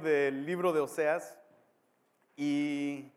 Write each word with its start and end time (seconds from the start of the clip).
del 0.00 0.46
libro 0.46 0.72
de 0.72 0.80
Oseas 0.80 1.38
y 2.36 3.12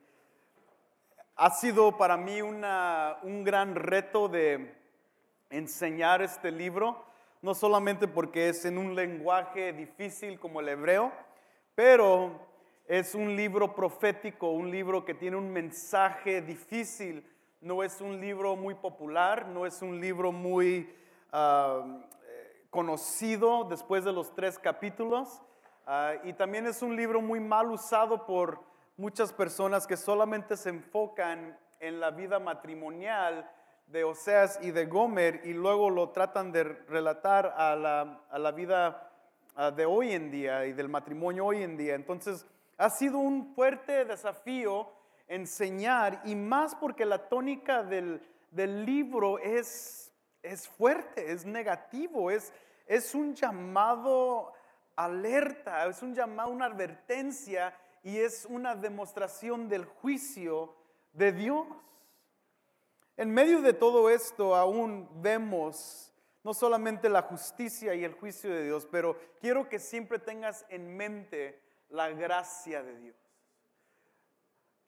ha 1.35 1.49
sido 1.51 1.97
para 1.97 2.17
mí 2.17 2.41
una, 2.41 3.17
un 3.23 3.43
gran 3.43 3.75
reto 3.75 4.27
de 4.27 4.75
enseñar 5.49 6.21
este 6.21 6.51
libro, 6.51 7.03
no 7.41 7.53
solamente 7.53 8.07
porque 8.07 8.49
es 8.49 8.65
en 8.65 8.77
un 8.77 8.95
lenguaje 8.95 9.73
difícil 9.73 10.39
como 10.39 10.59
el 10.59 10.69
hebreo, 10.69 11.11
pero 11.75 12.47
es 12.87 13.15
un 13.15 13.35
libro 13.35 13.75
profético, 13.75 14.51
un 14.51 14.71
libro 14.71 15.05
que 15.05 15.13
tiene 15.13 15.37
un 15.37 15.51
mensaje 15.51 16.41
difícil, 16.41 17.23
no 17.61 17.83
es 17.83 18.01
un 18.01 18.19
libro 18.19 18.55
muy 18.55 18.75
popular, 18.75 19.47
no 19.47 19.65
es 19.65 19.81
un 19.81 19.99
libro 19.99 20.31
muy 20.31 20.93
ah, 21.31 22.01
conocido 22.69 23.63
después 23.63 24.03
de 24.03 24.13
los 24.13 24.33
tres 24.33 24.59
capítulos, 24.59 25.41
ah, 25.87 26.13
y 26.23 26.33
también 26.33 26.67
es 26.67 26.83
un 26.83 26.95
libro 26.95 27.21
muy 27.21 27.39
mal 27.39 27.71
usado 27.71 28.27
por 28.27 28.61
muchas 28.97 29.33
personas 29.33 29.87
que 29.87 29.97
solamente 29.97 30.55
se 30.55 30.69
enfocan 30.69 31.57
en 31.79 31.99
la 31.99 32.11
vida 32.11 32.39
matrimonial 32.39 33.49
de 33.87 34.03
Oseas 34.03 34.59
y 34.61 34.71
de 34.71 34.85
Gomer 34.85 35.41
y 35.45 35.53
luego 35.53 35.89
lo 35.89 36.09
tratan 36.09 36.51
de 36.51 36.63
relatar 36.63 37.53
a 37.57 37.75
la, 37.75 38.21
a 38.29 38.37
la 38.37 38.51
vida 38.51 39.11
ah, 39.55 39.71
de 39.71 39.85
hoy 39.85 40.11
en 40.11 40.29
día 40.29 40.65
y 40.65 40.73
del 40.73 40.89
matrimonio 40.89 41.45
hoy 41.45 41.63
en 41.63 41.77
día. 41.77 41.95
Entonces, 41.95 42.45
ha 42.77 42.89
sido 42.89 43.17
un 43.17 43.55
fuerte 43.55 44.05
desafío 44.05 44.91
enseñar 45.27 46.21
y 46.25 46.35
más 46.35 46.75
porque 46.75 47.05
la 47.05 47.27
tónica 47.29 47.83
del, 47.83 48.21
del 48.51 48.85
libro 48.85 49.39
es, 49.39 50.13
es 50.43 50.67
fuerte, 50.67 51.31
es 51.31 51.45
negativo, 51.45 52.31
es, 52.31 52.53
es 52.85 53.15
un 53.15 53.33
llamado 53.33 54.53
alerta, 54.97 55.87
es 55.87 56.01
un 56.01 56.13
llamado, 56.13 56.49
una 56.49 56.65
advertencia 56.65 57.73
y 58.03 58.17
es 58.17 58.45
una 58.49 58.75
demostración 58.75 59.69
del 59.69 59.85
juicio 59.85 60.75
de 61.13 61.31
Dios. 61.31 61.65
En 63.15 63.33
medio 63.33 63.61
de 63.61 63.73
todo 63.73 64.09
esto 64.09 64.55
aún 64.55 65.09
vemos 65.21 66.13
no 66.43 66.53
solamente 66.53 67.09
la 67.09 67.23
justicia 67.23 67.93
y 67.95 68.03
el 68.03 68.13
juicio 68.13 68.49
de 68.49 68.63
Dios, 68.63 68.87
pero 68.89 69.17
quiero 69.39 69.69
que 69.69 69.79
siempre 69.79 70.19
tengas 70.19 70.65
en 70.69 70.95
mente 70.95 71.61
la 71.89 72.09
gracia 72.09 72.83
de 72.83 72.97
Dios. 72.97 73.15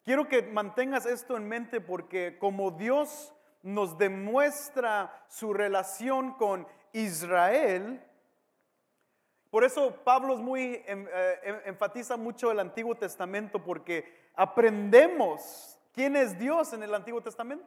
Quiero 0.03 0.27
que 0.27 0.41
mantengas 0.41 1.05
esto 1.05 1.37
en 1.37 1.47
mente 1.47 1.81
porque 1.81 2.37
como 2.39 2.71
Dios 2.71 3.33
nos 3.61 3.97
demuestra 3.97 5.25
su 5.27 5.53
relación 5.53 6.33
con 6.33 6.67
Israel, 6.93 8.01
por 9.49 9.63
eso 9.63 9.95
Pablo 10.03 10.35
es 10.35 10.39
muy 10.39 10.83
em, 10.85 11.07
eh, 11.11 11.39
em, 11.43 11.55
enfatiza 11.65 12.17
mucho 12.17 12.51
el 12.51 12.59
Antiguo 12.59 12.95
Testamento 12.95 13.63
porque 13.63 14.29
aprendemos 14.35 15.79
quién 15.91 16.15
es 16.15 16.37
Dios 16.37 16.73
en 16.73 16.83
el 16.83 16.93
Antiguo 16.93 17.21
Testamento. 17.21 17.65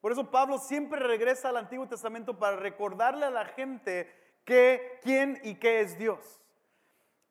Por 0.00 0.12
eso 0.12 0.30
Pablo 0.30 0.58
siempre 0.58 1.00
regresa 1.00 1.48
al 1.48 1.56
Antiguo 1.56 1.86
Testamento 1.86 2.38
para 2.38 2.56
recordarle 2.56 3.26
a 3.26 3.30
la 3.30 3.44
gente 3.44 4.10
que, 4.44 4.98
quién 5.02 5.40
y 5.42 5.56
qué 5.56 5.80
es 5.80 5.98
Dios. 5.98 6.40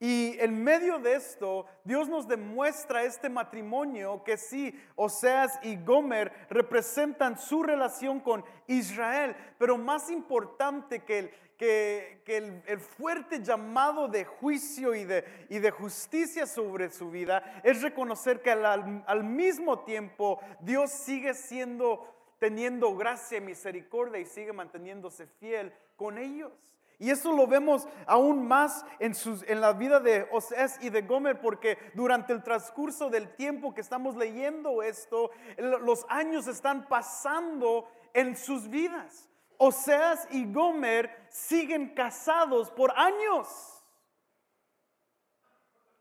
Y 0.02 0.40
en 0.40 0.64
medio 0.64 1.00
de 1.00 1.16
esto, 1.16 1.66
Dios 1.84 2.08
nos 2.08 2.26
demuestra 2.26 3.04
este 3.04 3.28
matrimonio 3.28 4.24
que 4.24 4.38
sí, 4.38 4.74
Oseas 4.96 5.60
y 5.62 5.76
Gomer 5.76 6.32
representan 6.50 7.38
su 7.38 7.64
relación 7.64 8.22
con 8.22 8.46
Israel, 8.68 9.36
pero 9.58 9.78
más 9.78 10.10
importante 10.10 11.04
que 11.04 11.20
el, 11.20 11.32
que, 11.60 12.22
el, 12.68 12.80
fuerte 12.80 13.44
llamado 13.44 14.08
de 14.08 14.24
juicio 14.24 14.96
y 14.96 15.04
de, 15.04 15.72
justicia 15.72 16.48
sobre 16.48 16.90
su 16.90 17.12
vida 17.12 17.62
es 17.64 17.82
reconocer 17.82 18.42
que 18.42 18.52
al, 18.52 19.24
mismo 19.26 19.80
tiempo 19.80 20.40
Dios 20.62 20.90
sigue 20.90 21.34
siendo, 21.34 22.16
teniendo 22.40 22.96
gracia 22.96 23.40
y 23.40 23.42
misericordia 23.42 24.22
y 24.22 24.26
sigue 24.26 24.54
manteniéndose 24.54 25.28
fiel 25.28 25.74
con 25.98 26.18
ellos. 26.18 26.54
Y 26.98 27.12
eso 27.12 27.34
lo 27.34 27.46
vemos 27.46 27.88
aún 28.06 28.48
más 28.48 28.86
en, 29.00 29.14
sus, 29.14 29.44
en 29.44 29.60
la 29.60 29.74
vida 29.74 30.00
de 30.00 30.28
Oseas 30.32 30.82
y 30.82 30.90
de 30.90 31.02
Gomer, 31.02 31.42
porque 31.42 31.78
durante 31.94 32.32
el 32.32 32.42
transcurso 32.42 33.10
del 33.10 33.36
tiempo 33.36 33.74
que 33.74 33.82
estamos 33.82 34.16
leyendo 34.16 34.82
esto, 34.82 35.32
los 35.58 36.06
años 36.10 36.48
están 36.48 36.88
pasando 36.88 37.90
en 38.14 38.38
sus 38.38 38.70
vidas. 38.70 39.29
Oseas 39.62 40.26
y 40.32 40.50
Gomer 40.54 41.28
siguen 41.30 41.94
casados 41.94 42.72
por 42.72 42.98
años. 42.98 43.84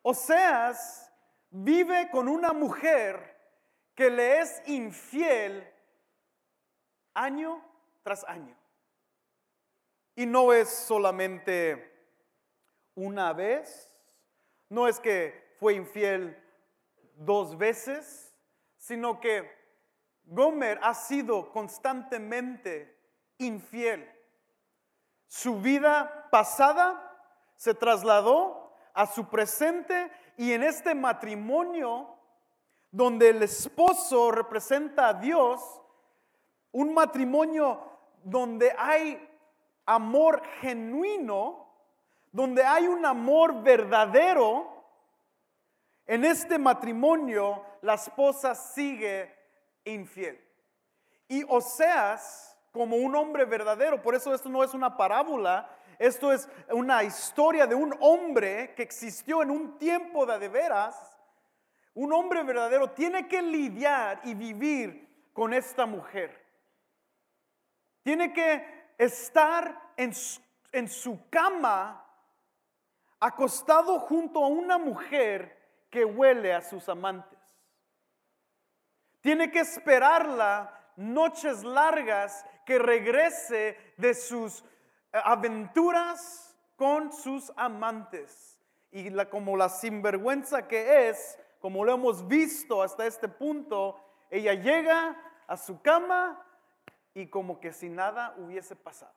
Oseas 0.01 1.13
vive 1.51 2.09
con 2.13 2.29
una 2.29 2.53
mujer 2.53 3.37
que 3.97 4.11
le 4.11 4.39
es 4.39 4.63
infiel 4.67 5.69
año 7.15 7.61
tras 8.05 8.23
año. 8.29 8.57
Y 10.15 10.25
no 10.25 10.53
es 10.53 10.69
solamente 10.69 11.85
una 12.95 13.33
vez, 13.33 13.91
no 14.69 14.87
es 14.87 15.01
que 15.01 15.57
fue 15.59 15.75
infiel 15.75 16.41
dos 17.17 17.59
veces, 17.59 18.33
sino 18.77 19.19
que 19.19 19.51
Gomer 20.27 20.79
ha 20.81 20.95
sido 20.95 21.51
constantemente 21.51 22.98
infiel. 23.39 24.09
Su 25.27 25.61
vida 25.61 26.29
pasada 26.31 27.05
se 27.57 27.75
trasladó 27.75 28.73
a 28.95 29.07
su 29.07 29.29
presente 29.29 30.11
y 30.37 30.53
en 30.53 30.63
este 30.63 30.95
matrimonio 30.95 32.17
donde 32.91 33.31
el 33.31 33.43
esposo 33.43 34.31
representa 34.31 35.09
a 35.09 35.15
Dios, 35.15 35.61
un 36.73 36.95
matrimonio 36.95 37.83
donde 38.23 38.75
hay 38.79 39.29
amor 39.85 40.43
genuino, 40.61 41.67
donde 42.33 42.65
hay 42.65 42.87
un 42.87 43.05
amor 43.05 43.63
verdadero, 43.63 44.79
en 46.07 46.25
este 46.25 46.59
matrimonio 46.59 47.65
la 47.83 47.95
esposa 47.95 48.55
sigue 48.55 49.35
infiel. 49.85 50.43
Y 51.29 51.45
Oseas, 51.45 52.48
como 52.73 52.97
un 52.97 53.15
hombre 53.17 53.45
verdadero, 53.45 54.03
por 54.03 54.15
eso 54.15 54.35
esto 54.35 54.49
no 54.49 54.63
es 54.63 54.75
una 54.75 54.97
parábola, 54.97 55.69
esto 55.99 56.33
es 56.33 56.49
una 56.71 57.03
historia 57.03 57.67
de 57.67 57.75
un 57.75 57.95
hombre 58.01 58.75
que 58.75 58.83
existió 58.83 59.43
en 59.43 59.51
un 59.51 59.79
tiempo 59.79 60.27
de 60.27 60.39
de 60.39 60.49
veras, 60.49 61.19
un 61.95 62.13
hombre 62.13 62.45
verdadero 62.45 62.91
tiene 62.91 63.27
que 63.27 63.43
lidiar 63.43 64.21
y 64.23 64.35
vivir 64.35 65.09
con 65.33 65.53
esta 65.53 65.85
mujer. 65.85 66.47
Tiene 68.05 68.33
que 68.33 68.93
estar 68.97 69.93
en 69.97 70.13
su, 70.15 71.29
cama 71.29 72.05
acostado 73.19 73.99
junto 73.99 74.45
a 74.45 74.49
una 74.49 74.79
mujer 74.79 75.59
que 75.91 76.05
huele 76.05 76.55
a 76.55 76.63
sus 76.63 76.89
amantes. 76.89 77.39
Tiene 79.21 79.51
que 79.51 79.61
esperarla 79.61 80.78
noches 80.99 81.63
largas 81.63 82.45
que 82.67 82.79
regrese 82.79 83.77
de 83.97 84.15
sus 84.15 84.61
eh, 85.13 85.21
aventuras 85.25 86.57
con 86.77 87.13
sus 87.13 87.53
amantes. 87.57 88.61
Y 88.91 89.11
la, 89.11 89.31
como 89.31 89.57
la 89.57 89.69
sinvergüenza 89.69 90.67
que 90.67 91.09
es, 91.09 91.39
como 91.61 91.85
lo 91.85 91.95
hemos 91.95 92.27
visto 92.27 92.83
hasta 92.83 93.07
este 93.07 93.29
punto, 93.29 93.99
ella 94.31 94.55
llega 94.55 95.17
a 95.47 95.57
su 95.57 95.81
cama 95.81 96.45
y 97.15 97.29
como 97.29 97.61
que 97.61 97.73
si 97.73 97.89
nada 97.89 98.35
hubiese 98.37 98.77
pasado. 98.77 99.15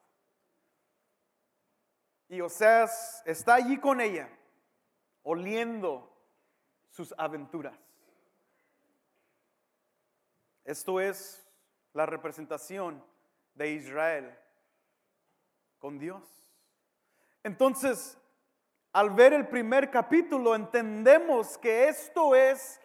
Y 2.29 2.41
Oseas 2.41 3.21
está 3.25 3.55
allí 3.55 3.77
con 3.77 3.99
ella, 3.99 4.29
oliendo 5.23 6.09
sus 6.89 7.13
aventuras. 7.17 7.77
Esto 10.63 10.99
es 11.01 11.45
la 11.93 12.05
representación 12.05 13.03
de 13.53 13.71
Israel 13.71 14.37
con 15.79 15.97
Dios. 15.99 16.23
Entonces, 17.43 18.17
al 18.93 19.09
ver 19.09 19.33
el 19.33 19.47
primer 19.47 19.89
capítulo, 19.89 20.55
entendemos 20.55 21.57
que 21.57 21.87
esto 21.89 22.35
es 22.35 22.79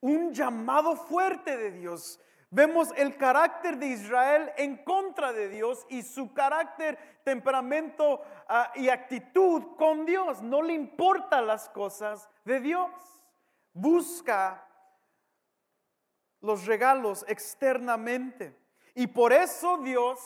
un 0.00 0.32
llamado 0.32 0.96
fuerte 0.96 1.56
de 1.56 1.70
Dios. 1.72 2.20
Vemos 2.52 2.88
el 2.96 3.16
carácter 3.16 3.76
de 3.78 3.86
Israel 3.88 4.50
en 4.56 4.78
contra 4.78 5.32
de 5.32 5.48
Dios 5.48 5.86
y 5.88 6.02
su 6.02 6.32
carácter, 6.32 6.98
temperamento 7.22 8.22
ah, 8.48 8.72
y 8.74 8.88
actitud 8.88 9.76
con 9.76 10.04
Dios. 10.04 10.42
No 10.42 10.60
le 10.62 10.72
importan 10.72 11.46
las 11.46 11.68
cosas 11.68 12.28
de 12.44 12.60
Dios. 12.60 12.90
Busca 13.72 14.66
los 16.40 16.66
regalos 16.66 17.24
externamente. 17.28 18.56
Y 18.94 19.06
por 19.06 19.32
eso 19.32 19.78
Dios 19.78 20.18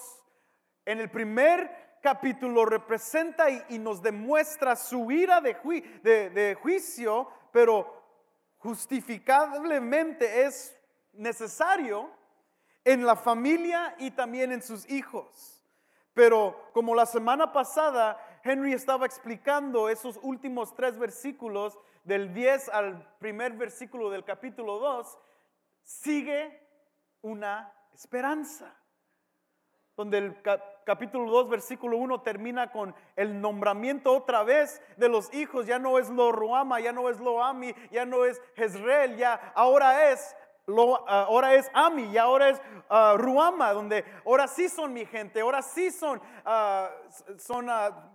en 0.85 1.01
el 1.01 1.11
primer 1.11 1.99
capítulo 2.03 2.65
representa 2.65 3.49
y, 3.51 3.79
nos 3.79 4.03
demuestra 4.03 4.77
su 4.77 5.11
ira 5.11 5.41
de, 5.41 5.55
de 6.03 6.55
juicio, 6.55 7.29
pero 7.53 8.03
justificablemente 8.59 10.45
es 10.45 10.77
necesario 11.13 12.11
en 12.85 13.07
la 13.07 13.17
familia 13.17 13.95
y 13.99 14.11
también 14.11 14.53
en 14.53 14.63
sus 14.63 14.89
hijos. 14.91 15.63
Pero 16.13 16.71
como 16.73 16.95
la 16.95 17.07
semana 17.07 17.53
pasada 17.53 18.19
Henry 18.45 18.75
estaba 18.75 19.07
explicando 19.07 19.89
esos 19.89 20.19
últimos 20.23 20.75
tres 20.75 20.99
versículos, 20.99 21.79
del 22.05 22.35
10 22.35 22.69
al 22.69 23.17
primer 23.19 23.55
versículo 23.55 24.11
del 24.11 24.25
capítulo 24.25 24.79
2, 24.79 25.19
sigue 25.85 26.61
una 27.23 27.73
esperanza. 27.93 28.75
Donde 29.97 30.19
el 30.19 30.43
capítulo 30.85 31.31
2, 31.31 31.49
versículo 31.49 31.99
1 31.99 32.23
termina 32.23 32.73
con 32.73 32.97
el 33.15 33.41
nombramiento 33.41 34.13
otra 34.13 34.43
vez 34.43 34.83
de 34.97 35.09
los 35.09 35.33
hijos. 35.33 35.67
Ya 35.67 35.79
no 35.79 35.99
es 36.01 36.11
Lo 36.11 36.33
Ruama, 36.33 36.81
ya 36.81 36.91
no 36.91 37.09
es 37.09 37.21
Lo 37.21 37.45
Ami, 37.45 37.73
ya 37.93 38.05
no 38.05 38.25
es 38.25 38.43
Jezreel, 38.57 39.17
ya 39.17 39.53
ahora 39.55 40.11
es 40.11 40.37
Ah, 40.67 41.27
ahora 41.29 41.55
es 41.55 41.71
Ami 41.75 42.05
y 42.05 42.17
ahora 42.17 42.49
es 42.49 42.61
uh, 42.89 43.19
Ruama, 43.19 43.75
donde 43.75 44.03
ahora 44.25 44.49
sí 44.49 44.71
son 44.71 44.95
mi 44.95 45.05
gente, 45.05 45.41
ahora 45.41 45.61
sí 45.61 45.91
son, 45.91 46.23
ah, 46.47 46.91
son 47.37 47.69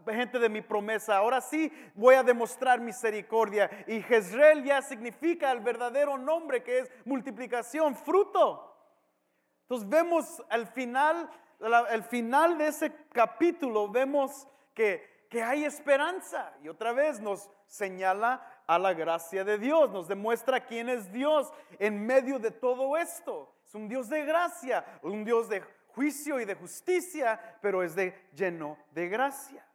gente 0.07 0.39
de 0.39 0.49
mi 0.49 0.61
promesa, 0.61 1.17
ahora 1.17 1.41
sí 1.41 1.71
voy 1.93 2.15
a 2.15 2.23
demostrar 2.23 2.79
misericordia. 2.79 3.69
Y 3.85 4.01
Jezreel 4.01 4.63
ya 4.63 4.81
significa 4.81 5.51
el 5.51 5.59
verdadero 5.59 6.17
nombre 6.17 6.63
que 6.63 6.79
es 6.79 6.91
multiplicación, 7.05 7.95
fruto. 7.95 8.75
Entonces 9.61 9.87
vemos 9.87 10.43
al 10.49 10.65
final, 10.65 11.29
al 11.61 12.03
final 12.03 12.57
de 12.57 12.69
ese 12.69 12.91
capítulo, 13.13 13.89
vemos 13.89 14.47
que, 14.73 15.27
que 15.29 15.43
hay 15.43 15.65
esperanza 15.65 16.51
y 16.63 16.69
otra 16.69 16.93
vez 16.93 17.19
nos 17.19 17.51
señala 17.67 18.41
a 18.69 18.77
la 18.77 18.94
gracia 18.94 19.44
de 19.44 19.57
Dios, 19.57 19.89
nos 19.89 20.07
demuestra 20.07 20.63
quién 20.63 20.89
es 20.89 21.12
Dios 21.12 21.51
en 21.80 22.06
medio 22.06 22.38
de 22.38 22.51
todo 22.51 22.95
esto. 22.98 23.51
Es 23.66 23.74
un 23.74 23.89
Dios 23.89 24.07
de 24.10 24.24
gracia, 24.24 24.86
un 25.01 25.25
Dios 25.25 25.50
de 25.50 25.63
juicio 25.88 26.39
y 26.39 26.45
de 26.45 26.54
justicia, 26.54 27.57
pero 27.63 27.81
es 27.81 27.95
de 27.95 28.13
lleno 28.31 28.77
de 28.92 29.10
gracia. 29.10 29.66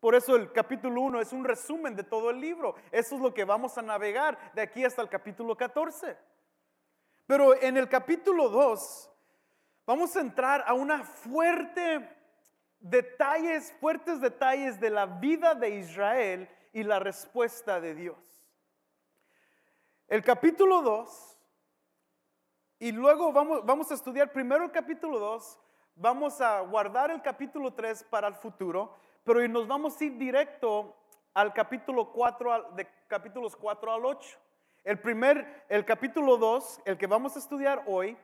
Por 0.00 0.16
eso 0.16 0.34
el 0.34 0.50
capítulo 0.50 1.02
1 1.02 1.20
es 1.20 1.32
un 1.32 1.44
resumen 1.44 1.94
de 1.94 2.02
todo 2.02 2.30
el 2.30 2.40
libro. 2.40 2.74
Eso 2.90 3.14
es 3.14 3.20
lo 3.20 3.32
que 3.32 3.44
vamos 3.44 3.78
a 3.78 3.82
navegar 3.82 4.36
de 4.54 4.62
aquí 4.62 4.84
hasta 4.84 5.02
el 5.02 5.08
capítulo 5.08 5.56
14. 5.56 6.16
Pero 7.28 7.54
en 7.62 7.76
el 7.76 7.88
capítulo 7.88 8.48
2 8.48 9.08
vamos 9.86 10.16
a 10.16 10.20
entrar 10.20 10.64
a 10.66 10.74
una 10.74 11.04
fuerte 11.04 12.08
detalles, 12.80 13.72
fuertes 13.78 14.20
detalles 14.20 14.80
de 14.80 14.90
la 14.90 15.06
vida 15.06 15.54
de 15.54 15.78
Israel 15.78 16.48
y 16.72 16.82
la 16.82 16.98
respuesta 16.98 17.80
de 17.80 17.94
Dios. 17.94 18.31
El 20.12 20.22
capítulo 20.22 20.82
2, 20.82 21.38
y 22.80 22.92
luego 22.92 23.32
vamos, 23.32 23.64
vamos 23.64 23.90
a 23.90 23.94
estudiar 23.94 24.30
primero 24.30 24.62
el 24.62 24.70
capítulo 24.70 25.18
2, 25.18 25.58
vamos 25.94 26.38
a 26.42 26.60
guardar 26.60 27.10
el 27.10 27.22
capítulo 27.22 27.72
3 27.72 28.04
para 28.10 28.28
el 28.28 28.34
futuro, 28.34 28.94
pero 29.24 29.48
nos 29.48 29.66
vamos 29.66 29.98
a 29.98 30.04
ir 30.04 30.18
directo 30.18 30.94
al 31.32 31.54
capítulo 31.54 32.12
4, 32.12 32.72
de 32.72 32.86
capítulos 33.08 33.56
4 33.56 33.90
al 33.90 34.04
8. 34.04 34.38
El 34.84 35.00
primer, 35.00 35.64
el 35.70 35.86
capítulo 35.86 36.36
2, 36.36 36.82
el 36.84 36.98
que 36.98 37.06
vamos 37.06 37.34
a 37.36 37.38
estudiar 37.38 37.82
hoy, 37.86 38.14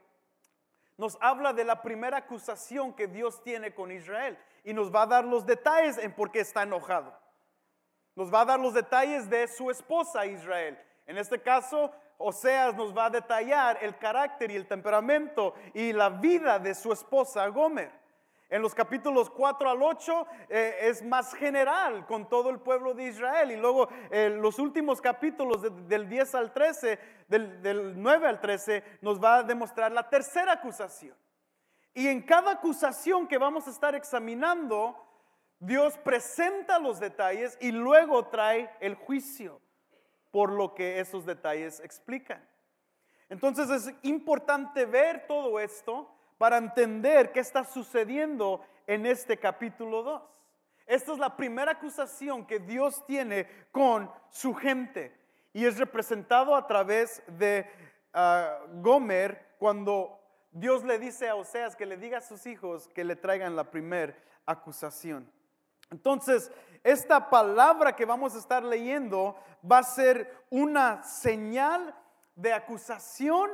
nos 0.98 1.16
habla 1.22 1.54
de 1.54 1.64
la 1.64 1.80
primera 1.80 2.18
acusación 2.18 2.92
que 2.92 3.06
Dios 3.06 3.42
tiene 3.42 3.74
con 3.74 3.90
Israel 3.90 4.36
y 4.62 4.74
nos 4.74 4.94
va 4.94 5.04
a 5.04 5.06
dar 5.06 5.24
los 5.24 5.46
detalles 5.46 5.96
en 5.96 6.14
por 6.14 6.30
qué 6.32 6.40
está 6.40 6.64
enojado. 6.64 7.18
Nos 8.14 8.30
va 8.30 8.42
a 8.42 8.44
dar 8.44 8.60
los 8.60 8.74
detalles 8.74 9.30
de 9.30 9.48
su 9.48 9.70
esposa 9.70 10.26
Israel 10.26 10.78
en 11.08 11.16
este 11.16 11.40
caso, 11.40 11.90
Oseas 12.18 12.74
nos 12.74 12.96
va 12.96 13.06
a 13.06 13.10
detallar 13.10 13.78
el 13.80 13.96
carácter 13.96 14.50
y 14.50 14.56
el 14.56 14.66
temperamento 14.66 15.54
y 15.72 15.94
la 15.94 16.10
vida 16.10 16.58
de 16.58 16.74
su 16.74 16.92
esposa 16.92 17.46
Gomer. 17.48 17.90
En 18.50 18.60
los 18.60 18.74
capítulos 18.74 19.30
4 19.30 19.70
al 19.70 19.82
8 19.82 20.26
eh, 20.50 20.76
es 20.82 21.02
más 21.02 21.32
general 21.32 22.04
con 22.04 22.28
todo 22.28 22.50
el 22.50 22.60
pueblo 22.60 22.92
de 22.92 23.04
Israel. 23.04 23.50
Y 23.50 23.56
luego 23.56 23.88
eh, 24.10 24.28
los 24.28 24.58
últimos 24.58 25.00
capítulos 25.00 25.62
del 25.88 26.10
10 26.10 26.34
al 26.34 26.52
13, 26.52 26.98
del, 27.26 27.62
del 27.62 28.02
9 28.02 28.28
al 28.28 28.40
13, 28.40 28.84
nos 29.00 29.22
va 29.22 29.36
a 29.36 29.42
demostrar 29.42 29.90
la 29.90 30.10
tercera 30.10 30.52
acusación. 30.52 31.16
Y 31.94 32.06
en 32.08 32.20
cada 32.20 32.52
acusación 32.52 33.26
que 33.26 33.38
vamos 33.38 33.66
a 33.66 33.70
estar 33.70 33.94
examinando, 33.94 34.94
Dios 35.58 35.96
presenta 35.96 36.78
los 36.78 37.00
detalles 37.00 37.56
y 37.62 37.72
luego 37.72 38.26
trae 38.26 38.70
el 38.80 38.94
juicio 38.94 39.62
por 40.30 40.52
lo 40.52 40.74
que 40.74 41.00
esos 41.00 41.24
detalles 41.26 41.80
explican. 41.80 42.46
Entonces 43.28 43.70
es 43.70 43.94
importante 44.02 44.86
ver 44.86 45.26
todo 45.26 45.60
esto 45.60 46.10
para 46.38 46.56
entender 46.56 47.32
qué 47.32 47.40
está 47.40 47.64
sucediendo 47.64 48.60
en 48.86 49.06
este 49.06 49.36
capítulo 49.36 50.02
2. 50.02 50.22
Esta 50.86 51.12
es 51.12 51.18
la 51.18 51.36
primera 51.36 51.72
acusación 51.72 52.46
que 52.46 52.58
Dios 52.58 53.04
tiene 53.06 53.46
con 53.70 54.10
su 54.30 54.54
gente 54.54 55.14
y 55.52 55.66
es 55.66 55.78
representado 55.78 56.56
a 56.56 56.66
través 56.66 57.22
de 57.26 57.70
ah, 58.14 58.58
Gomer 58.76 59.54
cuando 59.58 60.18
Dios 60.50 60.84
le 60.84 60.98
dice 60.98 61.28
a 61.28 61.34
Oseas 61.34 61.76
que 61.76 61.84
le 61.84 61.98
diga 61.98 62.18
a 62.18 62.22
sus 62.22 62.46
hijos 62.46 62.88
que 62.88 63.04
le 63.04 63.16
traigan 63.16 63.56
la 63.56 63.70
primera 63.70 64.16
acusación. 64.46 65.30
Entonces, 65.90 66.50
esta 66.82 67.30
palabra 67.30 67.94
que 67.94 68.04
vamos 68.04 68.34
a 68.34 68.38
estar 68.38 68.62
leyendo 68.62 69.36
va 69.70 69.78
a 69.78 69.82
ser 69.82 70.44
una 70.50 71.02
señal 71.02 71.94
de 72.34 72.52
acusación 72.52 73.50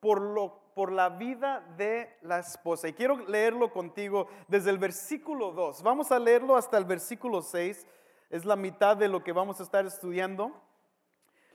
por, 0.00 0.20
lo, 0.20 0.60
por 0.74 0.92
la 0.92 1.08
vida 1.08 1.60
de 1.76 2.16
la 2.22 2.38
esposa. 2.38 2.88
Y 2.88 2.92
quiero 2.92 3.16
leerlo 3.26 3.72
contigo 3.72 4.28
desde 4.48 4.70
el 4.70 4.78
versículo 4.78 5.52
2. 5.52 5.82
Vamos 5.82 6.10
a 6.12 6.18
leerlo 6.18 6.56
hasta 6.56 6.78
el 6.78 6.84
versículo 6.84 7.42
6. 7.42 7.86
Es 8.30 8.44
la 8.44 8.56
mitad 8.56 8.96
de 8.96 9.08
lo 9.08 9.22
que 9.22 9.32
vamos 9.32 9.60
a 9.60 9.62
estar 9.62 9.86
estudiando. 9.86 10.52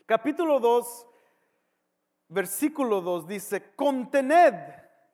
Capítulo 0.06 0.59
2, 0.59 1.07
versículo 2.29 3.01
2 3.01 3.27
dice, 3.27 3.75
contened 3.75 4.56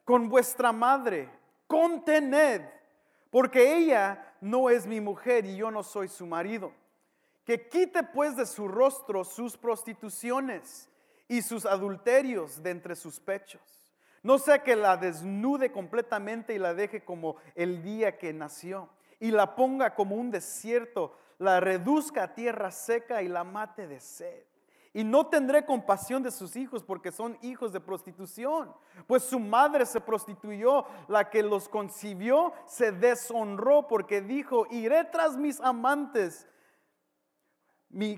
con 0.05 0.29
vuestra 0.29 0.71
madre, 0.71 1.29
contened 1.67 2.77
porque 3.29 3.77
ella 3.77 4.26
no 4.41 4.69
es 4.69 4.85
mi 4.85 5.01
mujer 5.01 5.45
y 5.45 5.57
yo 5.57 5.71
no 5.71 5.83
soy 5.83 6.07
su 6.07 6.25
marido. 6.25 6.71
Que 7.45 7.67
quite 7.67 8.03
pues 8.03 8.35
de 8.35 8.45
su 8.45 8.67
rostro 8.67 9.23
sus 9.23 9.57
prostituciones 9.57 10.89
y 11.27 11.41
sus 11.41 11.65
adulterios 11.65 12.61
de 12.61 12.71
entre 12.71 12.95
sus 12.95 13.19
pechos. 13.19 13.61
No 14.23 14.37
sea 14.39 14.63
que 14.63 14.75
la 14.75 14.97
desnude 14.97 15.71
completamente 15.71 16.53
y 16.53 16.59
la 16.59 16.73
deje 16.73 17.03
como 17.03 17.37
el 17.55 17.81
día 17.83 18.17
que 18.17 18.33
nació 18.33 18.89
y 19.19 19.31
la 19.31 19.55
ponga 19.55 19.95
como 19.95 20.15
un 20.15 20.31
desierto, 20.31 21.17
la 21.39 21.59
reduzca 21.59 22.23
a 22.23 22.33
tierra 22.33 22.71
seca 22.71 23.21
y 23.21 23.27
la 23.27 23.43
mate 23.43 23.87
de 23.87 23.99
sed. 23.99 24.43
Y 24.93 25.03
no 25.03 25.27
tendré 25.27 25.65
compasión 25.65 26.23
de 26.23 26.31
sus 26.31 26.55
hijos 26.55 26.83
porque 26.83 27.11
son 27.11 27.37
hijos 27.41 27.73
de 27.73 27.79
prostitución. 27.79 28.73
Pues 29.05 29.23
su 29.23 29.39
madre 29.39 29.85
se 29.85 30.01
prostituyó, 30.01 30.85
la 31.07 31.29
que 31.29 31.43
los 31.43 31.69
concibió 31.69 32.53
se 32.65 32.91
deshonró 32.91 33.87
porque 33.87 34.21
dijo, 34.21 34.65
iré 34.71 35.03
tras 35.05 35.37
mis 35.37 35.59
amantes 35.61 36.47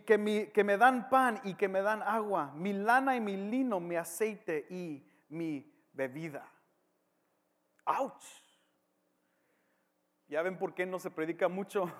que, 0.05 0.51
que 0.53 0.63
me 0.63 0.77
dan 0.77 1.09
pan 1.09 1.39
y 1.43 1.55
que 1.55 1.67
me 1.67 1.81
dan 1.81 2.01
agua, 2.03 2.51
mi 2.55 2.73
lana 2.73 3.15
y 3.15 3.21
mi 3.21 3.37
lino, 3.37 3.79
mi 3.79 3.95
aceite 3.95 4.65
y 4.69 5.05
mi 5.29 5.71
bebida. 5.93 6.49
¡Auch! 7.85 8.23
Ya 10.27 10.43
ven 10.43 10.57
por 10.57 10.73
qué 10.73 10.85
no 10.85 10.99
se 10.99 11.09
predica 11.09 11.47
mucho 11.47 11.91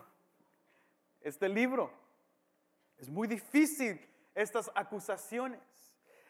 este 1.21 1.49
libro. 1.49 1.91
Es 2.97 3.09
muy 3.09 3.27
difícil 3.27 3.99
estas 4.36 4.71
acusaciones. 4.75 5.59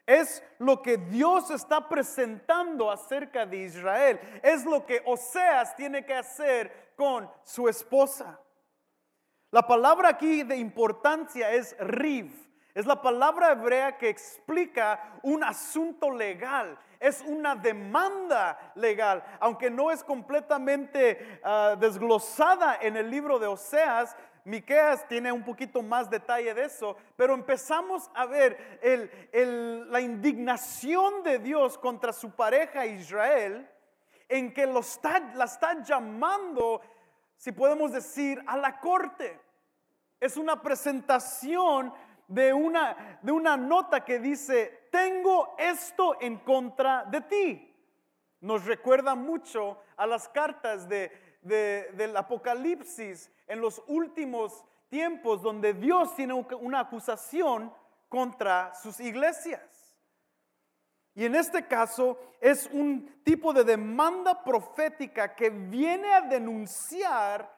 Es 0.06 0.44
lo 0.58 0.82
que 0.82 0.98
Dios 0.98 1.52
está 1.52 1.88
presentando 1.88 2.90
acerca 2.90 3.46
de 3.46 3.58
Israel. 3.58 4.20
Es 4.42 4.66
lo 4.66 4.86
que 4.86 5.04
Oseas 5.06 5.76
tiene 5.76 6.04
que 6.04 6.16
hacer 6.16 6.94
con 6.96 7.30
su 7.44 7.70
esposa. 7.70 8.40
La 9.52 9.68
palabra 9.68 10.10
aquí 10.10 10.44
de 10.44 10.58
importancia 10.58 11.52
es 11.52 11.76
riv. 11.80 12.32
Es 12.74 12.86
la 12.86 13.02
palabra 13.02 13.52
hebrea 13.52 13.98
que 13.98 14.10
explica 14.10 15.20
un 15.22 15.44
asunto 15.44 16.12
legal. 16.12 16.78
Es 17.00 17.22
una 17.22 17.56
demanda 17.56 18.74
legal. 18.76 19.24
Aunque 19.40 19.70
no 19.70 19.92
es 19.92 20.04
completamente 20.04 21.40
ah, 21.44 21.76
desglosada 21.80 22.78
en 22.82 22.98
el 22.98 23.10
libro 23.10 23.38
de 23.38 23.48
Oseas, 23.48 24.16
Miqueas 24.46 25.08
tiene 25.08 25.32
un 25.32 25.44
poquito 25.44 25.82
más 25.82 26.10
detalle 26.10 26.54
de 26.54 26.66
eso, 26.66 26.98
pero 27.16 27.34
empezamos 27.34 28.10
a 28.14 28.26
ver 28.26 28.80
la 29.90 30.02
indignación 30.02 31.24
de 31.24 31.40
Dios 31.40 31.78
contra 31.78 32.14
su 32.14 32.32
pareja 32.32 32.86
Israel, 32.86 33.70
en 34.28 34.54
que 34.54 34.64
está, 34.64 35.20
la 35.36 35.46
está 35.46 35.84
llamando 35.84 36.82
si 37.40 37.54
podemos 37.54 37.94
decir, 37.94 38.44
a 38.46 38.58
la 38.58 38.80
corte. 38.82 39.40
Es 40.20 40.36
una 40.36 40.62
presentación 40.62 41.94
de 42.28 42.52
una, 42.52 43.20
de 43.22 43.32
una 43.32 43.56
nota 43.56 44.04
que 44.04 44.20
dice, 44.20 44.90
tengo 44.92 45.56
esto 45.58 46.18
en 46.20 46.40
contra 46.40 47.06
de 47.06 47.22
ti. 47.22 47.76
Nos 48.42 48.66
recuerda 48.66 49.16
mucho 49.16 49.82
a 49.96 50.06
las 50.06 50.28
cartas 50.28 50.90
de, 50.90 51.29
del 51.42 52.16
Apocalipsis 52.18 53.32
en 53.48 53.62
los 53.62 53.82
últimos 53.88 54.64
tiempos 54.90 55.42
donde 55.42 55.74
Dios 55.74 56.16
tiene 56.16 56.34
una 56.34 56.82
acusación 56.82 57.74
contra 58.10 58.74
sus 58.76 59.00
iglesias. 59.00 59.62
Y 61.16 61.26
en 61.26 61.36
este 61.36 61.68
caso 61.68 62.20
es 62.40 62.68
un 62.72 63.22
tipo 63.24 63.54
de 63.54 63.64
demanda 63.64 64.44
profética 64.44 65.36
que 65.36 65.50
viene 65.50 66.14
a 66.14 66.22
denunciar 66.22 67.54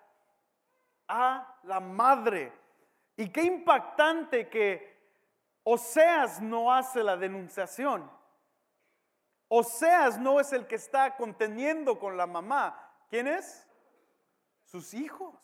a 1.08 1.60
la 1.64 1.80
madre. 1.80 2.52
Y 3.16 3.30
qué 3.30 3.44
impactante 3.44 4.50
que 4.50 4.92
Oseas 5.64 6.42
no 6.42 6.74
hace 6.74 7.04
la 7.04 7.18
denunciación. 7.18 8.10
Oseas 9.48 10.18
no 10.18 10.40
es 10.40 10.54
el 10.54 10.66
que 10.66 10.76
está 10.76 11.16
conteniendo 11.16 12.00
con 12.00 12.18
la 12.18 12.26
mamá. 12.26 12.90
¿Quién 13.10 13.28
es? 13.28 13.68
Sus 14.72 14.94
hijos. 14.94 15.36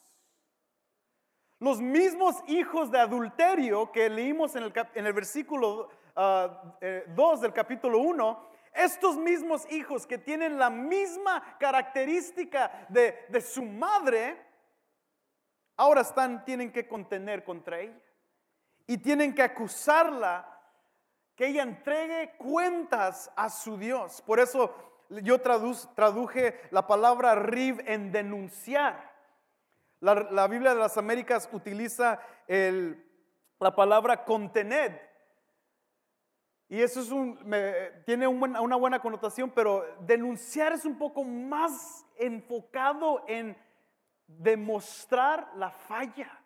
Los 1.60 1.82
mismos 1.82 2.42
hijos 2.48 2.90
de 2.92 3.00
adulterio 3.00 3.92
que 3.92 4.10
leímos 4.10 4.56
en 4.56 4.64
el, 4.64 5.14
versículo 5.14 5.68
2 5.76 5.90
ah, 6.16 6.78
eh, 6.80 7.04
del 7.42 7.52
capítulo 7.52 8.00
1, 8.00 8.48
estos 8.74 9.18
mismos 9.18 9.70
hijos 9.70 10.08
que 10.08 10.18
tienen 10.18 10.58
la 10.58 10.70
misma 10.70 11.58
característica 11.60 12.88
de, 12.88 13.42
su 13.42 13.64
madre, 13.64 14.42
ahora 15.76 16.02
están, 16.02 16.46
tienen 16.46 16.72
que 16.72 16.88
contener 16.88 17.44
contra 17.44 17.82
ella. 17.82 18.00
Y 18.86 18.98
tienen 19.00 19.36
que 19.36 19.44
acusarla 19.44 20.58
que 21.36 21.48
ella 21.48 21.64
entregue 21.64 22.38
cuentas 22.38 23.30
a 23.36 23.50
su 23.50 23.78
Dios. 23.78 24.22
Por 24.22 24.40
eso 24.40 24.74
yo 25.10 25.42
traduje 25.42 26.62
la 26.72 26.88
palabra 26.88 27.36
rib 27.36 27.84
en 27.86 28.14
denunciar. 28.14 29.17
La, 30.00 30.48
Biblia 30.48 30.74
de 30.74 30.80
las 30.80 30.98
Américas 30.98 31.50
utiliza 31.52 32.20
la 32.48 33.76
palabra 33.76 34.24
contener. 34.24 35.08
Y 36.70 36.82
eso 36.82 37.00
es 37.00 37.12
un, 37.12 37.40
tiene 38.06 38.28
una 38.28 38.76
buena 38.76 39.00
connotación, 39.00 39.50
pero 39.52 39.86
denunciar 40.02 40.74
es 40.74 40.86
un 40.86 40.98
poco 40.98 41.24
más 41.24 42.06
enfocado 42.18 43.24
en 43.28 43.58
demostrar 44.28 45.50
la 45.56 45.72
falla. 45.72 46.40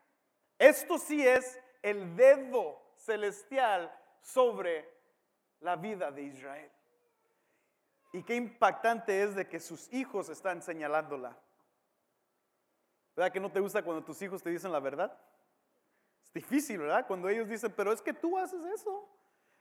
Esto 0.58 0.98
sí 0.98 1.26
es 1.26 1.60
el 1.82 2.16
dedo 2.16 2.80
celestial 2.96 3.92
sobre 4.22 4.88
la 5.60 5.76
vida 5.76 6.12
de 6.12 6.24
Israel. 6.24 6.72
Y 8.14 8.24
qué 8.24 8.36
impactante 8.36 9.24
es 9.24 9.36
de 9.36 9.48
que 9.48 9.60
sus 9.60 9.92
hijos 9.94 10.30
están 10.30 10.62
señalándola. 10.62 11.38
¿Verdad 13.22 13.34
que 13.34 13.40
no 13.40 13.52
te 13.52 13.60
gusta 13.60 13.84
cuando 13.84 14.04
tus 14.04 14.20
hijos 14.24 14.42
te 14.42 14.50
dicen 14.50 14.72
la 14.72 14.80
verdad? 14.80 15.16
Es 16.24 16.34
difícil, 16.34 16.80
¿verdad? 16.80 17.06
Cuando 17.06 17.30
ellos 17.30 17.48
dicen, 17.48 17.72
pero 17.78 17.94
es 17.94 18.02
que 18.02 18.14
tú 18.14 18.36
haces 18.36 18.66
eso. 18.66 19.08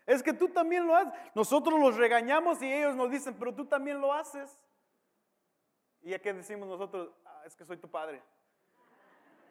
Es 0.06 0.22
que 0.22 0.32
tú 0.32 0.48
también 0.48 0.86
lo 0.86 0.96
haces. 0.96 1.12
Nosotros 1.34 1.78
los 1.78 1.94
regañamos 1.98 2.62
y 2.62 2.72
ellos 2.72 2.96
nos 2.96 3.10
dicen, 3.10 3.36
pero 3.38 3.54
tú 3.54 3.66
también 3.66 4.00
lo 4.00 4.14
haces. 4.14 4.58
¿Y 6.00 6.14
a 6.14 6.18
qué 6.18 6.32
decimos 6.32 6.70
nosotros? 6.70 7.10
Ah, 7.26 7.42
es 7.44 7.54
que 7.54 7.66
soy 7.66 7.76
tu 7.76 7.90
padre. 7.90 8.22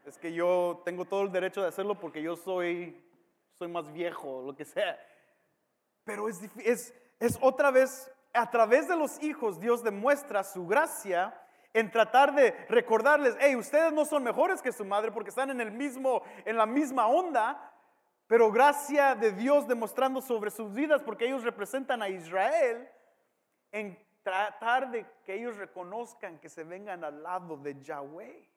Es 0.07 0.17
que 0.17 0.33
yo 0.33 0.81
tengo 0.83 1.05
todo 1.05 1.21
el 1.21 1.31
derecho 1.31 1.61
de 1.61 1.67
hacerlo 1.67 1.99
porque 1.99 2.23
yo 2.23 2.35
soy 2.35 2.99
soy 3.59 3.67
más 3.67 3.93
viejo, 3.93 4.41
lo 4.43 4.55
que 4.55 4.65
sea. 4.65 4.99
Pero 6.03 6.27
es, 6.27 6.41
es, 6.65 6.95
es 7.19 7.37
otra 7.41 7.69
vez, 7.69 8.11
a 8.33 8.49
través 8.49 8.87
de 8.87 8.95
los 8.95 9.21
hijos, 9.21 9.59
Dios 9.59 9.83
demuestra 9.83 10.43
su 10.43 10.65
gracia 10.65 11.39
en 11.73 11.91
tratar 11.91 12.33
de 12.33 12.51
recordarles, 12.67 13.35
hey, 13.39 13.55
ustedes 13.55 13.93
no 13.93 14.05
son 14.05 14.23
mejores 14.23 14.61
que 14.61 14.71
su 14.71 14.85
madre 14.85 15.11
porque 15.11 15.29
están 15.29 15.49
en 15.51 15.61
el 15.61 15.71
mismo, 15.71 16.23
en 16.45 16.57
la 16.57 16.65
misma 16.65 17.07
onda, 17.07 17.71
pero 18.27 18.51
gracia 18.51 19.15
de 19.15 19.31
Dios 19.31 19.67
demostrando 19.67 20.21
sobre 20.21 20.51
sus 20.51 20.73
vidas 20.73 21.01
porque 21.03 21.25
ellos 21.25 21.43
representan 21.43 22.01
a 22.01 22.09
Israel 22.09 22.89
en 23.71 23.97
tratar 24.23 24.91
de 24.91 25.05
que 25.23 25.35
ellos 25.35 25.57
reconozcan 25.57 26.39
que 26.39 26.49
se 26.49 26.63
vengan 26.63 27.03
al 27.03 27.23
lado 27.23 27.57
de 27.57 27.79
Yahweh 27.81 28.49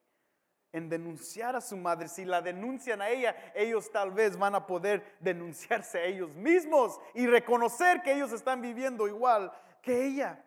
en 0.73 0.89
denunciar 0.89 1.55
a 1.55 1.61
su 1.61 1.77
madre. 1.77 2.09
Si 2.09 2.25
la 2.25 2.41
denuncian 2.41 3.03
a 3.03 3.09
ella, 3.09 3.53
ellos 3.55 3.91
tal 3.91 4.11
vez 4.11 4.39
van 4.39 4.55
a 4.55 4.67
poder 4.67 5.17
denunciarse 5.21 5.99
a 5.99 6.05
ellos 6.05 6.35
mismos 6.35 6.99
y 7.15 7.27
reconocer 7.27 8.03
que 8.03 8.13
ellos 8.13 8.33
están 8.33 8.63
viviendo 8.63 9.07
igual 9.07 9.53
que 9.83 10.07
ella. 10.07 10.43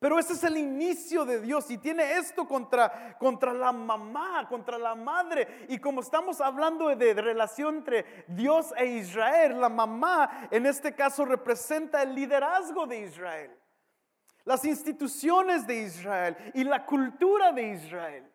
Pero 0.00 0.18
ese 0.18 0.32
es 0.32 0.42
el 0.44 0.56
inicio 0.56 1.26
de 1.26 1.42
Dios 1.42 1.70
y 1.70 1.76
tiene 1.76 2.16
esto 2.16 2.48
contra, 2.48 3.18
contra 3.18 3.52
la 3.52 3.70
mamá, 3.70 4.48
contra 4.48 4.78
la 4.78 4.94
madre. 4.94 5.66
Y 5.68 5.78
como 5.78 6.00
estamos 6.00 6.40
hablando 6.40 6.88
de, 6.88 6.96
de 6.96 7.20
relación 7.20 7.76
entre 7.76 8.24
Dios 8.26 8.72
e 8.78 8.86
Israel, 8.86 9.60
la 9.60 9.68
mamá 9.68 10.48
en 10.50 10.64
este 10.64 10.94
caso 10.94 11.26
representa 11.26 12.02
el 12.02 12.14
liderazgo 12.14 12.86
de 12.86 13.00
Israel, 13.00 13.50
las 14.44 14.64
instituciones 14.64 15.66
de 15.66 15.82
Israel 15.82 16.34
y 16.54 16.64
la 16.64 16.86
cultura 16.86 17.52
de 17.52 17.74
Israel. 17.74 18.32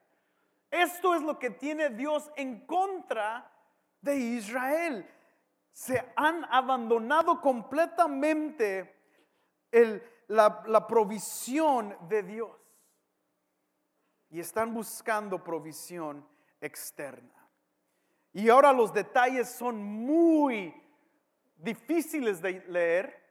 Esto 0.70 1.16
es 1.16 1.24
lo 1.24 1.40
que 1.40 1.50
tiene 1.50 1.90
Dios 1.90 2.30
en 2.36 2.68
contra 2.68 3.52
de 4.02 4.16
Israel. 4.16 5.10
Se 5.72 6.14
han 6.16 6.46
abandonado 6.52 7.42
completamente 7.42 8.94
la, 10.28 10.88
provisión 10.88 11.98
de 12.10 12.24
Dios 12.24 12.52
y 14.30 14.40
están 14.40 14.74
buscando 14.74 15.44
provisión 15.44 16.28
externa. 16.60 17.50
Y 18.34 18.50
ahora 18.50 18.74
los 18.74 18.94
detalles 18.94 19.50
son 19.50 19.82
muy 19.82 20.74
difíciles 21.58 22.42
de 22.42 22.64
leer, 22.68 23.24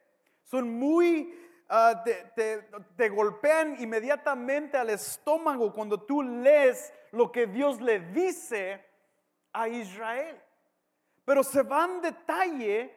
son 0.43 0.73
muy 0.79 1.45
Ah, 1.69 2.05
te, 2.05 3.09
golpean 3.09 3.77
inmediatamente 3.81 4.77
al 4.77 4.91
estómago 4.91 5.73
cuando 5.73 6.01
tú 6.01 6.23
lees 6.23 6.93
lo 7.13 7.33
que 7.33 7.47
Dios 7.47 7.81
le 7.81 8.01
dice 8.01 8.85
a 9.53 9.69
Israel. 9.69 10.41
Pero 11.25 11.43
se 11.43 11.63
va 11.63 11.87
en 11.87 12.03
detalle 12.03 12.95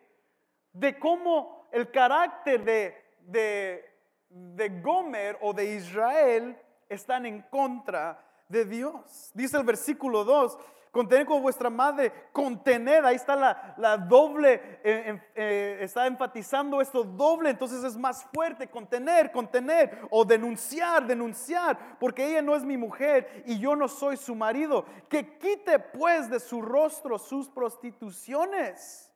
de 0.73 0.99
cómo 0.99 1.67
el 1.71 1.89
carácter 1.91 2.63
de, 2.63 3.06
de, 3.27 3.85
de 4.29 4.69
Gomer 4.81 5.37
o 5.41 5.53
de 5.53 5.75
Israel 5.75 6.57
están 6.89 7.25
en 7.25 7.41
contra 7.43 8.23
de 8.47 8.65
Dios. 8.65 9.31
Dice 9.33 9.57
el 9.57 9.63
versículo 9.63 10.23
2, 10.23 10.57
Contener 10.97 11.27
con 11.27 11.43
vuestra 11.43 11.69
madre, 11.69 12.11
contener, 12.31 13.05
ahí 13.05 13.17
está 13.17 13.35
la, 13.77 13.97
doble, 13.97 14.79
eh, 14.83 15.21
eh, 15.35 15.77
está 15.81 16.07
enfatizando 16.07 16.81
esto 16.81 17.03
doble, 17.03 17.51
entonces 17.51 17.83
es 17.83 17.95
más 17.95 18.23
fuerte, 18.33 18.67
contener, 18.67 19.31
contener, 19.31 20.07
o 20.09 20.25
denunciar, 20.25 21.05
denunciar, 21.05 21.99
porque 21.99 22.25
ella 22.25 22.41
no 22.41 22.55
es 22.55 22.63
mi 22.63 22.77
mujer 22.77 23.43
y 23.45 23.59
yo 23.59 23.75
no 23.75 23.87
soy 23.87 24.17
su 24.17 24.33
marido. 24.33 24.85
Que 25.07 25.37
quite 25.37 25.77
pues 25.77 26.31
de 26.31 26.39
su 26.39 26.63
rostro 26.63 27.19
sus 27.19 27.47
prostituciones. 27.47 29.13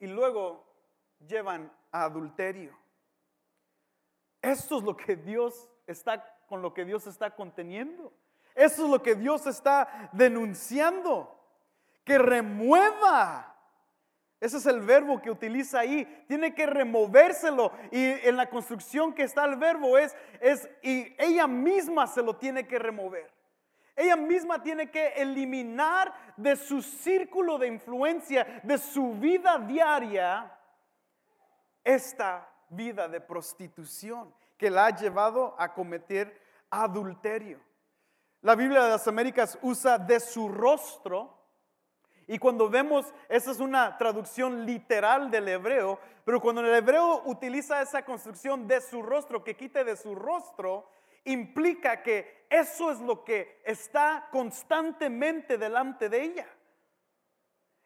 Y 0.00 0.08
luego 0.08 0.66
llevan 1.28 1.70
a 1.92 2.04
adulterio. 2.04 2.76
Esto 4.42 4.78
es 4.78 4.84
lo 4.84 4.96
que 4.96 5.16
Dios 5.16 5.68
está, 5.86 6.24
con 6.48 6.62
lo 6.62 6.72
que 6.72 6.84
Dios 6.84 7.06
está 7.06 7.34
conteniendo. 7.34 8.12
Eso 8.54 8.84
es 8.84 8.90
lo 8.90 9.02
que 9.02 9.14
Dios 9.14 9.46
está 9.46 10.10
denunciando. 10.12 11.36
Que 12.04 12.18
remueva. 12.18 13.54
Ese 14.40 14.56
es 14.56 14.66
el 14.66 14.80
verbo 14.80 15.20
que 15.20 15.30
utiliza 15.30 15.80
ahí. 15.80 16.24
Tiene 16.26 16.54
que 16.54 16.66
removérselo. 16.66 17.72
Y 17.90 18.04
en 18.26 18.36
la 18.36 18.48
construcción 18.48 19.12
que 19.12 19.24
está 19.24 19.44
el 19.44 19.56
verbo 19.56 19.98
es, 19.98 20.16
es, 20.40 20.68
y 20.82 21.14
ella 21.18 21.46
misma 21.46 22.06
se 22.06 22.22
lo 22.22 22.36
tiene 22.36 22.66
que 22.66 22.78
remover. 22.78 23.30
Ella 23.94 24.16
misma 24.16 24.62
tiene 24.62 24.90
que 24.90 25.08
eliminar 25.08 26.14
de 26.36 26.56
su 26.56 26.80
círculo 26.80 27.58
de 27.58 27.66
influencia, 27.66 28.60
de 28.62 28.78
su 28.78 29.12
vida 29.12 29.58
diaria, 29.58 30.50
esta 31.94 32.48
vida 32.70 33.08
de 33.08 33.20
prostitución 33.20 34.34
que 34.56 34.70
la 34.70 34.86
ha 34.86 34.96
llevado 34.96 35.54
a 35.58 35.72
cometer 35.72 36.40
adulterio. 36.70 37.60
La 38.42 38.54
Biblia 38.54 38.84
de 38.84 38.90
las 38.90 39.06
Américas 39.08 39.58
usa 39.62 39.98
de 39.98 40.20
su 40.20 40.48
rostro. 40.48 41.36
Y 42.26 42.38
cuando 42.38 42.70
vemos, 42.70 43.12
esa 43.28 43.50
es 43.50 43.58
una 43.58 43.98
traducción 43.98 44.64
literal 44.64 45.30
del 45.30 45.48
hebreo, 45.48 45.98
pero 46.24 46.40
cuando 46.40 46.60
el 46.60 46.72
hebreo 46.72 47.22
utiliza 47.24 47.82
esa 47.82 48.04
construcción 48.04 48.68
de 48.68 48.80
su 48.80 49.02
rostro, 49.02 49.42
que 49.42 49.56
quite 49.56 49.82
de 49.82 49.96
su 49.96 50.14
rostro, 50.14 50.88
implica 51.24 52.02
que 52.02 52.46
eso 52.48 52.92
es 52.92 53.00
lo 53.00 53.24
que 53.24 53.60
está 53.64 54.28
constantemente 54.30 55.58
delante 55.58 56.08
de 56.08 56.22
ella. 56.22 56.46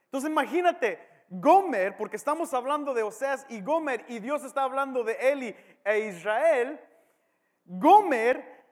Entonces 0.07 0.31
imagínate, 0.31 1.14
Gomer, 1.29 1.97
porque 1.97 2.17
estamos 2.17 2.55
hablando 2.55 2.95
de 2.95 3.03
Oseas 3.03 3.47
y 3.49 3.61
Gomer, 3.61 4.05
y 4.09 4.19
Dios 4.19 4.45
está 4.45 4.63
hablando 4.63 5.03
de 5.05 5.15
Eli 5.15 5.57
e 5.85 5.99
Israel, 6.01 6.81
Gomer 7.65 8.65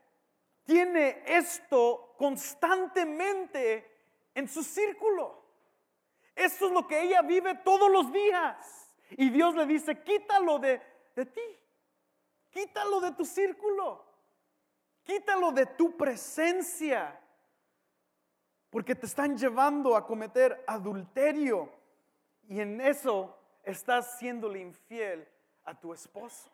tiene 0.65 1.23
esto 1.27 2.15
constantemente 2.17 3.91
en 4.35 4.49
su 4.49 4.63
círculo. 4.63 5.43
Esto 6.35 6.67
es 6.67 6.73
lo 6.73 6.87
que 6.87 7.03
ella 7.03 7.23
vive 7.23 7.57
todos 7.57 7.91
los 7.91 8.13
días. 8.13 8.95
Y 9.11 9.31
Dios 9.31 9.55
le 9.55 9.67
dice, 9.67 10.03
quítalo 10.03 10.59
de, 10.59 10.81
de 11.15 11.27
ti, 11.27 11.59
quítalo 12.51 13.01
de 13.01 13.13
tu 13.13 13.25
círculo, 13.25 14.05
quítalo 15.03 15.53
de 15.53 15.67
tu 15.67 15.97
presencia, 15.97 17.21
porque 18.71 18.95
te 18.95 19.05
están 19.05 19.37
llevando 19.37 19.95
a 19.97 20.07
cometer 20.07 20.65
adulterio 20.67 21.71
y 22.49 22.61
en 22.61 22.81
eso 22.81 23.37
estás 23.65 24.19
siéndole 24.19 24.61
infiel 24.61 25.27
a 25.65 25.79
tu 25.79 25.93
esposo. 25.93 26.51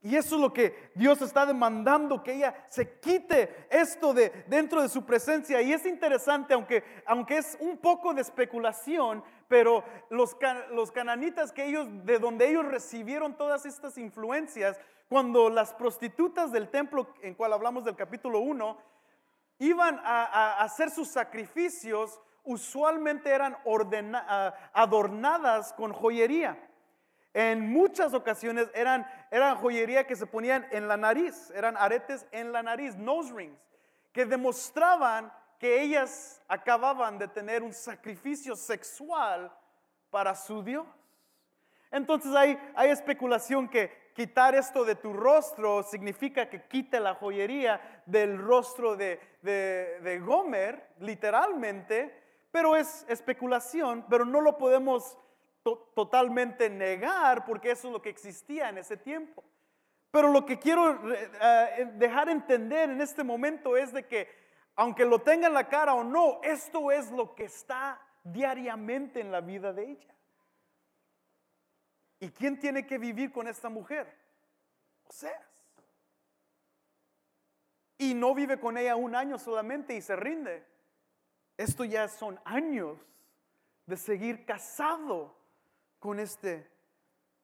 Y 0.00 0.14
eso 0.14 0.36
es 0.36 0.40
lo 0.40 0.52
que 0.52 0.92
Dios 0.94 1.20
está 1.22 1.44
demandando, 1.44 2.22
que 2.22 2.34
ella 2.34 2.66
se 2.68 3.00
quite 3.00 3.66
esto 3.68 4.14
de 4.14 4.44
dentro 4.46 4.80
de 4.80 4.88
su 4.88 5.04
presencia. 5.04 5.60
Y 5.60 5.72
es 5.72 5.84
interesante, 5.86 6.54
aunque, 6.54 6.84
aunque 7.04 7.38
es 7.38 7.56
un 7.60 7.78
poco 7.78 8.14
de 8.14 8.20
especulación, 8.20 9.24
pero 9.48 9.82
los, 10.08 10.36
los 10.70 10.92
cananitas 10.92 11.50
que 11.50 11.66
ellos, 11.66 11.88
de 12.04 12.20
donde 12.20 12.48
ellos 12.48 12.64
recibieron 12.66 13.36
todas 13.36 13.66
estas 13.66 13.98
influencias, 13.98 14.78
cuando 15.08 15.50
las 15.50 15.74
prostitutas 15.74 16.52
del 16.52 16.68
templo, 16.68 17.12
en 17.22 17.34
cual 17.34 17.52
hablamos 17.52 17.84
del 17.84 17.96
capítulo 17.96 18.38
1, 18.38 18.78
iban 19.58 19.98
a, 20.04 20.24
a 20.26 20.62
hacer 20.62 20.90
sus 20.90 21.08
sacrificios, 21.08 22.20
usualmente 22.48 23.30
eran 23.30 23.56
ah, 24.14 24.54
adornadas 24.72 25.72
con 25.74 25.92
joyería. 25.92 26.58
En 27.34 27.70
muchas 27.70 28.14
ocasiones 28.14 28.68
eran, 28.74 29.06
joyería 29.58 30.06
que 30.06 30.16
se 30.16 30.26
ponían 30.26 30.66
en 30.70 30.88
la 30.88 30.96
nariz, 30.96 31.52
eran 31.54 31.76
aretes 31.76 32.26
en 32.32 32.52
la 32.52 32.62
nariz, 32.62 32.96
nose 32.96 33.32
rings, 33.32 33.60
que 34.12 34.24
demostraban 34.24 35.30
que 35.58 35.82
ellas 35.82 36.42
acababan 36.48 37.18
de 37.18 37.28
tener 37.28 37.62
un 37.62 37.72
sacrificio 37.72 38.56
sexual 38.56 39.52
para 40.10 40.34
su 40.34 40.62
Dios. 40.62 40.86
Entonces 41.90 42.34
hay, 42.34 42.58
especulación 42.90 43.68
que 43.68 43.92
quitar 44.14 44.54
esto 44.54 44.84
de 44.84 44.94
tu 44.94 45.12
rostro 45.12 45.82
significa 45.82 46.48
que 46.48 46.62
quite 46.62 46.98
la 46.98 47.14
joyería 47.14 48.02
del 48.06 48.38
rostro 48.38 48.96
de 48.96 50.22
Gomer, 50.24 50.94
literalmente, 51.00 52.27
pero 52.58 52.74
es 52.74 53.06
especulación, 53.08 54.04
pero 54.10 54.24
no 54.24 54.40
lo 54.40 54.58
podemos 54.58 55.16
totalmente 55.94 56.68
negar 56.68 57.44
porque 57.44 57.70
eso 57.70 57.86
es 57.86 57.92
lo 57.92 58.02
que 58.02 58.08
existía 58.08 58.68
en 58.68 58.78
ese 58.78 58.96
tiempo. 58.96 59.44
Pero 60.10 60.26
lo 60.26 60.44
que 60.44 60.58
quiero 60.58 61.08
eh, 61.14 61.88
dejar 61.94 62.28
entender 62.28 62.90
en 62.90 63.00
este 63.00 63.22
momento 63.22 63.76
es 63.76 63.92
de 63.92 64.08
que 64.08 64.28
aunque 64.74 65.04
lo 65.04 65.20
tenga 65.20 65.46
en 65.46 65.54
la 65.54 65.68
cara 65.68 65.94
o 65.94 66.02
no, 66.02 66.40
esto 66.42 66.90
es 66.90 67.12
lo 67.12 67.36
que 67.36 67.44
está 67.44 68.04
diariamente 68.24 69.20
en 69.20 69.30
la 69.30 69.40
vida 69.40 69.72
de 69.72 69.92
ella. 69.92 70.14
¿Y 72.18 72.28
quién 72.30 72.58
tiene 72.58 72.84
que 72.84 72.98
vivir 72.98 73.30
con 73.30 73.46
esta 73.46 73.68
mujer? 73.68 74.12
Oseas. 75.04 75.46
Y 77.98 78.14
no 78.14 78.34
vive 78.34 78.58
con 78.58 78.76
ella 78.76 78.96
un 78.96 79.14
año 79.14 79.38
solamente 79.38 79.94
y 79.94 80.02
se 80.02 80.16
rinde. 80.16 80.77
Esto 81.58 81.84
ya 81.84 82.06
son 82.06 82.40
años 82.44 82.96
de 83.84 83.96
seguir 83.96 84.46
casado 84.46 85.36
con 85.98 86.20
este, 86.20 86.70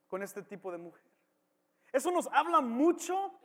con 0.07 0.23
este 0.23 0.41
tipo 0.43 0.71
de 0.71 0.79
mujer. 0.79 1.03
Eso 1.93 2.13
nos 2.13 2.29
habla 2.29 2.61
mucho 2.61 3.37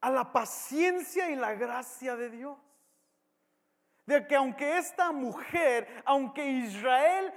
a 0.00 0.10
la 0.10 0.32
paciencia 0.32 1.30
y 1.30 1.36
la 1.36 1.54
gracia 1.54 2.16
de 2.16 2.30
Dios. 2.30 2.58
De 4.06 4.26
que 4.26 4.34
aunque 4.34 4.76
esta 4.76 5.12
mujer, 5.12 6.02
aunque 6.04 6.44
Israel 6.44 7.32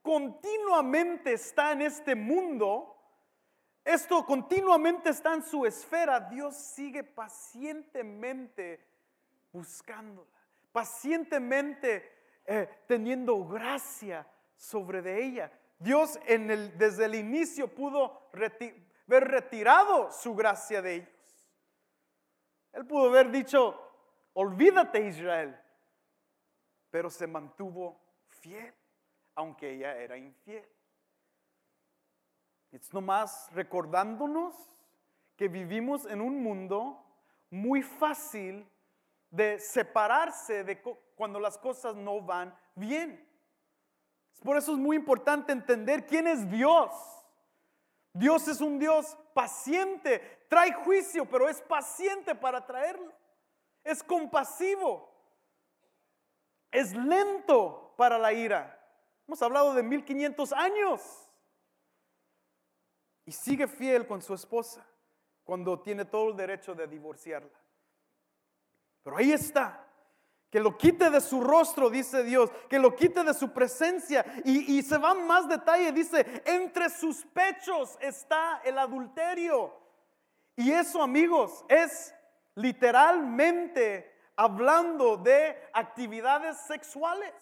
continuamente 0.00 1.34
está 1.34 1.72
en 1.72 1.82
este 1.82 2.14
mundo, 2.14 2.96
esto 3.84 4.24
continuamente 4.24 5.10
está 5.10 5.34
en 5.34 5.42
su 5.42 5.66
esfera, 5.66 6.18
Dios 6.18 6.56
sigue 6.56 7.04
pacientemente 7.04 8.86
buscándola 9.52 10.39
pacientemente 10.72 12.40
eh, 12.44 12.68
teniendo 12.86 13.46
gracia 13.46 14.26
sobre 14.56 15.02
de 15.02 15.24
ella. 15.24 15.52
Dios 15.78 16.18
desde 16.26 17.04
el 17.06 17.14
inicio 17.14 17.74
pudo 17.74 18.30
haber 18.32 19.24
retirado 19.24 20.10
su 20.10 20.34
gracia 20.34 20.82
de 20.82 20.94
ellos. 20.96 21.50
Él 22.72 22.86
pudo 22.86 23.08
haber 23.08 23.30
dicho, 23.30 23.80
olvídate 24.34 25.06
Israel, 25.06 25.58
pero 26.90 27.08
se 27.08 27.26
mantuvo 27.26 28.00
fiel, 28.28 28.74
aunque 29.34 29.70
ella 29.72 29.96
era 29.96 30.16
infiel. 30.16 30.68
Es 32.70 32.92
nomás 32.92 33.50
recordándonos 33.52 34.54
que 35.36 35.48
vivimos 35.48 36.04
en 36.06 36.20
un 36.20 36.42
mundo 36.42 37.04
muy 37.48 37.82
fácil 37.82 38.68
de 39.30 39.58
separarse 39.58 40.64
de 40.64 40.82
cuando 41.14 41.38
las 41.38 41.56
cosas 41.56 41.94
no 41.94 42.20
van 42.20 42.56
bien. 42.74 43.26
Por 44.42 44.56
eso 44.56 44.72
es 44.72 44.78
muy 44.78 44.96
importante 44.96 45.52
entender 45.52 46.06
quién 46.06 46.26
es 46.26 46.50
Dios. 46.50 46.90
Dios 48.12 48.48
es 48.48 48.60
un 48.60 48.78
Dios 48.78 49.16
paciente, 49.34 50.44
trae 50.48 50.72
juicio, 50.72 51.24
pero 51.26 51.48
es 51.48 51.60
paciente 51.62 52.34
para 52.34 52.64
traerlo. 52.66 53.12
Es 53.84 54.02
compasivo. 54.02 55.08
Es 56.70 56.94
lento 56.94 57.94
para 57.96 58.18
la 58.18 58.32
ira. 58.32 58.76
Hemos 59.26 59.40
hablado 59.42 59.74
de 59.74 59.82
1500 59.82 60.52
años. 60.52 61.28
Y 63.24 63.32
sigue 63.32 63.68
fiel 63.68 64.06
con 64.06 64.22
su 64.22 64.34
esposa 64.34 64.84
cuando 65.44 65.80
tiene 65.80 66.04
todo 66.04 66.30
el 66.30 66.36
derecho 66.36 66.74
de 66.74 66.86
divorciarla. 66.88 67.60
Pero 69.02 69.16
ahí 69.16 69.32
está. 69.32 69.86
Que 70.50 70.58
lo 70.58 70.76
quite 70.76 71.10
de 71.10 71.20
su 71.20 71.40
rostro, 71.42 71.90
dice 71.90 72.24
Dios. 72.24 72.50
Que 72.68 72.78
lo 72.78 72.94
quite 72.96 73.22
de 73.22 73.34
su 73.34 73.52
presencia. 73.52 74.24
Y, 74.44 74.82
se 74.82 74.98
va 74.98 75.14
más 75.14 75.48
detalle. 75.48 75.92
Dice, 75.92 76.42
entre 76.44 76.90
sus 76.90 77.24
pechos 77.26 77.96
está 78.00 78.60
el 78.64 78.78
adulterio. 78.78 79.72
Y 80.56 80.72
eso, 80.72 81.02
amigos, 81.02 81.64
es 81.68 82.12
literalmente 82.56 84.12
hablando 84.36 85.16
de 85.16 85.56
actividades 85.72 86.56
sexuales. 86.58 87.32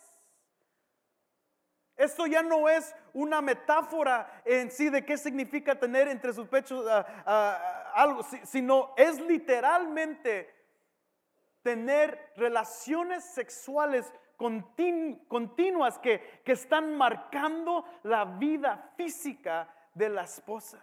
Esto 1.96 2.26
ya 2.26 2.42
no 2.42 2.68
es 2.68 2.94
una 3.12 3.40
metáfora 3.40 4.42
en 4.44 4.70
sí 4.70 4.88
de 4.88 5.04
qué 5.04 5.16
significa 5.16 5.74
tener 5.74 6.06
entre 6.06 6.32
sus 6.32 6.46
pechos 6.46 6.86
ah, 6.88 7.04
ah, 7.26 7.92
algo, 7.94 8.24
sino 8.44 8.94
es 8.96 9.18
literalmente 9.20 10.57
tener 11.68 12.32
relaciones 12.36 13.22
sexuales 13.24 14.10
continuas 14.38 15.98
que, 15.98 16.40
están 16.46 16.96
marcando 16.96 17.84
la 18.04 18.24
vida 18.24 18.94
física 18.96 19.68
de 19.92 20.08
la 20.08 20.22
esposa. 20.22 20.82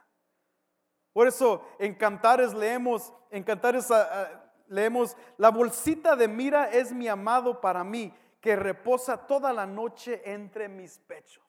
Por 1.12 1.28
eso 1.28 1.68
en 1.80 1.96
Cantares 1.96 2.54
leemos, 2.54 3.12
en 3.32 3.42
Cantares 3.42 3.90
ah, 3.90 4.08
ah, 4.12 4.52
leemos, 4.68 5.18
la 5.38 5.50
bolsita 5.50 6.16
de 6.16 6.28
mira 6.28 6.70
es 6.70 6.94
mi 6.94 7.08
amado 7.08 7.60
para 7.60 7.84
mí, 7.84 8.14
que 8.40 8.56
reposa 8.56 9.26
toda 9.26 9.52
la 9.52 9.66
noche 9.66 10.22
entre 10.24 10.70
mis 10.70 11.00
pechos. 11.00 11.44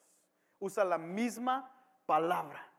Usa 0.59 0.83
la 0.83 0.96
misma 0.96 1.70
palabra. 2.07 2.72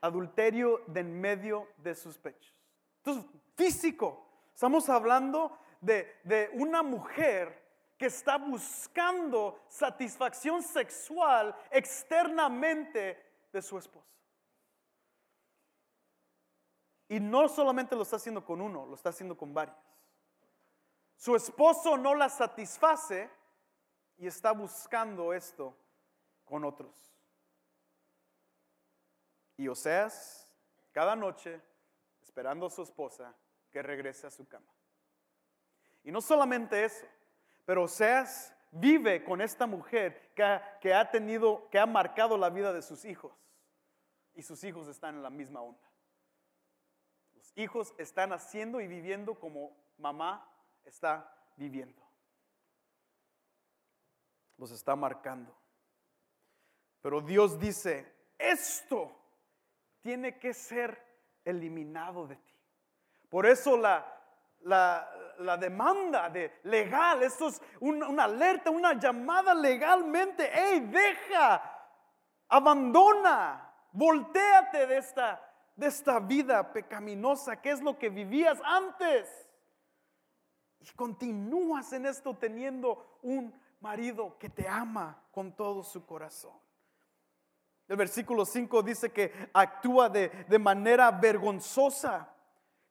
Adulterio 0.00 0.80
de 0.86 1.00
en 1.00 1.20
medio 1.20 1.68
de 1.76 1.94
sus 1.94 2.16
pechos. 2.16 2.58
Entonces, 3.04 3.30
físico, 3.54 4.23
Estamos 4.54 4.88
hablando 4.88 5.58
de, 5.80 6.48
una 6.52 6.84
mujer 6.84 7.60
que 7.98 8.06
está 8.06 8.38
buscando 8.38 9.64
satisfacción 9.68 10.62
sexual 10.62 11.54
externamente 11.70 13.48
de 13.52 13.60
su 13.60 13.76
esposo. 13.76 14.06
Y 17.08 17.18
no 17.18 17.48
solamente 17.48 17.96
lo 17.96 18.02
está 18.02 18.16
haciendo 18.16 18.44
con 18.44 18.60
uno, 18.60 18.86
lo 18.86 18.94
está 18.94 19.08
haciendo 19.08 19.36
con 19.36 19.52
varios. 19.52 19.76
Su 21.16 21.34
esposo 21.34 21.96
no 21.96 22.14
la 22.14 22.28
satisface 22.28 23.28
y 24.16 24.28
está 24.28 24.52
buscando 24.52 25.32
esto 25.32 25.76
con 26.44 26.64
otros. 26.64 27.12
Y 29.56 29.66
Oseas, 29.66 30.48
cada 30.92 31.16
noche, 31.16 31.60
es 32.20 32.28
esperando 32.28 32.66
a 32.66 32.70
su 32.70 32.82
esposa 32.82 33.34
que 33.74 33.82
regrese 33.82 34.28
a 34.28 34.30
su 34.30 34.46
cama. 34.46 34.72
Y 36.04 36.12
no 36.12 36.20
solamente 36.20 36.84
eso, 36.84 37.04
pero 37.64 37.82
Oseas 37.82 38.54
vive 38.70 39.24
con 39.24 39.40
esta 39.40 39.66
mujer 39.66 40.30
que 40.36 40.44
ha, 40.44 40.78
que 40.78 40.94
ha 40.94 41.10
tenido, 41.10 41.68
que 41.70 41.80
ha 41.80 41.84
marcado 41.84 42.38
la 42.38 42.50
vida 42.50 42.72
de 42.72 42.82
sus 42.82 43.04
hijos. 43.04 43.32
Y 44.32 44.42
sus 44.42 44.62
hijos 44.62 44.86
están 44.86 45.16
en 45.16 45.24
la 45.24 45.30
misma 45.30 45.60
onda. 45.60 45.90
Los 47.34 47.52
hijos 47.56 47.92
están 47.98 48.32
haciendo 48.32 48.80
y 48.80 48.86
viviendo 48.86 49.34
como 49.34 49.76
mamá 49.98 50.48
está 50.84 51.36
viviendo. 51.56 52.00
Los 54.56 54.70
está 54.70 54.94
marcando. 54.94 55.52
Pero 57.02 57.20
Dios 57.20 57.58
dice, 57.58 58.06
esto 58.38 59.20
tiene 60.00 60.38
que 60.38 60.54
ser 60.54 60.96
eliminado 61.44 62.28
de 62.28 62.36
ti. 62.36 62.53
Por 63.34 63.46
eso 63.46 63.76
la, 63.76 64.06
la, 64.60 65.56
demanda 65.56 66.30
de 66.30 66.60
legal, 66.62 67.20
esto 67.24 67.48
es 67.48 67.60
una 67.80 68.22
alerta, 68.22 68.70
una 68.70 68.92
llamada 68.92 69.52
legalmente, 69.52 70.48
hey, 70.54 70.88
deja, 70.88 71.60
abandona, 72.48 73.74
volteate 73.90 74.86
de 74.86 74.98
esta, 74.98 75.42
de 75.74 75.88
esta 75.88 76.20
vida 76.20 76.72
pecaminosa, 76.72 77.60
que 77.60 77.72
es 77.72 77.82
lo 77.82 77.98
que 77.98 78.08
vivías 78.08 78.60
antes. 78.62 79.28
Y 80.78 80.88
continúas 80.90 81.92
en 81.92 82.06
esto 82.06 82.36
teniendo 82.36 83.18
un 83.22 83.52
marido 83.80 84.38
que 84.38 84.48
te 84.48 84.68
ama 84.68 85.20
con 85.32 85.56
todo 85.56 85.82
su 85.82 86.06
corazón. 86.06 86.56
El 87.88 87.96
versículo 87.96 88.44
5 88.44 88.82
dice 88.84 89.10
que 89.10 89.50
actúa 89.52 90.08
de, 90.08 90.28
de 90.28 90.58
manera 90.60 91.10
vergonzosa. 91.10 92.30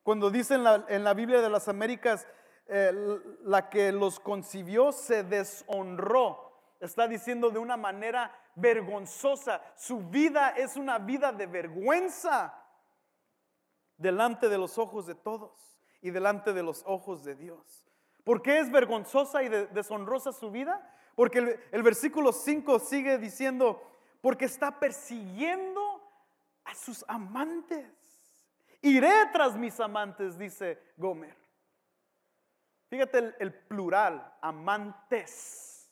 Cuando 0.03 0.29
dice 0.29 0.55
en 0.55 0.63
la, 0.63 0.85
en 0.89 1.03
la 1.03 1.13
Biblia 1.13 1.41
de 1.41 1.49
las 1.49 1.67
Américas, 1.67 2.27
eh, 2.67 2.91
la 3.43 3.69
que 3.69 3.91
los 3.91 4.19
concibió 4.19 4.91
se 4.91 5.23
deshonró. 5.23 6.51
Está 6.79 7.07
diciendo 7.07 7.49
de 7.49 7.59
una 7.59 7.77
manera 7.77 8.37
vergonzosa. 8.55 9.61
Su 9.75 10.09
vida 10.09 10.49
es 10.49 10.75
una 10.75 10.99
vida 10.99 11.31
de 11.31 11.47
vergüenza 11.47 12.53
delante 13.97 14.49
de 14.49 14.57
los 14.57 14.77
ojos 14.77 15.07
de 15.07 15.15
todos 15.15 15.79
y 16.01 16.11
delante 16.11 16.51
de 16.53 16.63
los 16.63 16.83
ojos 16.85 17.23
de 17.23 17.35
Dios. 17.35 17.85
¿Por 18.23 18.41
qué 18.41 18.59
es 18.59 18.71
vergonzosa 18.71 19.43
y 19.43 19.49
deshonrosa 19.49 20.31
su 20.33 20.51
vida? 20.51 20.89
Porque 21.15 21.39
el, 21.39 21.59
el 21.71 21.83
versículo 21.83 22.31
5 22.31 22.79
sigue 22.79 23.17
diciendo, 23.17 23.81
porque 24.21 24.45
está 24.45 24.79
persiguiendo 24.79 26.01
a 26.63 26.75
sus 26.75 27.03
amantes. 27.07 27.85
Iré 28.83 29.29
tras 29.31 29.55
mis 29.55 29.79
amantes, 29.79 30.37
dice 30.37 30.77
Gomer. 30.97 31.35
Fíjate 32.89 33.33
el, 33.39 33.53
plural, 33.53 34.35
amantes. 34.41 35.89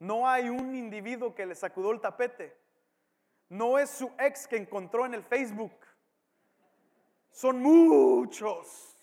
No 0.00 0.28
hay 0.28 0.48
un 0.48 0.74
individuo 0.74 1.34
que 1.34 1.46
le 1.46 1.54
sacudó 1.54 1.92
el 1.92 2.00
tapete. 2.00 2.60
No 3.48 3.78
es 3.78 3.90
su 3.90 4.12
ex 4.18 4.48
que 4.48 4.56
encontró 4.56 5.06
en 5.06 5.14
el 5.14 5.22
Facebook. 5.22 5.72
Son 7.30 7.62
muchos. 7.62 8.98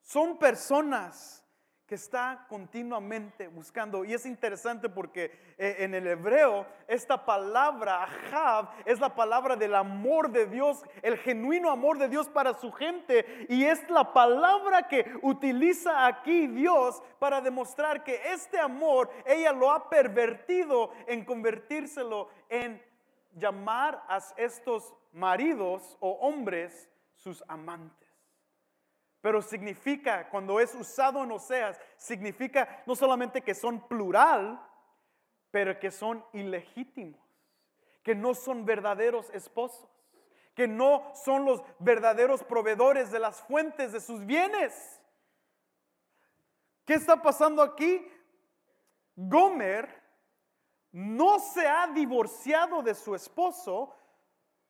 Son 0.00 0.38
personas 0.38 1.45
que 1.86 1.94
está 1.94 2.46
continuamente 2.48 3.46
buscando. 3.46 4.04
Y 4.04 4.12
es 4.12 4.26
interesante 4.26 4.88
porque 4.88 5.54
eh, 5.56 5.76
en 5.80 5.94
el 5.94 6.06
hebreo 6.06 6.66
esta 6.88 7.24
palabra, 7.24 8.04
ahab, 8.04 8.70
es 8.84 8.98
la 8.98 9.14
palabra 9.14 9.54
del 9.54 9.74
amor 9.74 10.30
de 10.30 10.46
Dios, 10.46 10.84
el 11.02 11.16
genuino 11.18 11.70
amor 11.70 11.98
de 11.98 12.08
Dios 12.08 12.28
para 12.28 12.54
su 12.54 12.72
gente. 12.72 13.46
Y 13.48 13.64
es 13.64 13.88
la 13.88 14.12
palabra 14.12 14.88
que 14.88 15.06
utiliza 15.22 16.06
aquí 16.06 16.48
Dios 16.48 17.00
para 17.20 17.40
demostrar 17.40 18.02
que 18.02 18.20
este 18.32 18.58
amor 18.58 19.08
ella 19.24 19.52
lo 19.52 19.70
ha 19.70 19.88
pervertido 19.88 20.90
en 21.06 21.24
convertírselo 21.24 22.28
en 22.48 22.82
llamar 23.32 24.02
a 24.08 24.18
estos 24.36 24.92
maridos 25.12 25.96
o 26.00 26.10
hombres 26.20 26.90
sus 27.14 27.44
amantes. 27.46 28.05
Pero 29.26 29.42
significa, 29.42 30.28
cuando 30.28 30.60
es 30.60 30.72
usado 30.72 31.24
en 31.24 31.32
Oseas, 31.32 31.80
significa 31.96 32.84
no 32.86 32.94
solamente 32.94 33.42
que 33.42 33.56
son 33.56 33.80
plural, 33.88 34.64
pero 35.50 35.80
que 35.80 35.90
son 35.90 36.24
ilegítimos, 36.32 37.20
que 38.04 38.14
no 38.14 38.34
son 38.34 38.64
verdaderos 38.64 39.28
esposos, 39.30 39.90
que 40.54 40.68
no 40.68 41.12
son 41.24 41.44
los 41.44 41.60
verdaderos 41.80 42.44
proveedores 42.44 43.10
de 43.10 43.18
las 43.18 43.42
fuentes 43.42 43.90
de 43.90 43.98
sus 43.98 44.24
bienes. 44.24 45.00
¿Qué 46.84 46.94
está 46.94 47.20
pasando 47.20 47.62
aquí? 47.62 48.08
Gomer 49.16 50.04
no 50.92 51.40
se 51.40 51.66
ha 51.66 51.88
divorciado 51.88 52.80
de 52.80 52.94
su 52.94 53.12
esposo, 53.12 53.92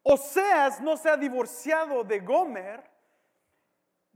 Oseas 0.02 0.80
no 0.80 0.96
se 0.96 1.10
ha 1.10 1.16
divorciado 1.18 2.04
de 2.04 2.20
Gomer, 2.20 2.95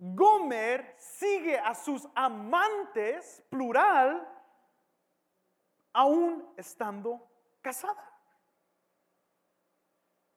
Gomer 0.02 0.96
sigue 0.96 1.58
a 1.58 1.74
sus 1.74 2.08
amantes, 2.14 3.44
plural, 3.50 4.26
aún 5.92 6.50
estando 6.56 7.28
casada. 7.60 8.10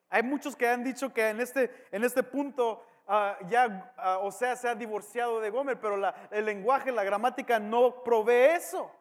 Hay 0.09 0.21
muchos 0.21 0.57
que 0.57 0.67
han 0.67 0.83
dicho 0.83 1.13
que 1.13 1.29
en 1.29 1.39
este, 1.39 1.87
en 1.91 2.03
este 2.03 2.23
punto 2.23 2.85
ah, 3.07 3.37
ya, 3.47 3.93
ah, 3.95 4.19
o 4.19 4.31
sea, 4.31 4.57
se 4.57 4.67
ha 4.67 4.75
divorciado 4.75 5.39
de 5.39 5.49
Gomer, 5.49 5.79
pero 5.79 6.13
el 6.29 6.45
lenguaje, 6.45 6.91
la 6.91 7.05
gramática 7.05 7.57
no 7.57 8.03
provee 8.03 8.55
eso. 8.55 8.91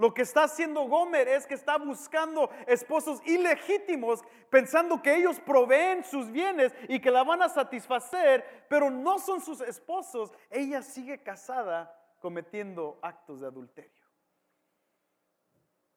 Lo 0.00 0.14
que 0.14 0.22
está 0.22 0.44
haciendo 0.44 0.88
Gomer 0.88 1.28
es 1.28 1.46
que 1.46 1.52
está 1.52 1.76
buscando 1.76 2.48
esposos 2.66 3.20
ilegítimos, 3.26 4.22
pensando 4.48 5.02
que 5.02 5.14
ellos 5.14 5.38
proveen 5.40 6.02
sus 6.04 6.32
bienes 6.32 6.72
y 6.88 7.02
que 7.02 7.10
la 7.10 7.22
van 7.22 7.42
a 7.42 7.50
satisfacer, 7.50 8.64
pero 8.70 8.90
no 8.90 9.18
son 9.18 9.42
sus 9.42 9.60
esposos. 9.60 10.32
Ella 10.48 10.80
sigue 10.80 11.22
casada 11.22 11.94
cometiendo 12.18 12.98
actos 13.02 13.42
de 13.42 13.48
adulterio. 13.48 14.06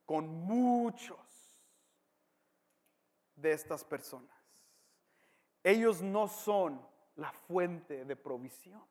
Con 0.05 0.27
muchos 0.27 1.17
de 3.37 3.53
estas 3.53 3.85
personas. 3.85 4.35
Ellos 5.63 6.01
no 6.01 6.27
son 6.27 6.85
la 7.15 7.31
fuente 7.31 8.03
de 8.03 8.17
provisión. 8.17 8.83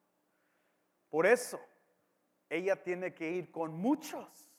Por 1.11 1.27
eso, 1.27 1.61
ella 2.48 2.83
tiene 2.83 3.12
que 3.12 3.31
ir 3.31 3.53
con 3.53 3.75
muchos 3.75 4.52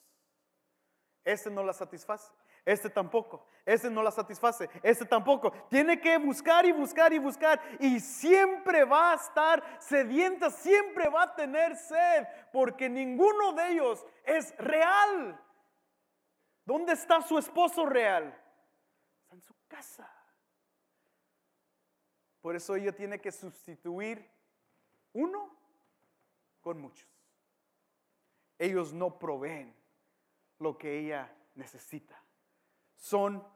este 1.24 1.50
no 1.50 1.62
la 1.62 1.72
satisface. 1.72 2.30
Este 2.64 2.90
tampoco. 2.90 3.46
Este 3.64 3.88
no 3.90 4.02
la 4.02 4.10
satisface. 4.10 4.68
Este 4.82 5.06
tampoco. 5.06 5.52
Tiene 5.70 5.98
que 6.00 6.18
buscar 6.18 6.66
y 6.66 6.72
buscar 6.72 7.12
y 7.12 7.18
buscar. 7.18 7.60
Y 7.80 7.98
siempre 8.00 8.84
va 8.84 9.12
a 9.12 9.14
estar 9.14 9.62
sedienta. 9.80 10.50
Siempre 10.50 11.08
va 11.08 11.22
a 11.22 11.34
tener 11.34 11.76
sed. 11.76 12.26
Porque 12.52 12.88
ninguno 12.88 13.52
de 13.54 13.72
ellos 13.72 14.04
es 14.24 14.54
real. 14.58 15.40
¿Dónde 16.66 16.92
está 16.92 17.22
su 17.22 17.38
esposo 17.38 17.86
real? 17.86 18.38
Está 19.22 19.34
en 19.34 19.42
su 19.42 19.54
casa. 19.66 20.10
Por 22.42 22.54
eso 22.54 22.76
ella 22.76 22.92
tiene 22.92 23.18
que 23.18 23.32
sustituir 23.32 24.30
uno 25.14 25.56
con 26.60 26.78
muchos. 26.78 27.08
Ellos 28.58 28.92
no 28.92 29.18
proveen 29.18 29.74
lo 30.58 30.76
que 30.78 30.98
ella 30.98 31.32
necesita. 31.54 32.20
Son 32.96 33.46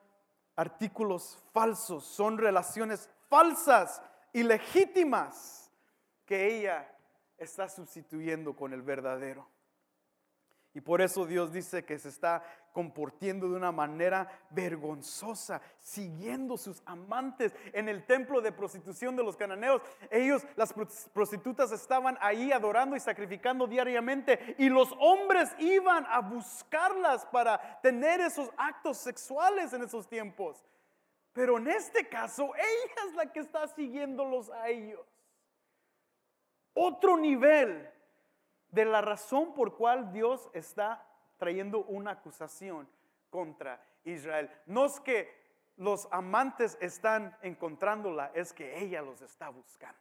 artículos 0.57 1.39
falsos, 1.53 2.05
son 2.05 2.39
relaciones 2.39 3.09
falsas 3.29 4.03
y 4.33 4.43
legítimas 4.43 5.71
que 6.25 6.59
ella 6.59 6.95
está 7.37 7.69
sustituyendo 7.69 8.55
con 8.55 8.73
el 8.73 8.83
verdadero. 8.83 9.49
Y 10.75 10.81
por 10.81 11.01
eso 11.01 11.25
Dios 11.25 11.53
dice 11.53 11.85
que 11.85 11.99
se 11.99 12.09
está 12.09 12.43
comportando 12.79 13.49
de 13.49 13.57
una 13.57 13.73
manera 13.73 14.31
vergonzosa, 14.51 15.61
siguiendo 15.81 16.57
sus 16.57 16.81
amantes 16.87 17.53
en 17.73 17.89
el 17.89 18.07
templo 18.07 18.41
de 18.41 18.53
prostitución 18.53 19.17
de 19.17 19.25
los 19.25 19.37
cananeos. 19.37 19.83
Ellos, 20.13 20.47
las 20.55 20.73
prostitutas, 21.13 21.73
estaban 21.73 22.17
ahí 22.21 22.53
adorando 22.53 22.95
y 22.95 23.01
sacrificando 23.01 23.67
diariamente 23.67 24.55
y 24.59 24.69
los 24.69 24.95
hombres 25.01 25.51
iban 25.59 26.07
a 26.07 26.21
buscarlas 26.21 27.27
para 27.27 27.81
tener 27.81 28.21
esos 28.21 28.49
actos 28.57 28.99
sexuales 28.99 29.73
en 29.73 29.83
esos 29.83 30.09
tiempos. 30.09 30.65
Pero 31.33 31.59
en 31.59 31.67
este 31.67 32.09
caso, 32.09 32.53
ella 32.55 33.09
es 33.09 33.15
la 33.17 33.33
que 33.33 33.41
está 33.41 33.67
siguiéndolos 33.67 34.51
a 34.51 34.69
ellos. 34.69 35.05
Otro 36.75 37.17
nivel 37.17 37.91
de 38.71 38.85
la 38.85 39.01
razón 39.01 39.53
por 39.53 39.75
cual 39.77 40.13
Dios 40.13 40.49
está 40.53 41.08
trayendo 41.39 41.85
una 41.85 42.13
acusación 42.13 42.89
contra 43.31 43.83
Israel. 44.05 44.51
No 44.67 44.87
es 44.87 45.01
que 45.01 45.29
los 45.77 46.09
amantes 46.11 46.77
están 46.81 47.37
encontrándola, 47.43 48.33
es 48.35 48.53
que 48.53 48.79
ella 48.79 49.01
los 49.01 49.23
está 49.23 49.49
buscando. 49.49 49.99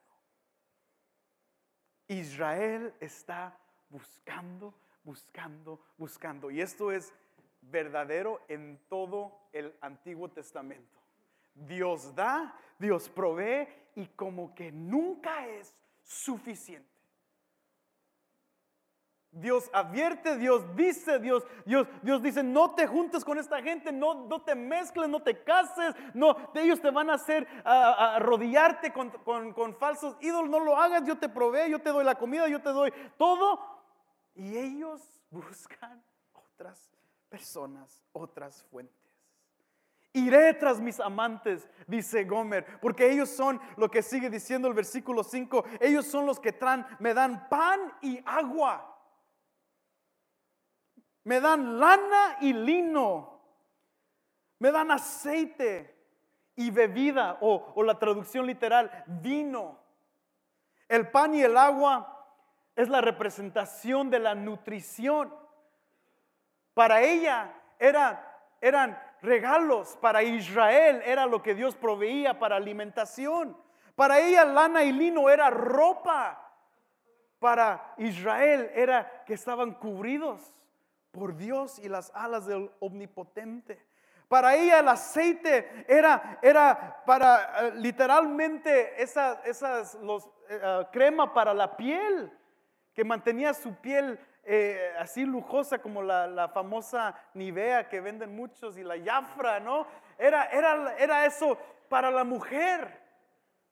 Israel 2.07 2.93
está 2.99 3.57
buscando, 3.89 4.73
buscando, 5.03 5.79
buscando. 5.97 6.49
Y 6.49 6.61
esto 6.61 6.91
es 6.91 7.13
verdadero 7.61 8.41
en 8.47 8.79
todo 8.89 9.37
el 9.51 9.75
Antiguo 9.81 10.29
Testamento. 10.29 10.99
Dios 11.53 12.15
da, 12.15 12.55
Dios 12.79 13.09
provee 13.09 13.67
y 13.95 14.07
como 14.07 14.53
que 14.55 14.71
nunca 14.71 15.47
es 15.47 15.75
suficiente. 16.03 16.96
Dios 19.39 19.69
advierte, 19.71 20.37
Dios 20.37 20.75
dice, 20.75 21.19
Dios, 21.19 21.45
Dios, 21.65 21.87
Dios 22.01 22.21
dice, 22.23 22.41
no 22.43 22.73
te 22.73 22.87
juntes 22.87 23.23
con 23.23 23.37
esta 23.37 23.61
gente, 23.61 23.91
no, 23.91 24.25
no 24.27 24.41
te 24.41 24.55
mezcles, 24.55 25.07
no 25.07 25.21
te 25.21 25.43
cases, 25.43 25.95
no, 26.13 26.35
ellos 26.55 26.81
te 26.81 26.89
van 26.89 27.09
a 27.09 27.13
hacer 27.13 27.47
arrodillarte 27.63 28.91
con, 28.91 29.11
con 29.53 29.75
falsos 29.75 30.17
ídolos, 30.21 30.49
no 30.49 30.59
lo 30.59 30.75
hagas, 30.75 31.03
yo 31.05 31.17
te 31.17 31.29
proveo, 31.29 31.67
yo 31.67 31.79
te 31.79 31.91
doy 31.91 32.03
la 32.03 32.15
comida, 32.15 32.47
yo 32.47 32.61
te 32.61 32.69
doy 32.69 32.91
todo. 33.17 33.59
Y 34.33 34.57
ellos 34.57 35.21
buscan 35.29 36.03
otras 36.33 36.91
personas, 37.29 38.03
otras 38.13 38.63
fuentes. 38.63 38.95
Iré 40.13 40.51
tras 40.55 40.79
mis 40.79 40.99
amantes, 40.99 41.69
dice 41.85 42.23
Gomer, 42.23 42.79
porque 42.79 43.11
ellos 43.11 43.29
son 43.29 43.61
lo 43.75 43.91
que 43.91 44.01
sigue 44.01 44.31
diciendo 44.31 44.67
el 44.67 44.73
versículo 44.73 45.23
5, 45.23 45.63
ellos 45.79 46.07
son 46.07 46.25
los 46.25 46.39
que 46.39 46.51
traen, 46.51 46.83
me 46.97 47.13
dan 47.13 47.47
pan 47.49 47.93
y 48.01 48.19
agua 48.25 48.96
me 51.27 51.41
dan 51.41 51.77
lana 51.77 52.37
y 52.39 52.53
lino, 52.53 53.41
me 54.59 54.71
dan 54.71 54.91
aceite 54.91 55.93
y 56.55 56.71
bebida, 56.71 57.37
o, 57.41 57.83
la 57.83 57.99
traducción 57.99 58.47
literal, 58.47 58.89
vino. 59.07 59.77
El 60.87 61.11
pan 61.11 61.35
y 61.35 61.41
el 61.41 61.57
agua 61.57 62.31
es 62.77 62.87
la 62.87 63.01
representación 63.01 64.09
de 64.09 64.19
la 64.19 64.35
nutrición. 64.35 65.35
Para 66.73 67.01
ella 67.01 67.53
eran 67.77 68.97
regalos, 69.21 69.97
para 69.99 70.23
Israel 70.23 71.01
era 71.03 71.25
lo 71.25 71.43
que 71.43 71.55
Dios 71.55 71.75
proveía 71.75 72.39
para 72.39 72.55
alimentación. 72.55 73.57
Para 73.95 74.21
ella 74.21 74.45
lana 74.45 74.85
y 74.85 74.93
lino 74.93 75.29
era 75.29 75.49
ropa. 75.49 76.41
Para 77.37 77.95
Israel 77.97 78.71
era 78.73 79.25
que 79.25 79.33
estaban 79.33 79.73
cubridos 79.73 80.53
por 81.17 81.35
Dios 81.35 81.79
y 81.79 81.89
las 81.89 82.11
alas 82.13 82.45
del 82.45 82.69
omnipotente. 82.79 83.83
Para 84.27 84.55
ella 84.55 84.79
el 84.79 84.87
aceite 84.87 85.85
era, 85.87 86.37
era 86.41 87.01
para 87.05 87.67
eh, 87.67 87.71
literalmente 87.75 89.01
esas, 89.01 89.43
esas 89.45 89.95
los, 89.95 90.25
eh, 90.49 90.59
ah, 90.63 90.89
crema 90.91 91.33
para 91.33 91.53
la 91.53 91.75
piel, 91.75 92.31
que 92.93 93.03
mantenía 93.03 93.53
su 93.53 93.73
piel 93.75 94.19
eh, 94.43 94.93
así 94.99 95.25
lujosa 95.25 95.79
como 95.79 96.01
la, 96.01 96.49
famosa 96.53 97.15
Nivea 97.33 97.89
que 97.89 97.99
venden 97.99 98.35
muchos 98.35 98.77
y 98.77 98.83
la 98.83 98.95
Jafra, 99.03 99.59
¿no? 99.59 99.87
Era, 100.17 100.45
era, 100.45 100.95
era 100.97 101.25
eso 101.25 101.57
para 101.89 102.11
la 102.11 102.23
mujer. 102.23 103.01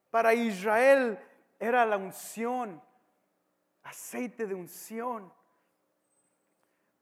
Para 0.09 0.33
Israel 0.33 1.19
era 1.59 1.85
la 1.85 1.97
unción, 1.97 2.81
aceite 3.83 4.47
de 4.47 4.55
unción. 4.55 5.31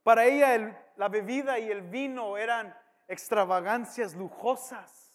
Para 0.04 0.26
ella 0.26 0.92
la 0.98 1.08
bebida 1.08 1.60
y 1.60 1.72
el 1.72 1.82
vino 1.82 2.38
eran 2.38 2.78
extravagancias 3.08 4.16
lujosas. 4.16 5.14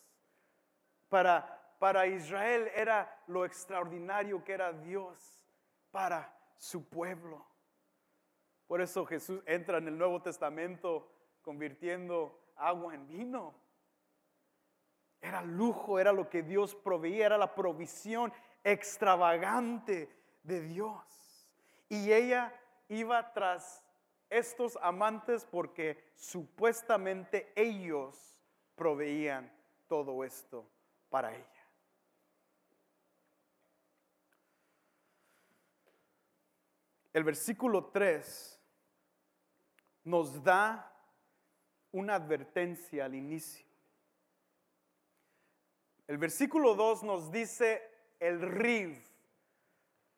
Para, 1.09 1.75
para 1.79 2.07
Israel 2.07 2.71
era 2.75 3.23
lo 3.27 3.45
extraordinario 3.45 4.43
que 4.45 4.53
era 4.53 4.73
Dios 4.73 5.47
para 5.91 6.35
su 6.57 6.89
pueblo. 6.89 7.47
Por 8.67 8.81
eso 8.81 9.07
Jesús 9.07 9.43
entra 9.47 9.79
en 9.79 9.89
el 9.89 9.97
Nuevo 9.97 10.21
Testamento 10.21 11.11
convirtiendo 11.43 12.39
agua 12.57 12.95
en 12.95 13.09
vino. 13.09 13.55
Era 15.21 15.43
lujo, 15.43 15.99
era 15.99 16.13
lo 16.13 16.29
que 16.29 16.43
Dios 16.43 16.75
proveía, 16.75 17.27
era 17.27 17.39
la 17.39 17.55
provisión 17.55 18.33
extravagante 18.63 20.15
de 20.43 20.61
Dios. 20.61 21.03
Y 21.89 22.13
ella 22.13 22.53
iba 22.89 23.33
tras 23.33 23.83
estos 24.31 24.79
amantes 24.83 25.45
porque 25.45 26.13
supuestamente 26.15 27.53
ellos 27.57 28.41
proveían 28.75 29.53
todo 29.87 30.25
esto 30.25 30.69
para 31.09 31.35
ella. 31.35 31.59
El 37.13 37.25
versículo 37.25 37.87
3 37.87 38.61
nos 40.05 40.43
da 40.43 40.95
una 41.93 42.15
advertencia 42.15 43.07
al 43.07 43.15
inicio. 43.15 43.67
El 46.07 46.19
versículo 46.19 46.75
2 46.75 47.03
nos 47.03 47.33
dice 47.33 47.83
el 48.21 48.41
riv, 48.41 49.03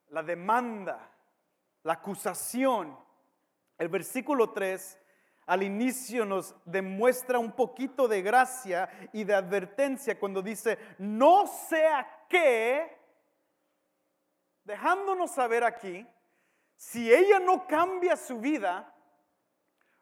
la 0.09 0.23
demanda, 0.23 1.11
la 1.83 1.95
acusación 1.95 2.97
el 3.81 3.89
versículo 3.89 4.51
3 4.51 4.99
al 5.47 5.63
inicio 5.63 6.27
nos 6.27 6.55
demuestra 6.67 7.39
un 7.39 7.51
poquito 7.51 8.07
de 8.07 8.21
gracia 8.21 8.89
y 9.13 9.25
de 9.25 9.35
advertencia 9.35 10.19
cuando 10.21 10.43
dice, 10.43 10.79
no 10.99 11.47
sea 11.47 12.27
que, 12.29 12.97
dejándonos 14.65 15.31
saber 15.31 15.65
aquí, 15.65 16.07
si 16.77 17.13
ella 17.13 17.41
no 17.41 17.67
cambia 17.67 18.17
su 18.17 18.39
vida, 18.39 18.95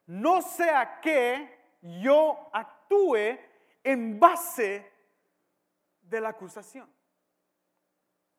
no 0.06 0.42
sea 0.42 1.00
que 1.00 1.78
yo 1.80 2.50
actúe 2.52 3.38
en 3.84 4.18
base 4.18 4.90
de 6.02 6.20
la 6.20 6.30
acusación. 6.30 6.92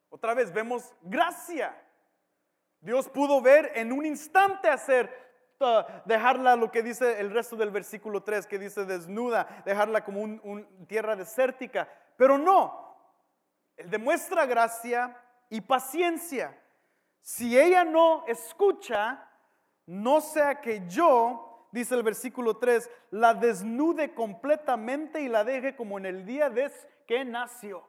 Otra 0.10 0.34
vez 0.34 0.52
vemos 0.52 0.93
gracia. 1.02 1.82
Dios 2.82 3.08
pudo 3.08 3.41
ver 3.41 3.71
en 3.75 3.93
un 3.93 4.06
instante 4.06 4.67
hacer 4.67 5.28
dejarla 6.05 6.55
lo 6.55 6.71
que 6.71 6.81
dice 6.81 7.19
el 7.19 7.31
resto 7.31 7.55
del 7.55 7.71
versículo 7.71 8.23
3, 8.23 8.47
que 8.47 8.59
dice 8.59 8.85
desnuda, 8.85 9.63
dejarla 9.65 10.03
como 10.03 10.21
una 10.21 10.65
tierra 10.87 11.15
desértica. 11.15 11.89
Pero 12.15 12.37
no, 12.37 12.97
Él 13.75 13.89
demuestra 13.89 14.45
gracia 14.45 15.17
y 15.49 15.61
paciencia. 15.61 16.57
Si 17.21 17.59
ella 17.59 17.83
no 17.83 18.25
escucha, 18.27 19.27
no 19.85 20.21
sea 20.21 20.61
que 20.61 20.87
yo, 20.87 21.67
dice 21.71 21.95
el 21.95 22.03
versículo 22.03 22.57
3, 22.57 22.89
la 23.11 23.33
desnude 23.33 24.13
completamente 24.13 25.21
y 25.21 25.27
la 25.27 25.43
deje 25.43 25.75
como 25.75 25.97
en 25.97 26.05
el 26.05 26.25
día 26.25 26.49
de 26.49 26.71
que 27.05 27.25
nació. 27.25 27.87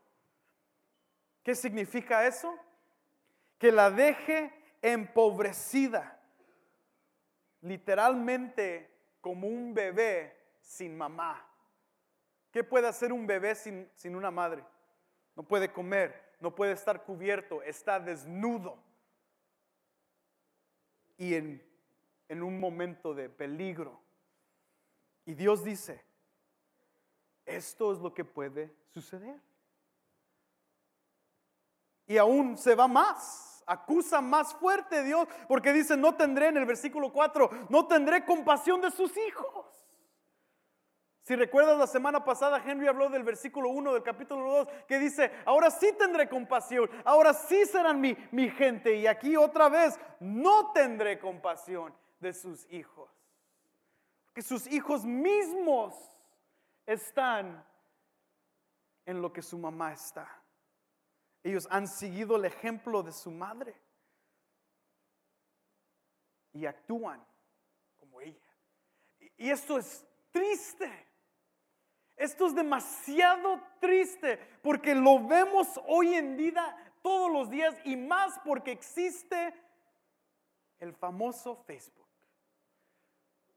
¿Qué 1.42 1.54
significa 1.54 2.26
eso? 2.26 2.54
Que 3.59 3.70
la 3.70 3.90
deje 3.90 4.52
empobrecida 4.83 6.19
literalmente 7.62 8.90
como 9.20 9.46
un 9.46 9.75
bebé 9.75 10.37
sin 10.61 10.96
mamá. 10.96 11.46
¿Qué 12.51 12.64
puede 12.64 12.88
hacer 12.88 13.12
un 13.12 13.27
bebé 13.27 13.55
sin, 13.55 13.88
sin 13.94 14.16
una 14.16 14.31
madre? 14.31 14.64
No 15.37 15.42
puede 15.42 15.73
comer, 15.73 16.35
no 16.40 16.55
puede 16.55 16.73
estar 16.73 17.05
cubierto, 17.05 17.62
está 17.62 18.01
desnudo. 18.01 18.83
Y 21.16 21.35
en, 21.35 21.62
en 22.29 22.42
un 22.42 22.59
momento 22.59 23.14
de 23.14 23.29
peligro. 23.29 24.01
Y 25.27 25.35
Dios 25.35 25.62
dice, 25.62 26.03
esto 27.44 27.92
es 27.92 27.99
lo 27.99 28.14
que 28.14 28.25
puede 28.25 28.75
suceder. 28.88 29.40
Y 32.07 32.16
aún 32.16 32.59
se 32.59 32.75
va 32.75 32.88
más 32.88 33.50
acusa 33.70 34.20
más 34.20 34.52
fuerte 34.54 35.04
Dios 35.04 35.28
porque 35.46 35.72
dice, 35.72 35.96
no 35.96 36.16
tendré 36.16 36.48
en 36.48 36.56
el 36.56 36.66
versículo 36.66 37.12
4, 37.12 37.50
no 37.68 37.87
tendré 37.87 38.24
compasión 38.24 38.80
de 38.80 38.90
sus 38.90 39.16
hijos. 39.16 39.66
Si 41.22 41.37
recuerdas 41.37 41.78
la 41.78 41.87
semana 41.87 42.24
pasada, 42.24 42.61
Henry 42.64 42.88
habló 42.88 43.09
del 43.09 43.22
versículo 43.22 43.68
1 43.68 43.94
del 43.94 44.02
capítulo 44.02 44.64
2 44.64 44.68
que 44.88 44.98
dice, 44.98 45.30
ahora 45.44 45.70
sí 45.70 45.92
tendré 45.96 46.28
compasión, 46.28 46.90
ahora 47.04 47.33
sí 47.33 47.64
serán 47.66 48.00
mi, 48.00 48.16
mi 48.33 48.50
gente. 48.50 48.96
Y 48.96 49.06
aquí 49.06 49.37
otra 49.37 49.68
vez, 49.68 49.98
no 50.18 50.72
tendré 50.72 51.20
compasión 51.20 51.94
de 52.18 52.33
sus 52.33 52.66
hijos. 52.72 53.09
Que 54.35 54.42
sus 54.42 54.66
hijos 54.66 55.04
mismos 55.04 55.94
están 56.87 57.64
en 59.06 59.22
lo 59.22 59.33
que 59.33 59.42
su 59.42 59.56
mamá 59.56 59.92
está. 59.92 60.39
Ellos 61.42 61.66
han 61.70 61.88
seguido 61.88 62.37
el 62.37 62.44
ejemplo 62.44 63.03
de 63.03 63.12
su 63.12 63.31
madre 63.31 63.74
y 66.53 66.66
actúan 66.66 67.24
como 67.98 68.20
ella. 68.20 68.38
Y 69.37 69.50
esto 69.50 69.79
es 69.79 70.05
triste. 70.31 71.07
Esto 72.16 72.46
es 72.48 72.55
demasiado 72.55 73.61
triste 73.81 74.38
porque 74.62 74.94
lo 74.94 75.26
vemos 75.26 75.81
hoy 75.87 76.14
en 76.14 76.37
día 76.37 76.76
todos 77.03 77.33
los 77.33 77.48
días 77.48 77.74
y 77.85 77.96
más 77.96 78.38
porque 78.44 78.72
existe 78.72 79.55
el 80.79 80.92
famoso 80.92 81.57
Facebook. 81.66 82.07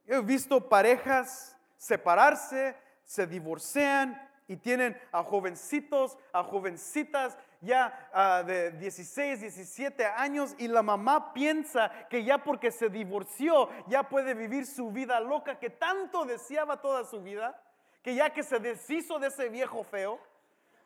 Yo 0.05 0.15
he 0.15 0.21
visto 0.21 0.69
parejas 0.69 1.57
separarse, 1.77 2.77
se 3.03 3.27
divorcian 3.27 4.29
y 4.47 4.55
tienen 4.55 4.97
a 5.11 5.23
jovencitos, 5.23 6.17
a 6.31 6.43
jovencitas 6.43 7.37
ya 7.63 8.09
ah, 8.13 8.43
de 8.45 8.71
16, 8.71 9.39
17 9.39 10.05
años 10.05 10.53
y 10.57 10.67
la 10.67 10.83
mamá 10.83 11.33
piensa 11.33 11.89
que 12.09 12.23
ya 12.23 12.37
porque 12.37 12.71
se 12.71 12.89
divorció 12.89 13.69
ya 13.87 14.03
puede 14.03 14.33
vivir 14.33 14.65
su 14.65 14.91
vida 14.91 15.19
loca 15.19 15.57
que 15.57 15.69
tanto 15.69 16.25
deseaba 16.25 16.81
toda 16.81 17.05
su 17.05 17.21
vida, 17.21 17.59
que 18.03 18.15
ya 18.15 18.31
que 18.31 18.43
se 18.43 18.59
deshizo 18.59 19.17
de 19.17 19.27
ese 19.27 19.47
viejo 19.47 19.83
feo, 19.83 20.19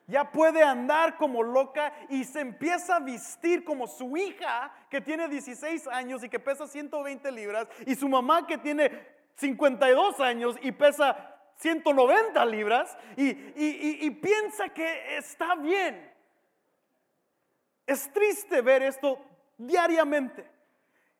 ya 0.05 0.31
puede 0.31 0.63
andar 0.63 1.17
como 1.17 1.41
loca 1.41 1.91
y 2.09 2.23
se 2.23 2.41
empieza 2.41 2.97
a 2.97 2.99
vestir 2.99 3.65
como 3.65 3.87
su 3.87 4.15
hija 4.15 4.71
que 4.89 5.01
tiene 5.01 5.27
16 5.27 5.87
años 5.87 6.23
y 6.23 6.29
que 6.29 6.39
pesa 6.39 6.67
120 6.67 7.29
libras 7.31 7.67
y 7.85 7.95
su 7.95 8.07
mamá 8.07 8.45
que 8.45 8.57
tiene 8.57 9.17
52 9.35 10.19
años 10.19 10.55
y 10.61 10.71
pesa 10.71 11.35
190 11.57 12.45
libras 12.45 12.95
y, 13.17 13.29
y 13.55 14.11
piensa 14.11 14.69
que 14.69 15.17
está 15.17 15.55
bien. 15.55 16.16
Es 17.87 18.11
triste 18.11 18.61
ver 18.61 18.83
esto 18.83 19.17
diariamente. 19.57 20.45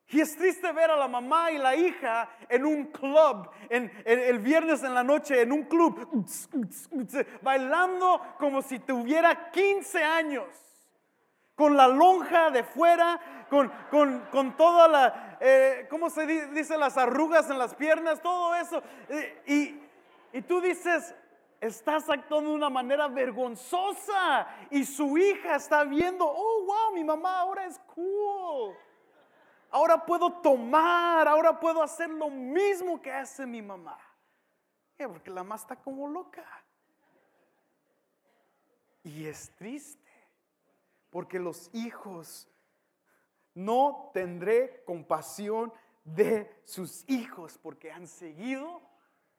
Y 0.10 0.21
es 0.21 0.38
triste 0.38 0.71
ver 0.71 0.91
a 0.91 0.95
la 0.95 1.08
mamá 1.08 1.51
y 1.51 1.58
la 1.58 1.75
hija 1.75 2.30
en 2.47 2.65
un 2.65 2.86
club, 2.86 3.49
el 3.69 4.39
viernes 4.39 4.82
en 4.84 4.93
la 4.93 5.03
noche, 5.03 5.41
en 5.41 5.51
un 5.51 5.63
club, 5.63 6.25
bailando 7.41 8.21
como 8.38 8.62
si 8.62 8.80
tuviera 8.80 9.51
15 9.51 10.03
años, 10.03 10.47
con 11.56 11.75
la 11.75 11.89
lonja 11.89 12.51
de 12.51 12.63
fuera, 12.63 13.19
con, 13.49 13.69
con, 13.89 14.19
con 14.32 14.56
toda 14.56 14.88
la, 14.88 15.38
eh, 15.41 15.88
¿cómo 15.89 16.10
se 16.10 16.25
dice? 16.25 16.77
Las 16.77 16.97
arrugas 16.97 17.49
en 17.49 17.58
las 17.58 17.75
piernas, 17.75 18.21
todo 18.21 18.56
eso. 18.56 18.82
y, 19.45 19.75
y 20.32 20.41
tú 20.41 20.62
dices, 20.62 21.15
estás 21.59 22.09
actuando 22.09 22.51
de 22.51 22.55
una 22.55 22.69
manera 22.69 23.07
vergonzosa 23.07 24.47
y 24.69 24.85
su 24.85 25.17
hija 25.17 25.55
está 25.55 25.83
viendo, 25.83 26.25
oh, 26.25 26.65
wow, 26.65 26.93
mi 26.93 27.03
mamá 27.03 27.39
ahora 27.39 27.65
es 27.65 27.79
cool. 27.93 28.75
Ahora 29.69 30.05
puedo 30.05 30.31
tomar, 30.41 31.27
ahora 31.27 31.59
puedo 31.59 31.81
hacer 31.83 32.09
lo 32.09 32.29
mismo 32.29 33.01
que 33.01 33.11
hace 33.11 33.45
mi 33.45 33.61
mamá. 33.61 33.99
porque 34.97 35.29
la 35.29 35.43
mamá 35.43 35.55
está 35.55 35.75
como 35.75 36.07
loca. 36.07 36.45
Y 39.03 39.25
es 39.25 39.55
triste, 39.55 40.11
porque 41.09 41.39
los 41.39 41.69
hijos 41.73 42.49
no 43.53 44.11
tendré 44.13 44.83
compasión 44.85 45.73
de 46.03 46.61
sus 46.63 47.03
hijos 47.09 47.57
porque 47.57 47.91
han 47.91 48.07
seguido 48.07 48.81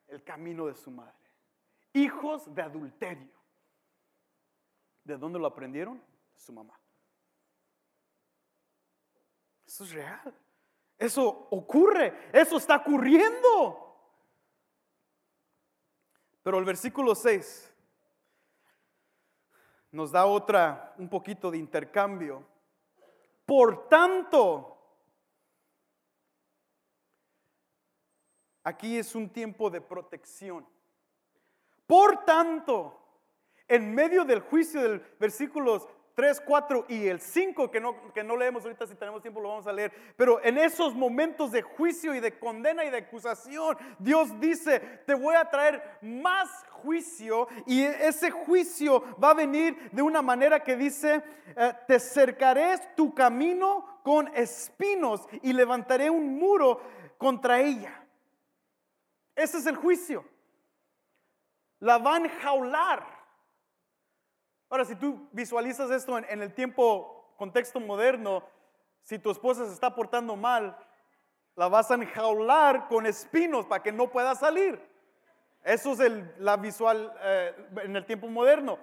el 0.09 0.22
camino 0.22 0.66
de 0.66 0.74
su 0.74 0.90
madre 0.90 1.28
hijos 2.03 2.53
de 2.55 2.63
adulterio. 2.63 3.39
¿De 5.05 5.17
dónde 5.17 5.39
lo 5.39 5.47
aprendieron? 5.47 6.03
Su 6.37 6.53
mamá. 6.53 6.79
Eso 9.67 9.85
es 9.85 9.93
real. 9.93 10.35
Eso 10.99 11.49
ocurre. 11.51 12.31
Eso 12.33 12.57
está 12.57 12.77
ocurriendo. 12.77 13.85
Pero 16.43 16.59
el 16.59 16.65
versículo 16.65 17.15
6 17.15 17.75
nos 19.91 20.13
da 20.13 20.27
otra, 20.27 20.95
un 20.99 21.09
poquito 21.09 21.51
de 21.51 21.59
intercambio. 21.59 22.47
Por 23.45 23.89
tanto, 23.89 24.79
aquí 28.63 28.99
es 28.99 29.15
un 29.15 29.31
tiempo 29.31 29.71
de 29.71 29.81
protección. 29.81 30.67
Por 31.88 32.27
tanto, 32.27 32.94
en 33.66 33.94
medio 33.94 34.27
del 34.27 34.40
juicio 34.40 34.83
del 34.83 35.01
versículos 35.18 35.88
3, 36.16 36.42
4 36.42 36.85
y 36.90 37.07
el 37.07 37.18
5, 37.18 37.70
que 37.70 37.81
no, 37.81 38.12
que 38.12 38.22
no 38.22 38.37
leemos 38.37 38.62
ahorita, 38.62 38.87
si 38.87 38.94
tenemos 38.94 39.22
tiempo 39.22 39.40
lo 39.40 39.48
vamos 39.48 39.66
a 39.66 39.72
leer, 39.72 39.90
pero 40.14 40.44
en 40.44 40.59
esos 40.59 40.94
momentos 40.94 41.51
de 41.51 41.62
juicio 41.62 42.14
y 42.14 42.20
de 42.20 42.38
condena 42.38 42.85
y 42.85 42.90
de 42.90 42.98
acusación, 42.98 43.79
Dios 43.98 44.38
dice, 44.38 44.81
te 45.07 45.14
voy 45.14 45.35
a 45.35 45.48
traer 45.48 45.83
más 46.03 46.51
juicio 46.72 47.48
y 47.64 47.85
ese 47.85 48.31
juicio 48.31 49.03
va 49.18 49.31
a 49.31 49.35
venir 49.35 49.90
de 49.90 50.03
una 50.03 50.20
manera 50.20 50.62
que 50.62 50.77
dice, 50.77 51.22
eh, 51.57 51.72
te 51.87 51.98
cercaré 51.98 52.77
tu 52.96 53.14
camino 53.14 54.01
con 54.03 54.29
espinos 54.35 55.27
y 55.40 55.55
levantaré 55.55 56.11
un 56.11 56.38
muro 56.38 56.83
contra 57.16 57.62
ella. 57.62 58.05
Ese 59.35 59.57
es 59.57 59.64
el 59.64 59.77
juicio 59.77 60.22
la 61.81 61.99
van 61.99 62.27
a 62.27 62.29
jaular. 62.29 63.07
Ahora, 64.71 64.85
si 64.85 64.97
tú 64.97 65.29
visualizas 65.33 65.91
esto 65.91 66.19
en, 66.19 66.43
el 66.43 66.53
tiempo, 66.53 67.33
contexto 67.37 67.81
moderno, 67.81 68.45
si 69.03 69.19
tu 69.19 69.31
esposa 69.31 69.67
se 69.67 69.73
está 69.73 69.95
portando 69.95 70.37
mal, 70.37 70.77
la 71.57 71.69
vas 71.69 71.91
a 71.91 71.95
enjaular 71.95 72.88
con 72.88 73.07
espinos 73.07 73.67
para 73.67 73.83
que 73.83 73.93
no 73.93 74.11
pueda 74.11 74.35
salir. 74.35 74.81
Eso 75.64 75.93
es 75.93 76.01
el, 76.01 76.35
la 76.38 76.57
visual 76.57 77.12
eh, 77.21 77.69
en 77.83 77.97
el 77.97 78.05
tiempo 78.05 78.29
moderno. 78.29 78.79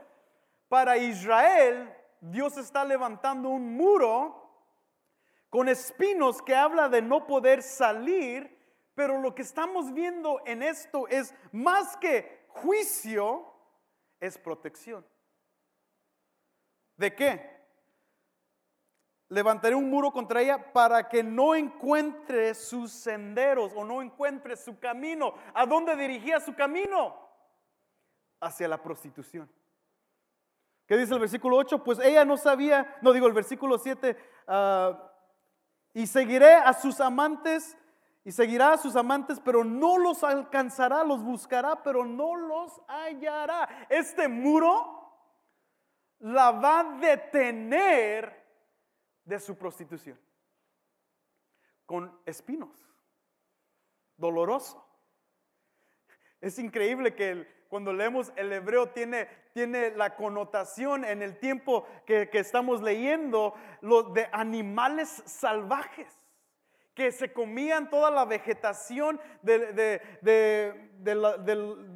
Para 0.67 0.97
Israel, 0.97 1.93
Dios 2.19 2.57
está 2.57 2.83
levantando 2.83 3.49
un 3.49 3.77
muro 3.77 4.41
con 5.49 5.69
espinos 5.69 6.41
que 6.41 6.55
habla 6.55 6.89
de 6.89 7.01
no 7.01 7.27
poder 7.27 7.61
salir, 7.61 8.57
pero 8.95 9.21
lo 9.21 9.35
que 9.35 9.43
estamos 9.43 9.93
viendo 9.93 10.41
en 10.45 10.63
esto 10.63 11.07
es 11.07 11.33
más 11.51 11.95
que 11.97 12.44
Juicio 12.55 13.45
es 14.19 14.37
protección. 14.37 15.05
¿De 16.95 17.13
qué? 17.13 17.55
Levantaré 19.29 19.75
un 19.75 19.89
muro 19.89 20.11
contra 20.11 20.41
ella 20.41 20.71
para 20.71 21.09
que 21.09 21.23
no 21.23 21.55
encuentre 21.55 22.53
sus 22.53 22.91
senderos 22.91 23.73
o 23.75 23.83
no 23.83 24.01
encuentre 24.01 24.55
su 24.55 24.79
camino. 24.79 25.33
¿A 25.53 25.65
dónde 25.65 25.95
dirigía 25.95 26.39
su 26.39 26.53
camino? 26.53 27.15
Hacia 28.39 28.67
la 28.67 28.81
prostitución. 28.81 29.51
¿Qué 30.85 30.95
dice 30.95 31.13
el 31.13 31.19
versículo 31.19 31.57
8? 31.57 31.83
Pues 31.83 31.99
ella 31.99 32.23
no 32.23 32.37
sabía, 32.37 32.97
no 33.01 33.11
digo 33.11 33.27
el 33.27 33.33
versículo 33.33 33.79
7, 33.79 34.15
ah, 34.47 35.11
y 35.93 36.05
seguiré 36.07 36.53
a 36.53 36.73
sus 36.73 37.01
amantes 37.01 37.75
y 38.25 38.31
seguirá 38.31 38.73
a 38.73 38.77
sus 38.77 38.95
amantes, 38.95 39.39
pero 39.39 39.63
no 39.63 39.99
los 39.99 40.23
alcanzará, 40.23 41.03
los 41.03 41.23
buscará, 41.23 41.83
pero 41.83 42.03
no 42.03 42.35
los 42.35 42.81
hallará. 42.87 43.85
Este 43.87 44.27
muro 44.27 45.15
la 46.17 46.49
va 46.49 46.79
a 46.79 46.83
detener 46.97 48.43
de 49.23 49.39
su 49.39 49.55
prostitución. 49.55 50.19
Con 51.85 52.19
espinos. 52.25 52.83
Doloroso. 54.17 54.83
Es 56.41 56.57
increíble 56.57 57.13
que 57.13 57.65
cuando 57.69 57.93
leemos 57.93 58.33
el 58.37 58.51
hebreo 58.51 58.89
tiene, 58.89 59.27
tiene 59.53 59.91
la 59.91 60.15
connotación 60.15 61.05
en 61.05 61.21
el 61.21 61.37
tiempo 61.37 61.85
que, 62.07 62.27
que 62.31 62.39
estamos 62.39 62.81
leyendo 62.81 63.53
lo 63.81 64.01
de 64.01 64.27
animales 64.31 65.21
salvajes 65.27 66.24
que 66.95 67.11
se 67.11 67.31
comían 67.33 67.89
toda 67.89 68.09
la 68.09 68.23
vegetación 68.25 69.19
de, 69.41 70.01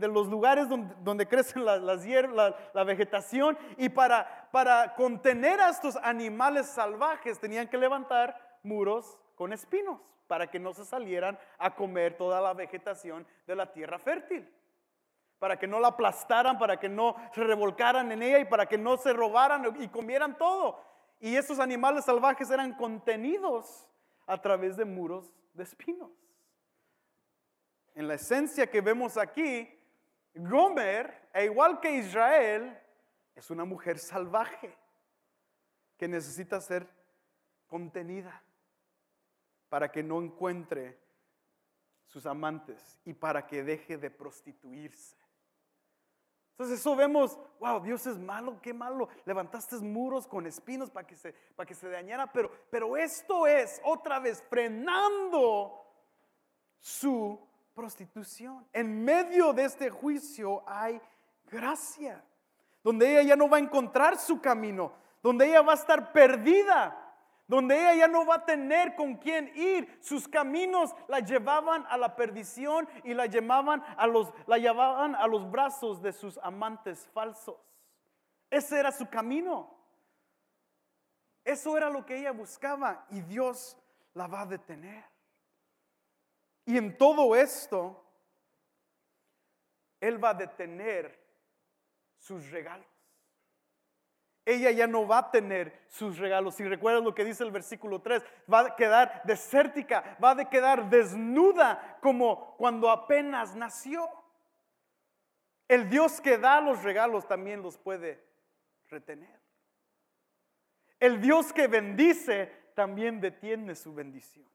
los 0.01 0.27
lugares 0.27 0.67
donde, 0.67 1.25
crecen 1.25 1.65
las, 1.65 2.03
hierbas, 2.03 2.53
la, 2.73 2.83
vegetación, 2.83 3.57
y 3.77 3.89
para, 3.89 4.49
para 4.51 4.93
contener 4.95 5.61
a 5.61 5.69
estos 5.69 5.95
animales 5.95 6.67
salvajes 6.67 7.39
tenían 7.39 7.67
que 7.67 7.77
levantar 7.77 8.59
muros 8.61 9.17
con 9.35 9.53
espinos 9.53 10.01
para 10.27 10.47
que 10.47 10.59
no 10.59 10.73
se 10.73 10.83
salieran 10.85 11.39
a 11.57 11.73
comer 11.73 12.17
toda 12.17 12.41
la 12.41 12.53
vegetación 12.53 13.25
de 13.47 13.55
la 13.55 13.71
tierra 13.71 13.97
fértil 13.97 14.47
para 15.39 15.57
que 15.57 15.67
no 15.67 15.79
la 15.79 15.87
aplastaran, 15.87 16.59
para 16.59 16.77
que 16.77 16.89
no 16.89 17.15
se 17.33 17.41
revolcaran 17.45 18.11
en 18.11 18.21
ella 18.21 18.39
y 18.39 18.45
para 18.45 18.65
que 18.65 18.77
no 18.77 18.97
se 18.97 19.13
robaran 19.13 19.73
y 19.79 19.87
comieran 19.87 20.37
todo. 20.37 20.77
Y 21.21 21.37
estos 21.37 21.59
animales 21.59 22.03
salvajes 22.03 22.51
eran 22.51 22.73
contenidos 22.73 23.87
a 24.29 24.39
través 24.39 24.77
de 24.77 24.85
muros 24.85 25.33
de 25.55 25.63
espinos. 25.63 26.11
En 27.95 28.07
la 28.07 28.13
esencia 28.13 28.69
que 28.69 28.79
vemos 28.79 29.17
aquí, 29.17 29.67
Gomer, 30.35 31.29
e 31.33 31.45
igual 31.45 31.79
que 31.79 31.97
Israel, 31.97 32.79
es 33.33 33.49
una 33.49 33.65
mujer 33.65 33.97
salvaje 33.97 34.77
que 35.97 36.07
necesita 36.07 36.61
ser 36.61 36.87
contenida 37.65 38.43
para 39.67 39.91
que 39.91 40.03
no 40.03 40.21
encuentre 40.21 40.99
sus 42.05 42.27
amantes 42.27 42.99
y 43.05 43.13
para 43.13 43.47
que 43.47 43.63
deje 43.63 43.97
de 43.97 44.11
prostituirse. 44.11 45.17
Entonces 46.59 46.81
eso 46.81 46.93
vemos, 46.93 47.39
wow, 47.61 47.79
Dios 47.79 48.05
es 48.05 48.19
malo, 48.19 48.59
qué 48.61 48.73
malo. 48.73 49.07
Levantaste 49.23 49.77
muros 49.77 50.27
con 50.27 50.45
espinos 50.45 50.89
para 50.89 51.07
que 51.07 51.15
se, 51.15 51.31
para 51.55 51.65
que 51.65 51.73
se 51.73 51.87
dañara, 51.87 52.29
pero, 52.33 52.51
pero 52.69 52.97
esto 52.97 53.47
es 53.47 53.79
otra 53.85 54.19
vez 54.19 54.43
frenando 54.49 55.81
su 56.77 57.39
prostitución. 57.73 58.67
En 58.73 59.05
medio 59.05 59.53
de 59.53 59.63
este 59.63 59.89
juicio 59.89 60.61
hay 60.67 60.99
gracia, 61.49 62.21
donde 62.83 63.09
ella 63.09 63.21
ya 63.29 63.35
no 63.37 63.47
va 63.47 63.55
a 63.55 63.61
encontrar 63.61 64.17
su 64.17 64.41
camino, 64.41 64.91
donde 65.23 65.47
ella 65.47 65.61
va 65.61 65.71
a 65.71 65.75
estar 65.75 66.11
perdida 66.11 67.08
donde 67.49 67.75
ella 67.75 67.95
ya 67.95 68.07
no 68.07 68.27
va 68.27 68.35
a 68.35 68.45
tener 68.45 68.95
con 68.95 69.15
quién 69.15 69.51
ir. 69.55 69.97
Sus 70.01 70.27
caminos 70.27 70.95
la 71.07 71.19
llevaban 71.19 71.83
a 71.89 71.97
la 71.97 72.15
perdición 72.15 72.87
y 73.03 73.15
la 73.15 73.25
llevaban 73.25 73.83
a 73.97 74.05
los, 74.05 74.31
la 74.45 74.59
llevaban 74.59 75.15
a 75.15 75.25
los 75.25 75.49
brazos 75.49 75.99
de 75.99 76.13
sus 76.13 76.37
amantes 76.43 77.07
falsos. 77.07 77.57
Ese 78.51 78.79
era 78.79 78.91
su 78.91 79.09
camino. 79.09 79.75
Eso 81.43 81.75
era 81.75 81.89
lo 81.89 82.05
que 82.05 82.19
ella 82.19 82.31
buscaba 82.31 83.07
y 83.09 83.21
Dios 83.21 83.75
la 84.13 84.27
va 84.27 84.41
a 84.41 84.45
detener. 84.45 85.03
Y 86.65 86.77
en 86.77 86.95
todo 86.99 87.35
esto, 87.35 88.05
Él 89.99 90.23
va 90.23 90.29
a 90.29 90.33
detener 90.35 91.19
sus 92.19 92.51
regalos 92.51 92.98
ella 94.49 94.71
ya 94.71 94.87
no 94.87 95.07
va 95.07 95.19
a 95.19 95.31
tener 95.31 95.79
sus 95.87 96.17
regalos. 96.17 96.55
Si 96.55 96.63
recuerdas 96.63 97.03
lo 97.03 97.13
que 97.13 97.23
dice 97.23 97.43
el 97.43 97.51
versículo 97.51 98.01
3, 98.01 98.23
va 98.51 98.61
a 98.61 98.75
quedar 98.75 99.21
desértica, 99.23 100.17
va 100.23 100.31
a 100.31 100.49
quedar 100.49 100.89
desnuda 100.89 101.99
como 102.01 102.55
cuando 102.57 102.89
apenas 102.89 103.55
nació. 103.55 104.09
El 105.67 105.87
Dios 105.87 106.19
que 106.19 106.39
da 106.39 106.59
los 106.61 106.81
regalos 106.81 107.27
también 107.27 107.61
los 107.61 107.77
puede 107.77 108.23
retener. 108.87 109.39
El 110.99 111.21
Dios 111.21 111.53
que 111.53 111.67
bendice 111.67 112.51
también 112.73 113.21
detiene 113.21 113.75
su 113.75 113.93
bendición. 113.93 114.49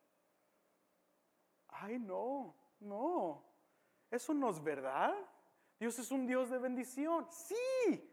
Ay, 1.68 2.01
no, 2.01 2.53
no, 2.80 3.45
eso 4.11 4.34
no 4.34 4.51
es 4.51 4.61
verdad. 4.61 5.14
Dios 5.78 5.99
es 6.01 6.11
un 6.11 6.26
Dios 6.26 6.51
de 6.51 6.59
bendición. 6.59 7.26
Sí, 7.30 8.11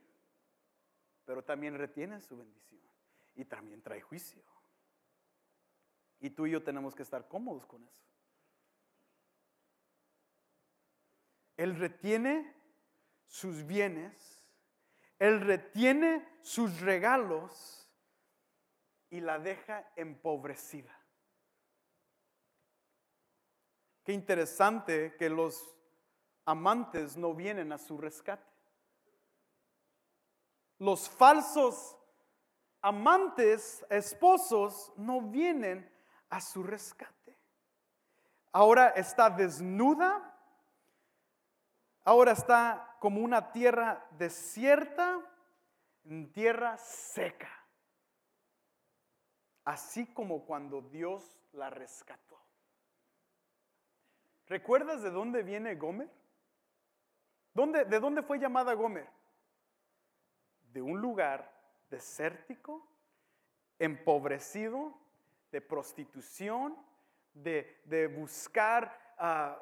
pero 1.31 1.45
también 1.45 1.77
retiene 1.77 2.19
su 2.19 2.35
bendición 2.35 2.81
y 3.35 3.45
también 3.45 3.81
trae 3.81 4.01
juicio. 4.01 4.43
Y 6.19 6.31
tú 6.31 6.45
y 6.45 6.51
yo 6.51 6.61
tenemos 6.61 6.93
que 6.93 7.03
estar 7.03 7.29
cómodos 7.29 7.65
con 7.65 7.87
eso. 7.87 8.03
Él 11.55 11.77
retiene 11.77 12.53
sus 13.27 13.65
bienes, 13.65 14.45
Él 15.19 15.39
retiene 15.39 16.27
sus 16.41 16.81
regalos 16.81 17.89
y 19.09 19.21
la 19.21 19.39
deja 19.39 19.89
empobrecida. 19.95 20.99
Qué 24.03 24.11
interesante 24.11 25.15
que 25.15 25.29
los 25.29 25.77
amantes 26.43 27.15
no 27.15 27.33
vienen 27.33 27.71
a 27.71 27.77
su 27.77 27.97
rescate 27.97 28.50
los 30.81 31.07
falsos 31.07 31.95
amantes, 32.81 33.85
esposos, 33.91 34.91
no 34.97 35.21
vienen 35.21 35.87
a 36.27 36.41
su 36.41 36.63
rescate. 36.63 37.37
Ahora 38.51 38.89
está 38.89 39.29
desnuda, 39.29 40.35
ahora 42.03 42.31
está 42.31 42.97
como 42.99 43.21
una 43.21 43.51
tierra 43.51 44.07
desierta, 44.17 45.21
en 46.03 46.33
tierra 46.33 46.75
seca. 46.79 47.51
Así 49.63 50.11
como 50.15 50.45
cuando 50.45 50.81
Dios 50.81 51.37
la 51.51 51.69
rescató. 51.69 52.41
¿Recuerdas 54.47 55.03
de 55.03 55.11
dónde 55.11 55.43
viene 55.43 55.75
Gomer? 55.75 56.09
¿De 57.53 57.99
dónde 57.99 58.23
fue 58.23 58.39
llamada 58.39 58.73
Gomer? 58.73 59.20
De 60.73 60.81
un 60.81 60.99
lugar 60.99 61.51
desértico, 61.89 62.87
empobrecido, 63.79 64.93
de 65.51 65.61
prostitución, 65.61 66.77
de, 67.33 68.07
buscar 68.15 69.15
ah, 69.17 69.57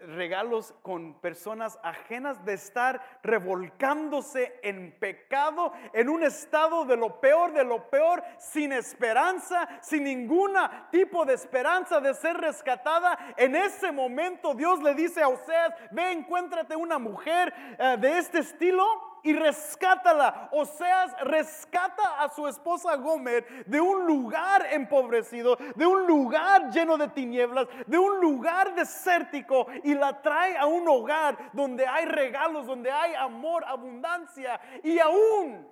regalos 0.00 0.74
con 0.82 1.14
personas 1.20 1.78
ajenas, 1.82 2.44
de 2.44 2.54
estar 2.54 3.20
revolcándose 3.22 4.58
en 4.62 4.98
pecado, 4.98 5.72
en 5.92 6.08
un 6.08 6.22
estado 6.22 6.84
de 6.84 6.96
lo 6.96 7.20
peor, 7.20 7.52
de 7.52 7.64
lo 7.64 7.88
peor, 7.90 8.22
sin 8.38 8.72
esperanza, 8.72 9.68
sin 9.82 10.04
ninguna 10.04 10.88
tipo 10.90 11.24
de 11.24 11.34
esperanza 11.34 12.00
de 12.00 12.14
ser 12.14 12.36
rescatada. 12.36 13.34
En 13.36 13.54
ese 13.56 13.92
momento 13.92 14.54
Dios 14.54 14.82
le 14.82 14.94
dice 14.94 15.22
a 15.22 15.28
Oseas, 15.28 15.74
ve, 15.90 16.12
encuéntrate 16.12 16.76
una 16.76 16.98
mujer 16.98 17.52
eh, 17.78 17.96
de 17.98 18.18
este 18.18 18.40
estilo 18.40 18.84
y 19.26 19.32
rescátala. 19.32 20.48
Oseas 20.52 21.20
rescata 21.22 22.22
a 22.22 22.28
su 22.28 22.46
esposa 22.46 22.94
Gomer 22.94 23.66
de 23.66 23.80
un 23.80 24.06
lugar 24.06 24.64
empobrecido, 24.70 25.56
de 25.74 25.84
un 25.84 26.06
lugar 26.06 26.70
lleno 26.70 26.96
de 26.96 27.08
tinieblas, 27.08 27.66
de 27.86 27.98
un 27.98 28.20
lugar 28.20 28.74
desértico 28.76 29.66
y 29.82 29.94
la 29.94 30.22
trae 30.22 30.56
a 30.56 30.66
un 30.66 30.88
hogar 30.88 31.50
donde 31.52 31.84
hay 31.84 32.06
regalos, 32.06 32.66
donde 32.66 32.90
hay 32.90 33.14
amor, 33.14 33.64
abundancia 33.64 34.60
y 34.84 35.00
aún 35.00 35.68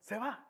se 0.00 0.18
va. 0.18 0.46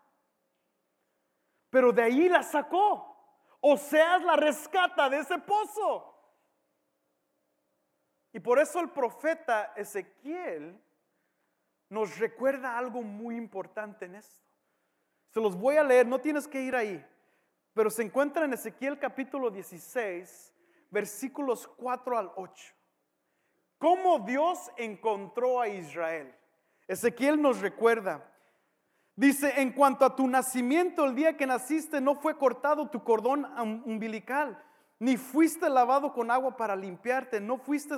Pero 1.70 1.92
de 1.92 2.02
ahí 2.02 2.28
la 2.28 2.42
sacó. 2.42 3.14
Oseas 3.60 4.22
la 4.22 4.34
rescata 4.34 5.08
de 5.08 5.20
ese 5.20 5.38
pozo. 5.38 6.12
Y 8.32 8.40
por 8.40 8.58
eso 8.58 8.80
el 8.80 8.90
profeta 8.90 9.72
Ezequiel 9.76 10.82
nos 11.88 12.18
recuerda 12.18 12.76
algo 12.76 13.02
muy 13.02 13.36
importante 13.36 14.06
en 14.06 14.16
esto. 14.16 14.44
Se 15.30 15.40
los 15.40 15.56
voy 15.56 15.76
a 15.76 15.84
leer, 15.84 16.06
no 16.06 16.18
tienes 16.20 16.48
que 16.48 16.62
ir 16.62 16.74
ahí, 16.74 17.04
pero 17.74 17.90
se 17.90 18.02
encuentra 18.02 18.44
en 18.44 18.54
Ezequiel 18.54 18.98
capítulo 18.98 19.50
16, 19.50 20.52
versículos 20.90 21.68
4 21.68 22.18
al 22.18 22.32
8. 22.36 22.74
¿Cómo 23.78 24.20
Dios 24.20 24.70
encontró 24.76 25.60
a 25.60 25.68
Israel? 25.68 26.34
Ezequiel 26.88 27.40
nos 27.40 27.60
recuerda. 27.60 28.32
Dice, 29.14 29.60
en 29.60 29.72
cuanto 29.72 30.04
a 30.04 30.14
tu 30.14 30.26
nacimiento, 30.26 31.04
el 31.04 31.14
día 31.14 31.36
que 31.36 31.46
naciste 31.46 32.00
no 32.00 32.14
fue 32.14 32.36
cortado 32.36 32.88
tu 32.88 33.02
cordón 33.02 33.44
umbilical, 33.84 34.62
ni 34.98 35.16
fuiste 35.16 35.68
lavado 35.68 36.12
con 36.12 36.30
agua 36.30 36.56
para 36.56 36.76
limpiarte, 36.76 37.40
no 37.40 37.58
fuiste 37.58 37.96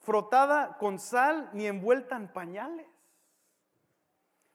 frotada 0.00 0.76
con 0.78 0.98
sal, 0.98 1.50
ni 1.52 1.66
envuelta 1.66 2.16
en 2.16 2.28
pañales. 2.28 2.93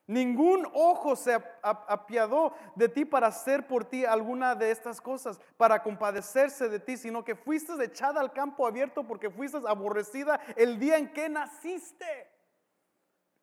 Ningún 0.10 0.68
ojo 0.74 1.16
se 1.16 1.40
apiadó 1.62 2.56
de 2.74 2.90
ti 2.90 3.06
para 3.06 3.28
hacer 3.28 3.68
por 3.68 3.86
ti 3.86 4.06
alguna 4.06 4.56
de 4.56 4.72
estas 4.72 5.00
cosas, 5.00 5.40
para 5.56 5.84
compadecerse 5.84 6.68
de 6.68 6.80
ti, 6.80 6.98
sino 6.98 7.24
que 7.24 7.36
fuiste 7.36 7.74
echada 7.84 8.20
al 8.20 8.34
campo 8.34 8.66
abierto 8.66 9.06
porque 9.06 9.30
fuiste 9.30 9.60
aborrecida 9.68 10.42
el 10.56 10.80
día 10.80 10.98
en 10.98 11.14
que 11.14 11.30
naciste. 11.30 12.28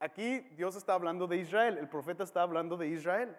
Aquí 0.00 0.40
Dios 0.56 0.74
está 0.74 0.94
hablando 0.94 1.28
de 1.28 1.36
Israel, 1.36 1.78
el 1.78 1.88
profeta 1.88 2.24
está 2.24 2.42
hablando 2.42 2.76
de 2.76 2.88
Israel. 2.88 3.38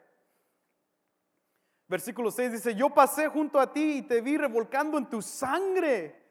Versículo 1.89 2.31
6 2.31 2.53
dice, 2.53 2.75
yo 2.75 2.91
pasé 2.91 3.27
junto 3.27 3.59
a 3.59 3.73
ti 3.73 3.97
y 3.97 4.01
te 4.03 4.21
vi 4.21 4.37
revolcando 4.37 4.97
en 4.97 5.05
tu 5.05 5.21
sangre 5.21 6.26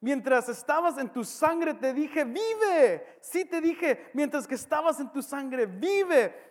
Mientras 0.00 0.48
estabas 0.48 0.96
en 0.98 1.12
tu 1.12 1.24
sangre 1.24 1.74
te 1.74 1.92
dije, 1.92 2.24
vive. 2.24 3.18
Sí 3.20 3.44
te 3.44 3.60
dije, 3.60 4.10
mientras 4.14 4.46
que 4.46 4.54
estabas 4.54 5.00
en 5.00 5.10
tu 5.10 5.22
sangre, 5.22 5.66
vive. 5.66 6.47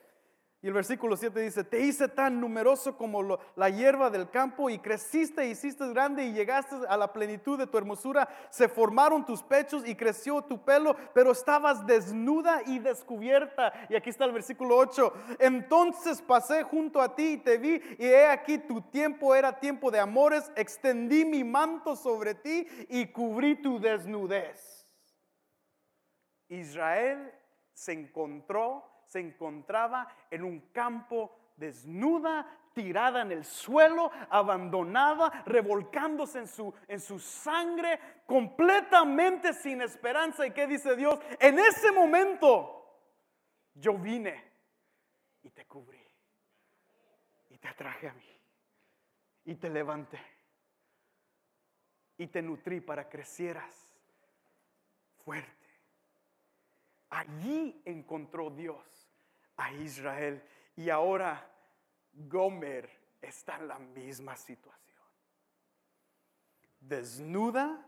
Y 0.67 0.69
el 0.69 0.73
versículo 0.73 1.15
7 1.15 1.39
dice, 1.39 1.63
te 1.63 1.79
hice 1.79 2.09
tan 2.09 2.41
numeroso 2.41 2.97
como 2.97 3.39
la 3.55 3.69
hierba 3.69 4.09
del 4.09 4.29
campo 4.29 4.69
y 4.69 4.79
creciste 4.79 5.47
hiciste 5.47 5.87
grande 5.93 6.25
y 6.25 6.33
llegaste 6.33 6.75
a 6.89 6.97
la 6.97 7.13
plenitud 7.13 7.57
de 7.57 7.67
tu 7.67 7.77
hermosura. 7.77 8.27
Se 8.49 8.67
formaron 8.67 9.25
tus 9.25 9.41
pechos 9.41 9.87
y 9.87 9.95
creció 9.95 10.41
tu 10.41 10.65
pelo, 10.65 10.93
pero 11.13 11.31
estabas 11.31 11.85
desnuda 11.87 12.63
y 12.65 12.79
descubierta. 12.79 13.71
Y 13.87 13.95
aquí 13.95 14.09
está 14.09 14.25
el 14.25 14.33
versículo 14.33 14.75
8. 14.75 15.13
Entonces 15.39 16.21
pasé 16.21 16.63
junto 16.63 16.99
a 16.99 17.15
ti 17.15 17.35
y 17.35 17.37
te 17.37 17.57
vi 17.57 17.81
y 17.97 18.05
he 18.05 18.27
aquí 18.27 18.57
tu 18.57 18.81
tiempo 18.81 19.33
era 19.35 19.61
tiempo 19.61 19.89
de 19.89 20.01
amores. 20.01 20.51
Extendí 20.57 21.23
mi 21.23 21.45
manto 21.45 21.95
sobre 21.95 22.35
ti 22.35 22.67
y 22.89 23.05
cubrí 23.05 23.55
tu 23.61 23.79
desnudez. 23.79 24.85
Israel 26.49 27.33
se 27.73 27.93
encontró 27.93 28.96
se 29.07 29.19
encontraba 29.19 30.07
en 30.29 30.43
un 30.43 30.59
campo 30.71 31.35
desnuda, 31.55 32.45
tirada 32.73 33.21
en 33.23 33.31
el 33.31 33.43
suelo, 33.43 34.11
abandonada, 34.29 35.43
revolcándose 35.45 36.39
en 36.39 36.47
su, 36.47 36.73
en 36.87 36.99
su 36.99 37.17
sangre, 37.19 37.99
completamente 38.25 39.53
sin 39.53 39.81
esperanza. 39.81 40.45
¿Y 40.45 40.51
qué 40.51 40.67
dice 40.67 40.95
Dios? 40.95 41.19
En 41.39 41.57
ese 41.57 41.91
momento 41.91 43.01
yo 43.73 43.93
vine 43.97 44.43
y 45.41 45.49
te 45.49 45.65
cubrí 45.65 46.03
y 47.49 47.57
te 47.57 47.73
traje 47.73 48.09
a 48.09 48.13
mí 48.13 48.39
y 49.45 49.55
te 49.55 49.69
levanté 49.69 50.19
y 52.17 52.27
te 52.27 52.41
nutrí 52.41 52.81
para 52.81 53.07
crecieras 53.07 53.73
fuerte. 55.23 55.55
Allí 57.09 57.81
encontró 57.85 58.49
Dios 58.49 58.96
a 59.57 59.73
Israel 59.73 60.41
y 60.75 60.89
ahora 60.89 61.51
Gomer 62.13 62.89
está 63.21 63.57
en 63.57 63.67
la 63.67 63.79
misma 63.79 64.35
situación. 64.35 65.01
Desnuda 66.79 67.85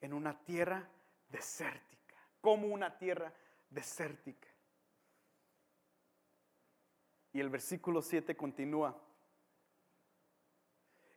en 0.00 0.12
una 0.12 0.38
tierra 0.44 0.88
desértica, 1.28 2.16
como 2.40 2.68
una 2.68 2.96
tierra 2.98 3.32
desértica. 3.70 4.48
Y 7.32 7.40
el 7.40 7.48
versículo 7.48 8.02
7 8.02 8.36
continúa. 8.36 8.94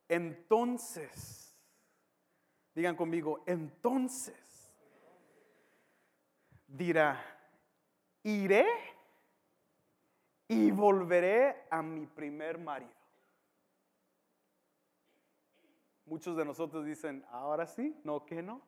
Entonces, 0.08 1.54
digan 2.74 2.96
conmigo, 2.96 3.44
entonces 3.46 4.74
dirá, 6.68 7.22
iré 8.24 8.95
y 10.48 10.72
volveré 10.72 11.66
a 11.70 11.82
mi 11.82 12.06
primer 12.06 12.58
marido. 12.58 12.92
Muchos 16.06 16.38
de 16.38 16.46
nosotros 16.46 16.86
dicen, 16.86 17.26
ahora 17.32 17.66
sí, 17.66 18.00
no 18.04 18.26
que 18.26 18.44
no. 18.44 18.62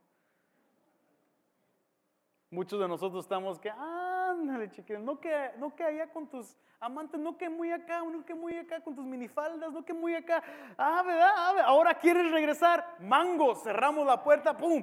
Muchos 2.50 2.80
de 2.80 2.88
nosotros 2.88 3.26
estamos 3.26 3.60
que, 3.60 3.70
ándale, 3.70 4.72
chiquillos, 4.72 5.04
no 5.04 5.20
que, 5.20 5.52
no 5.58 5.76
que 5.76 5.84
allá 5.84 6.12
con 6.12 6.28
tus 6.28 6.56
amantes, 6.80 7.20
no 7.20 7.38
que 7.38 7.50
muy 7.50 7.72
acá, 7.72 8.02
no 8.02 8.26
que 8.26 8.34
muy 8.34 8.58
acá 8.58 8.82
con 8.82 8.96
tus 8.96 9.06
minifaldas, 9.06 9.72
no 9.72 9.84
que 9.84 9.94
muy 9.94 10.16
acá. 10.16 10.42
Ah, 10.78 11.04
¿verdad? 11.06 11.32
Ah, 11.36 11.64
ahora 11.66 12.00
quieres 12.00 12.32
regresar. 12.32 12.96
Mango, 13.02 13.54
cerramos 13.56 14.08
la 14.08 14.24
puerta, 14.24 14.56
pum, 14.56 14.82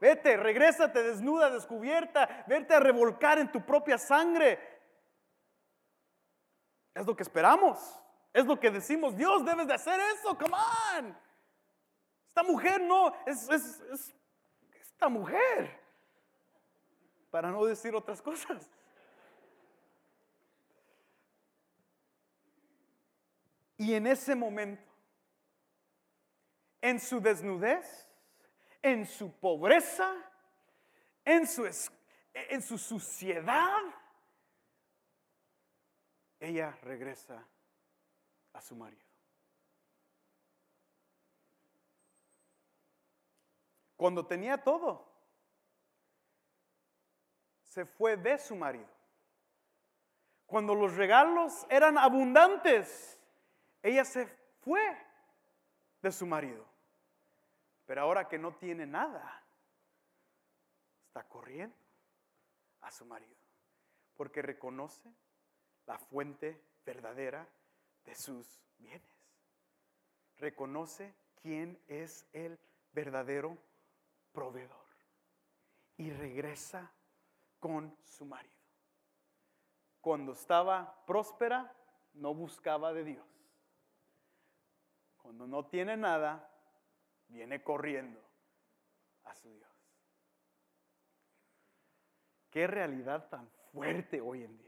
Vete, 0.00 0.36
regrésate 0.36 1.02
desnuda, 1.02 1.50
descubierta, 1.50 2.44
vete 2.46 2.74
a 2.74 2.80
revolcar 2.80 3.38
en 3.38 3.50
tu 3.50 3.60
propia 3.64 3.98
sangre. 3.98 4.77
Es 6.98 7.06
lo 7.06 7.14
que 7.14 7.22
esperamos. 7.22 7.78
Es 8.32 8.44
lo 8.44 8.58
que 8.58 8.70
decimos, 8.70 9.16
Dios, 9.16 9.44
debes 9.44 9.66
de 9.66 9.74
hacer 9.74 9.98
eso, 10.14 10.36
come 10.36 10.54
on. 10.96 11.16
Esta 12.26 12.42
mujer 12.42 12.80
no, 12.80 13.12
es, 13.24 13.48
es, 13.48 13.80
es 13.92 14.14
esta 14.80 15.08
mujer. 15.08 15.80
Para 17.30 17.50
no 17.50 17.64
decir 17.64 17.94
otras 17.94 18.20
cosas. 18.20 18.68
Y 23.76 23.94
en 23.94 24.08
ese 24.08 24.34
momento, 24.34 24.82
en 26.80 26.98
su 26.98 27.20
desnudez, 27.20 28.08
en 28.82 29.06
su 29.06 29.32
pobreza, 29.38 30.12
en 31.24 31.46
su, 31.46 31.64
en 32.34 32.60
su 32.60 32.76
suciedad, 32.76 33.82
ella 36.40 36.70
regresa 36.82 37.46
a 38.52 38.60
su 38.60 38.76
marido. 38.76 39.04
Cuando 43.96 44.24
tenía 44.26 44.62
todo, 44.62 45.04
se 47.64 47.84
fue 47.84 48.16
de 48.16 48.38
su 48.38 48.54
marido. 48.54 48.88
Cuando 50.46 50.74
los 50.74 50.94
regalos 50.94 51.66
eran 51.68 51.98
abundantes, 51.98 53.18
ella 53.82 54.04
se 54.04 54.26
fue 54.60 54.80
de 56.00 56.12
su 56.12 56.26
marido. 56.26 56.64
Pero 57.86 58.02
ahora 58.02 58.28
que 58.28 58.38
no 58.38 58.54
tiene 58.54 58.86
nada, 58.86 59.44
está 61.06 61.24
corriendo 61.24 61.76
a 62.80 62.90
su 62.90 63.04
marido. 63.04 63.36
Porque 64.16 64.42
reconoce 64.42 65.12
la 65.88 65.98
fuente 65.98 66.62
verdadera 66.84 67.48
de 68.04 68.14
sus 68.14 68.60
bienes. 68.76 69.02
Reconoce 70.36 71.14
quién 71.42 71.82
es 71.88 72.28
el 72.32 72.60
verdadero 72.92 73.56
proveedor. 74.32 74.86
Y 75.96 76.10
regresa 76.10 76.92
con 77.58 77.96
su 78.04 78.26
marido. 78.26 78.54
Cuando 80.00 80.32
estaba 80.32 81.04
próspera, 81.06 81.74
no 82.12 82.34
buscaba 82.34 82.92
de 82.92 83.04
Dios. 83.04 83.26
Cuando 85.16 85.46
no 85.46 85.66
tiene 85.66 85.96
nada, 85.96 86.48
viene 87.28 87.62
corriendo 87.62 88.20
a 89.24 89.34
su 89.34 89.52
Dios. 89.54 89.70
Qué 92.50 92.66
realidad 92.66 93.28
tan 93.28 93.50
fuerte 93.72 94.20
hoy 94.20 94.44
en 94.44 94.56
día. 94.58 94.67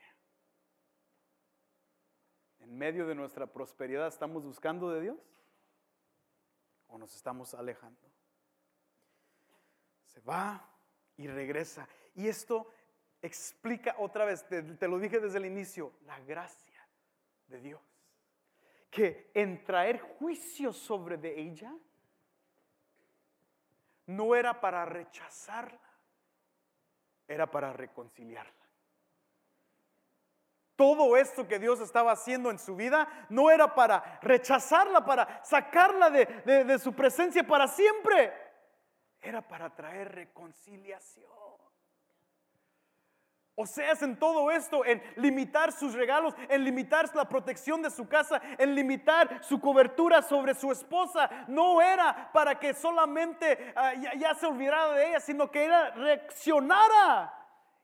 Medio 2.81 3.07
de 3.07 3.15
nuestra 3.15 3.47
prosperidad, 3.47 4.07
¿estamos 4.07 4.43
buscando 4.43 4.91
de 4.91 5.03
Dios? 5.03 5.19
¿O 6.89 6.97
nos 6.97 7.15
estamos 7.15 7.53
alejando? 7.53 8.01
Se 10.07 10.19
va 10.21 10.67
y 11.19 11.27
regresa. 11.27 11.87
Y 12.15 12.27
esto 12.27 12.73
explica 13.21 13.97
otra 13.99 14.25
vez, 14.25 14.49
te, 14.49 14.63
te 14.63 14.89
lo 14.89 14.99
dije 14.99 15.21
desde 15.21 15.37
el 15.37 15.45
inicio, 15.45 15.93
la 16.07 16.19
gracia 16.21 16.89
de 17.49 17.61
Dios. 17.61 17.83
Que 18.91 19.31
en 19.35 19.63
traer 19.63 20.01
juicio 20.01 20.73
sobre 20.73 21.19
de 21.19 21.39
ella, 21.39 21.77
no 24.07 24.35
era 24.35 24.59
para 24.59 24.87
rechazarla, 24.87 25.79
era 27.29 27.51
para 27.51 27.75
reconciliarla. 27.75 28.60
Todo 30.81 31.15
esto 31.15 31.47
que 31.47 31.59
Dios 31.59 31.79
estaba 31.81 32.13
haciendo 32.13 32.51
en 32.51 32.59
su 32.59 32.75
vida 32.75 33.07
no 33.29 33.51
era 33.51 33.75
para 33.75 34.19
rechazarla, 34.23 35.05
para 35.05 35.45
sacarla 35.45 36.09
de, 36.09 36.79
su 36.79 36.95
presencia 36.95 37.47
para 37.47 37.69
siempre. 37.69 38.33
Era 39.21 39.47
para 39.47 39.69
traer 39.69 40.11
reconciliación. 40.11 41.29
O 43.57 43.67
sea, 43.67 43.93
en 44.01 44.19
todo 44.19 44.51
esto, 44.51 44.83
en 44.87 45.03
limitar 45.17 45.71
sus 45.71 45.93
regalos, 45.93 46.33
en 46.49 46.65
limitar 46.65 47.15
la 47.15 47.29
protección 47.29 47.83
de 47.83 47.91
su 47.91 48.09
casa, 48.09 48.41
en 48.57 48.75
limitar 48.75 49.45
su 49.45 49.61
cobertura 49.61 50.23
sobre 50.23 50.55
su 50.55 50.73
esposa, 50.73 51.29
no 51.47 51.83
era 51.83 52.33
para 52.33 52.59
que 52.59 52.73
solamente 52.73 53.75
ah, 53.77 53.93
ya, 53.93 54.35
se 54.35 54.47
olvidara 54.47 54.95
de 54.95 55.11
ella, 55.11 55.21
sino 55.21 55.51
que 55.51 55.67
ella 55.67 55.91
reaccionara 55.91 57.40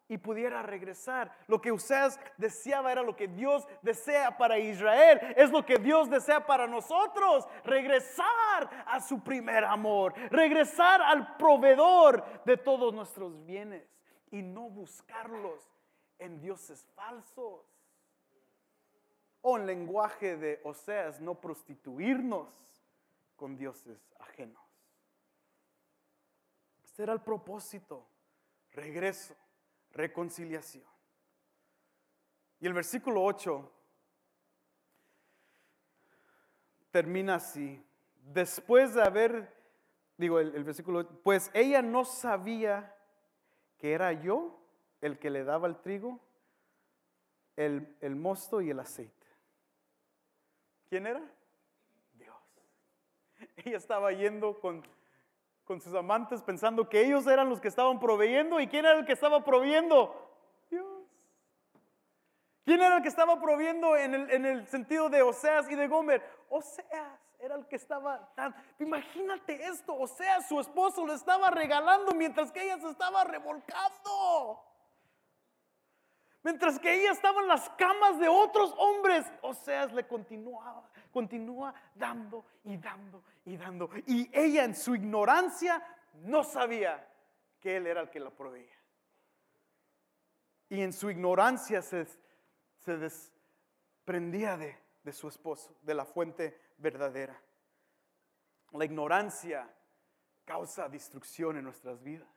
y 0.09 0.19
pudiera 0.19 0.63
regresar. 0.63 1.37
Lo 1.47 1.61
que 1.61 1.73
Useas 1.73 2.19
deseaba 2.37 2.93
era 2.93 3.03
lo 3.03 3.17
que 3.17 3.29
Dios 3.29 3.67
desea 3.83 4.37
para 4.37 4.59
Israel, 4.59 5.21
es 5.37 5.51
lo 5.51 5.65
que 5.65 5.79
Dios 5.79 6.09
desea 6.09 6.47
para 6.47 6.67
nosotros, 6.67 7.47
regresar 7.65 8.85
a 8.87 9.01
su 9.01 9.23
primer 9.23 9.65
amor, 9.65 10.15
regresar 10.31 11.03
al 11.03 11.37
proveedor 11.37 12.25
de 12.45 12.57
todos 12.57 12.95
nuestros 12.95 13.45
bienes 13.45 13.85
y 14.31 14.43
no 14.43 14.69
buscarlos 14.71 15.69
en 16.19 16.41
dioses 16.41 16.87
falsos. 16.95 17.65
O 19.49 19.57
en 19.57 19.67
lenguaje 19.67 20.37
de 20.37 20.61
Oseas, 20.65 21.21
no 21.21 21.41
prostituirnos 21.41 22.49
con 23.37 23.57
dioses 23.57 24.13
ajenos. 24.19 24.63
Este 26.83 27.05
era 27.05 27.13
el 27.13 27.21
propósito, 27.21 28.09
regreso, 28.73 29.37
reconciliación. 29.97 30.85
Y 32.61 32.67
el 32.67 32.73
versículo 32.73 33.23
8 33.25 33.73
termina 36.91 37.37
así. 37.37 37.85
Después 38.23 38.95
de 38.95 39.03
haber, 39.03 39.55
digo 40.17 40.41
el, 40.41 40.55
el 40.55 40.65
versículo, 40.65 41.07
pues 41.23 41.51
ella 41.55 41.83
no 41.83 42.05
sabía 42.05 42.95
que 43.79 43.93
era 43.93 44.13
yo 44.13 44.59
el 45.01 45.19
que 45.19 45.31
le 45.31 45.45
daba 45.45 45.69
el 45.69 45.77
trigo, 45.81 46.21
el, 47.57 48.17
mosto 48.17 48.61
y 48.61 48.71
el 48.71 48.81
aceite. 48.81 49.27
¿Quién 50.89 51.07
era? 51.07 51.23
Dios. 52.15 52.37
Ella 53.57 53.77
estaba 53.77 54.13
yendo 54.13 54.61
con, 54.61 54.87
con 55.67 55.81
sus 55.81 55.95
amantes 55.95 56.43
pensando 56.43 56.89
que 56.89 57.05
ellos 57.05 57.27
eran 57.27 57.51
los 57.51 57.61
que 57.61 57.69
estaban 57.69 57.99
proveyendo 57.99 58.61
y 58.61 58.69
quién 58.69 58.87
era 58.87 58.99
el 58.99 59.05
que 59.05 59.13
estaba 59.13 59.45
proveyendo. 59.45 60.15
Dios. 60.71 60.87
¿Quién 62.65 62.81
era 62.81 62.97
el 62.97 63.03
que 63.03 63.09
estaba 63.09 63.41
proviendo 63.41 63.97
en 63.97 64.15
el, 64.15 64.31
en 64.31 64.47
el 64.47 64.67
sentido 64.69 65.09
de 65.11 65.23
Oseas 65.23 65.69
y 65.69 65.75
de 65.75 65.89
Gomer? 65.89 66.23
Oseas 66.49 67.21
era 67.41 67.57
el 67.57 67.67
que 67.67 67.77
estaba 67.77 68.33
tan... 68.35 68.55
Imagínate 68.79 69.67
esto, 69.67 69.95
Oseas, 69.95 70.49
su 70.49 70.61
esposo, 70.61 71.05
lo 71.05 71.13
estaba 71.13 71.51
regalando 71.51 72.13
mientras 72.15 72.53
que 72.53 72.63
ella 72.63 72.79
se 72.79 72.89
estaba 72.89 73.25
revolcando. 73.25 74.65
Mientras 76.45 76.79
que 76.79 76.95
ella 76.95 77.11
estaba 77.11 77.41
en 77.41 77.49
las 77.49 77.69
camas 77.71 78.21
de 78.21 78.29
otros 78.29 78.73
hombres, 78.79 79.27
Oseas 79.43 79.93
le 79.93 80.07
continuaba, 80.07 80.89
continúa 81.17 81.73
dando 81.95 82.45
y 82.65 82.77
dando 82.77 83.25
y 83.47 83.57
dando. 83.57 83.89
Y 84.07 84.29
ella 84.39 84.65
en 84.65 84.75
su 84.75 84.95
ignorancia 84.95 85.83
no 86.13 86.45
sabía 86.45 87.09
que 87.59 87.79
él 87.79 87.87
era 87.87 88.03
el 88.03 88.11
que 88.11 88.21
la 88.21 88.29
proveía. 88.29 88.77
Y 90.69 90.83
en 90.83 90.93
su 90.93 91.09
ignorancia 91.09 91.81
se, 91.81 92.07
se 92.85 92.99
desprendía 92.99 94.59
de, 94.59 94.77
de 95.05 95.13
su 95.15 95.29
esposo, 95.29 95.75
de 95.81 95.95
la 95.95 96.05
fuente 96.05 96.61
verdadera. 96.77 97.41
La 98.73 98.85
ignorancia 98.85 99.75
causa 100.45 100.87
destrucción 100.87 101.57
en 101.57 101.65
nuestras 101.65 102.03
vidas. 102.03 102.29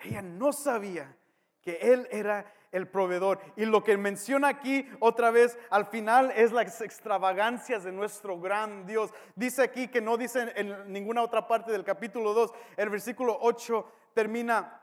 Ella 0.00 0.22
no 0.22 0.52
sabía 0.52 1.16
que 1.62 1.76
Él 1.76 2.08
era 2.10 2.52
el 2.76 2.86
proveedor. 2.86 3.40
Y 3.56 3.64
lo 3.64 3.82
que 3.82 3.96
menciona 3.96 4.48
aquí 4.48 4.88
otra 5.00 5.30
vez 5.30 5.58
al 5.70 5.86
final 5.86 6.30
es 6.36 6.52
las 6.52 6.80
extravagancias 6.82 7.84
de 7.84 7.92
nuestro 7.92 8.38
gran 8.38 8.86
Dios. 8.86 9.10
Dice 9.34 9.62
aquí 9.62 9.88
que 9.88 10.02
no 10.02 10.16
dice 10.16 10.52
en 10.56 10.92
ninguna 10.92 11.22
otra 11.22 11.48
parte 11.48 11.72
del 11.72 11.84
capítulo 11.84 12.34
2, 12.34 12.52
el 12.76 12.90
versículo 12.90 13.38
8 13.40 13.90
termina. 14.12 14.82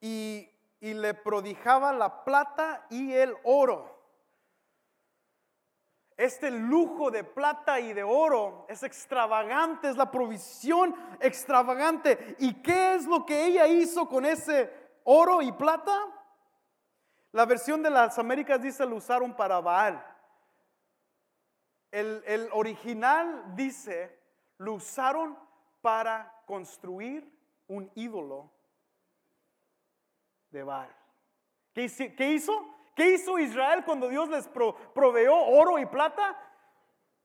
Y, 0.00 0.48
y 0.80 0.94
le 0.94 1.14
prodigaba 1.14 1.92
la 1.92 2.24
plata 2.24 2.86
y 2.90 3.12
el 3.12 3.34
oro. 3.44 3.97
Este 6.18 6.50
lujo 6.50 7.12
de 7.12 7.22
plata 7.22 7.78
y 7.78 7.92
de 7.92 8.02
oro 8.02 8.66
es 8.68 8.82
extravagante, 8.82 9.88
es 9.88 9.96
la 9.96 10.10
provisión 10.10 10.92
extravagante. 11.20 12.34
¿Y 12.40 12.54
qué 12.54 12.96
es 12.96 13.06
lo 13.06 13.24
que 13.24 13.46
ella 13.46 13.68
hizo 13.68 14.08
con 14.08 14.26
ese 14.26 14.68
oro 15.04 15.40
y 15.40 15.52
plata? 15.52 15.96
La 17.30 17.46
versión 17.46 17.84
de 17.84 17.90
las 17.90 18.18
Américas 18.18 18.60
dice 18.60 18.84
lo 18.84 18.96
usaron 18.96 19.36
para 19.36 19.60
Baal. 19.60 20.04
El, 21.92 22.48
original 22.50 23.54
dice 23.54 24.18
lo 24.58 24.72
usaron 24.72 25.38
para 25.80 26.42
construir 26.46 27.32
un 27.68 27.88
ídolo 27.94 28.50
de 30.50 30.64
Baal. 30.64 30.92
¿Qué, 31.72 31.86
qué 32.16 32.32
hizo? 32.32 32.77
¿Qué 32.98 33.14
hizo 33.14 33.38
Israel 33.38 33.84
cuando 33.84 34.08
Dios 34.08 34.28
les 34.28 34.48
proveó 34.48 35.36
oro 35.36 35.78
y 35.78 35.86
plata? 35.86 36.36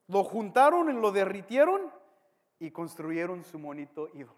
Lo 0.07 0.23
juntaron 0.23 0.87
y 0.91 0.93
lo 0.93 1.11
derritieron 1.11 1.91
y 2.59 2.69
construyeron 2.69 3.43
su 3.43 3.57
monito 3.57 4.07
ídolo. 4.13 4.37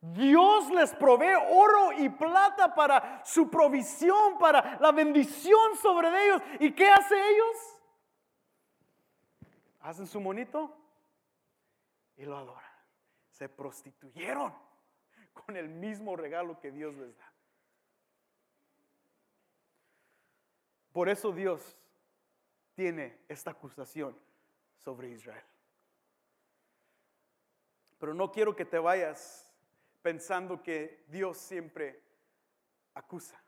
Dios 0.00 0.70
les 0.70 0.94
provee 0.94 1.34
oro 1.50 1.90
y 1.90 2.08
plata 2.08 2.72
para 2.72 3.24
su 3.24 3.50
provisión, 3.50 4.38
para 4.38 4.78
la 4.78 4.92
bendición 4.92 5.76
sobre 5.82 6.26
ellos. 6.26 6.40
¿Y 6.60 6.70
qué 6.70 6.88
hace 6.88 7.16
ellos? 7.16 7.80
Hacen 9.80 10.06
su 10.06 10.20
monito 10.20 10.72
y 12.16 12.24
lo 12.24 12.36
adoran. 12.36 12.62
Se 13.30 13.48
prostituyeron 13.48 14.54
con 15.32 15.56
el 15.56 15.68
mismo 15.68 16.14
regalo 16.14 16.60
que 16.60 16.70
Dios 16.70 16.94
les 16.94 17.18
da. 17.18 17.32
Por 20.96 21.10
eso 21.10 21.30
Dios 21.30 21.76
tiene 22.74 23.18
esta 23.28 23.50
acusación 23.50 24.18
sobre 24.78 25.10
Israel. 25.10 25.44
Pero 27.98 28.14
no 28.14 28.32
quiero 28.32 28.56
que 28.56 28.64
te 28.64 28.78
vayas 28.78 29.54
pensando 30.00 30.62
que 30.62 31.04
Dios 31.08 31.36
siempre 31.36 32.00
acusa. 32.94 33.38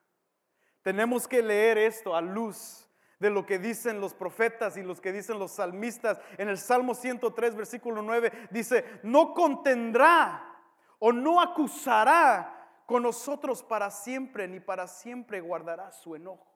Tenemos 0.82 1.26
que 1.26 1.40
leer 1.40 1.78
esto 1.78 2.14
a 2.14 2.20
luz 2.20 2.86
de 3.18 3.30
lo 3.30 3.46
que 3.46 3.59
dicen 3.59 3.99
los 3.99 4.12
profetas 4.12 4.76
y 4.76 4.82
los 4.82 5.01
que 5.01 5.11
dicen 5.11 5.38
los 5.38 5.53
salmistas. 5.53 6.20
En 6.36 6.51
el 6.51 6.59
Salmo 6.59 6.94
103, 6.94 7.57
versículo 7.57 8.03
9, 8.03 8.49
dice, 8.51 9.01
no 9.03 9.32
contendrá 9.32 10.55
o 10.99 11.12
no 11.12 11.40
acusará 11.40 12.82
con 12.84 13.05
nosotros 13.05 13.62
para 13.62 13.90
siempre, 13.90 14.46
ni 14.46 14.61
para 14.61 14.86
siempre 14.86 15.40
guardará 15.40 15.90
su 15.92 16.14
enojo. 16.14 16.47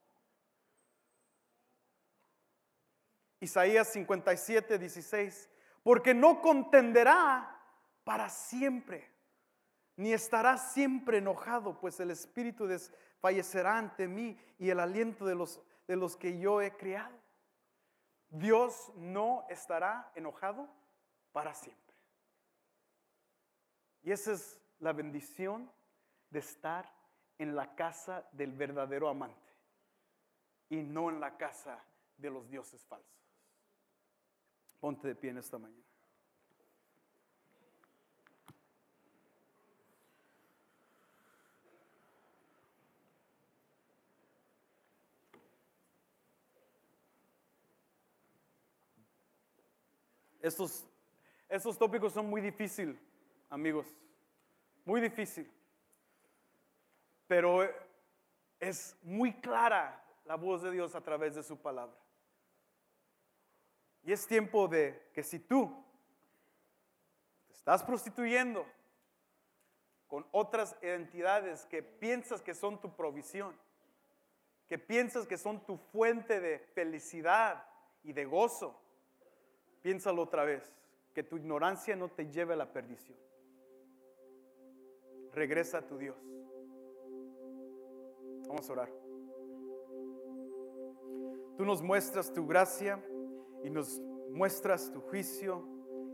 Isaías 3.43 3.89
57, 3.89 4.79
16, 4.79 5.51
porque 5.83 6.15
no 6.15 6.41
contenderá 6.41 7.61
para 8.05 8.29
siempre, 8.29 9.11
ni 9.97 10.13
estará 10.13 10.57
siempre 10.57 11.19
enojado, 11.19 11.77
pues 11.81 11.99
el 11.99 12.13
espíritu 12.13 12.69
desfallecerá 12.69 13.79
ante 13.79 14.07
mí 14.07 14.39
y 14.61 14.71
el 14.71 14.79
aliento 14.79 15.27
de 15.27 15.35
los, 15.35 15.61
de 15.89 15.97
los 15.97 16.17
que 16.17 16.39
yo 16.39 16.63
he 16.63 16.77
criado. 16.77 17.19
Dios 18.29 18.93
no 18.95 19.45
estará 19.51 20.13
enojado 20.15 20.69
para 21.33 21.53
siempre. 21.53 21.97
Y 24.03 24.13
esa 24.13 24.35
es 24.35 24.61
la 24.79 24.93
bendición 24.93 25.69
de 26.31 26.39
estar 26.39 26.95
en 27.39 27.57
la 27.57 27.75
casa 27.75 28.25
del 28.31 28.53
verdadero 28.53 29.09
amante 29.09 29.51
y 30.69 30.77
no 30.77 31.11
en 31.11 31.19
la 31.19 31.37
casa 31.37 31.85
de 32.17 32.31
los 32.31 32.49
dioses 32.49 32.87
falsos. 32.87 33.22
Ponte 34.83 35.07
de 35.07 35.15
pie 35.15 35.31
en 35.31 35.39
esta 35.39 35.59
mañana. 35.59 35.81
Estos, 50.41 51.79
tópicos 51.79 52.13
son 52.13 52.29
muy 52.29 52.41
difíciles, 52.41 52.97
amigos. 53.51 53.87
Muy 54.85 55.01
difícil. 55.01 55.49
Pero 57.29 57.71
es 58.59 58.97
muy 59.05 59.33
clara 59.35 60.05
la 60.25 60.35
voz 60.35 60.61
de 60.63 60.73
Dios 60.73 60.97
a 60.97 61.01
través 61.01 61.37
de 61.37 61.45
su 61.45 61.57
palabra. 61.57 62.02
Y 64.05 64.13
es 64.13 64.27
tiempo 64.27 64.67
de 64.69 65.11
que 65.13 65.23
si 65.23 65.39
tú 65.39 65.73
te 67.49 67.55
estás 67.55 67.83
prostituyendo 67.85 68.67
con 70.09 70.27
otras 70.33 70.77
entidades 70.83 71.65
que 71.67 71.83
piensas 71.83 72.43
que 72.43 72.55
son 72.55 72.81
tu 72.81 72.95
provisión, 72.95 73.57
que 74.69 74.79
piensas 74.79 75.27
que 75.27 75.39
son 75.39 75.65
tu 75.65 75.77
fuente 75.77 76.41
de 76.41 76.59
felicidad 76.59 77.65
y 78.03 78.13
de 78.13 78.25
gozo, 78.25 78.79
piénsalo 79.83 80.23
otra 80.23 80.45
vez, 80.45 80.63
que 81.15 81.23
tu 81.23 81.37
ignorancia 81.37 81.95
no 81.95 82.09
te 82.09 82.29
lleve 82.29 82.55
a 82.55 82.57
la 82.57 82.73
perdición. 82.73 83.19
Regresa 85.33 85.79
a 85.79 85.87
tu 85.87 85.97
Dios. 85.97 86.17
Vamos 88.49 88.69
a 88.69 88.73
orar. 88.73 88.91
Tú 91.57 91.65
nos 91.65 91.81
muestras 91.81 92.33
tu 92.33 92.47
gracia 92.47 93.03
y 93.65 93.71
nos 93.71 94.01
muestras 94.31 94.91
tu 94.93 95.01
juicio 95.01 95.67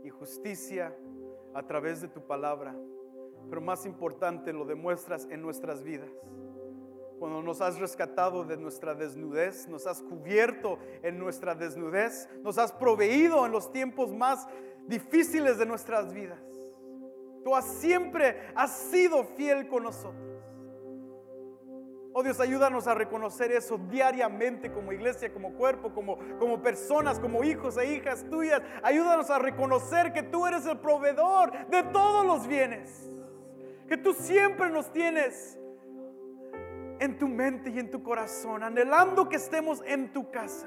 y 0.03 0.11
justicia 0.11 0.97
a 1.55 1.67
través 1.67 2.01
de 2.01 2.09
tu 2.09 2.27
palabra. 2.27 2.75
Pero 3.49 3.61
más 3.61 3.87
importante, 3.87 4.53
lo 4.53 4.65
demuestras 4.65 5.27
en 5.31 5.41
nuestras 5.43 5.83
vidas. 5.83 6.11
Cuando 7.19 7.43
nos 7.43 7.61
has 7.61 7.79
rescatado 7.79 8.45
de 8.45 8.57
nuestra 8.57 8.95
desnudez, 8.95 9.67
nos 9.69 9.87
has 9.87 10.03
cubierto 10.03 10.79
en 11.03 11.19
nuestra 11.19 11.55
desnudez, 11.55 12.29
nos 12.43 12.59
has 12.59 12.71
proveído 12.73 13.45
en 13.45 13.53
los 13.53 13.73
tiempos 13.73 14.13
más 14.13 14.47
difíciles 14.87 15.59
de 15.59 15.67
nuestras 15.67 16.13
vidas. 16.13 16.41
Tú 17.45 17.57
has 17.57 17.67
siempre 17.81 18.37
has 18.55 18.71
sido 18.91 19.25
fiel 19.25 19.69
con 19.69 19.83
nosotros. 19.83 20.38
Oh 22.15 22.23
Dios, 22.23 22.41
ayúdanos 22.41 22.87
a 22.87 22.95
reconocer 22.95 23.53
eso 23.53 23.79
diariamente 23.91 24.73
como 24.73 24.93
iglesia, 24.93 25.33
como 25.33 25.53
cuerpo, 25.55 25.93
como, 25.93 26.19
como 26.39 26.63
personas, 26.63 27.21
como 27.21 27.45
hijos 27.45 27.77
e 27.77 27.95
hijas 27.95 28.25
tuyas. 28.29 28.63
Ayúdanos 28.83 29.31
a 29.31 29.39
reconocer 29.39 30.13
que 30.13 30.23
tú 30.23 30.47
eres 30.47 30.67
el 30.67 30.79
proveedor 30.79 31.69
de 31.69 31.83
todos 31.85 32.25
los 32.25 32.47
bienes. 32.47 33.09
Que 33.87 33.97
tú 33.97 34.15
siempre 34.15 34.71
nos 34.71 34.91
tienes 34.93 35.59
en 36.99 37.19
tu 37.19 37.29
mente 37.29 37.71
y 37.71 37.79
en 37.79 37.91
tu 37.91 38.03
corazón, 38.03 38.63
anhelando 38.63 39.29
que 39.29 39.37
estemos 39.37 39.83
en 39.87 40.13
tu 40.13 40.31
casa. 40.31 40.67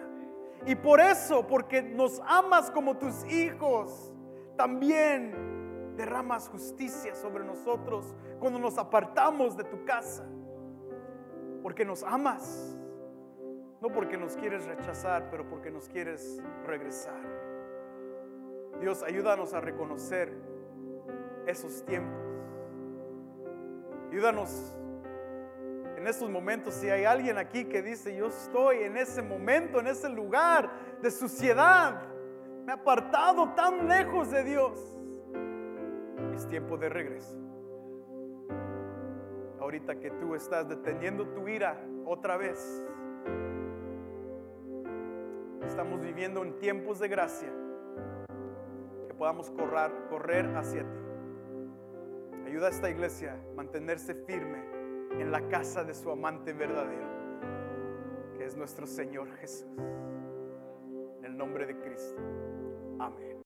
Y 0.65 0.75
por 0.75 1.01
eso, 1.01 1.47
porque 1.47 1.81
nos 1.81 2.21
amas 2.25 2.71
como 2.71 2.97
tus 2.97 3.25
hijos, 3.25 4.13
también 4.55 5.95
derramas 5.95 6.47
justicia 6.47 7.15
sobre 7.15 7.43
nosotros 7.43 8.15
cuando 8.39 8.59
nos 8.59 8.77
apartamos 8.77 9.57
de 9.57 9.63
tu 9.63 9.83
casa. 9.85 10.27
Porque 11.61 11.85
nos 11.85 12.03
amas, 12.03 12.75
no 13.81 13.89
porque 13.89 14.17
nos 14.17 14.35
quieres 14.35 14.65
rechazar, 14.65 15.29
pero 15.29 15.47
porque 15.47 15.71
nos 15.71 15.87
quieres 15.89 16.41
regresar. 16.65 17.21
Dios, 18.79 19.03
ayúdanos 19.03 19.53
a 19.53 19.61
reconocer 19.61 20.31
esos 21.45 21.83
tiempos. 21.85 22.19
Ayúdanos 24.11 24.75
en 26.01 26.07
estos 26.07 26.31
momentos, 26.31 26.73
si 26.73 26.89
hay 26.89 27.05
alguien 27.05 27.37
aquí 27.37 27.65
que 27.65 27.83
dice, 27.83 28.15
yo 28.15 28.25
estoy 28.25 28.77
en 28.77 28.97
ese 28.97 29.21
momento, 29.21 29.79
en 29.79 29.85
ese 29.85 30.09
lugar 30.09 30.71
de 30.99 31.11
suciedad, 31.11 32.01
me 32.65 32.71
he 32.71 32.75
apartado 32.75 33.53
tan 33.53 33.87
lejos 33.87 34.31
de 34.31 34.43
Dios, 34.43 34.79
es 36.33 36.47
tiempo 36.47 36.75
de 36.75 36.89
regreso. 36.89 37.40
Ahorita 39.71 39.95
que 40.01 40.11
tú 40.11 40.35
estás 40.35 40.67
deteniendo 40.67 41.25
tu 41.29 41.47
ira 41.47 41.81
otra 42.05 42.35
vez, 42.35 42.83
estamos 45.65 46.01
viviendo 46.01 46.43
en 46.43 46.59
tiempos 46.59 46.99
de 46.99 47.07
gracia, 47.07 47.47
que 49.07 49.13
podamos 49.13 49.49
correr, 49.49 49.93
correr 50.09 50.45
hacia 50.57 50.81
ti. 50.81 50.99
Ayuda 52.47 52.67
a 52.67 52.69
esta 52.71 52.89
iglesia 52.89 53.41
a 53.49 53.55
mantenerse 53.55 54.13
firme 54.13 54.61
en 55.17 55.31
la 55.31 55.47
casa 55.47 55.85
de 55.85 55.93
su 55.93 56.11
amante 56.11 56.51
verdadero, 56.51 57.07
que 58.37 58.43
es 58.43 58.57
nuestro 58.57 58.85
Señor 58.85 59.31
Jesús. 59.37 59.71
En 61.19 61.23
el 61.23 61.37
nombre 61.37 61.65
de 61.65 61.79
Cristo. 61.79 62.21
Amén. 62.99 63.30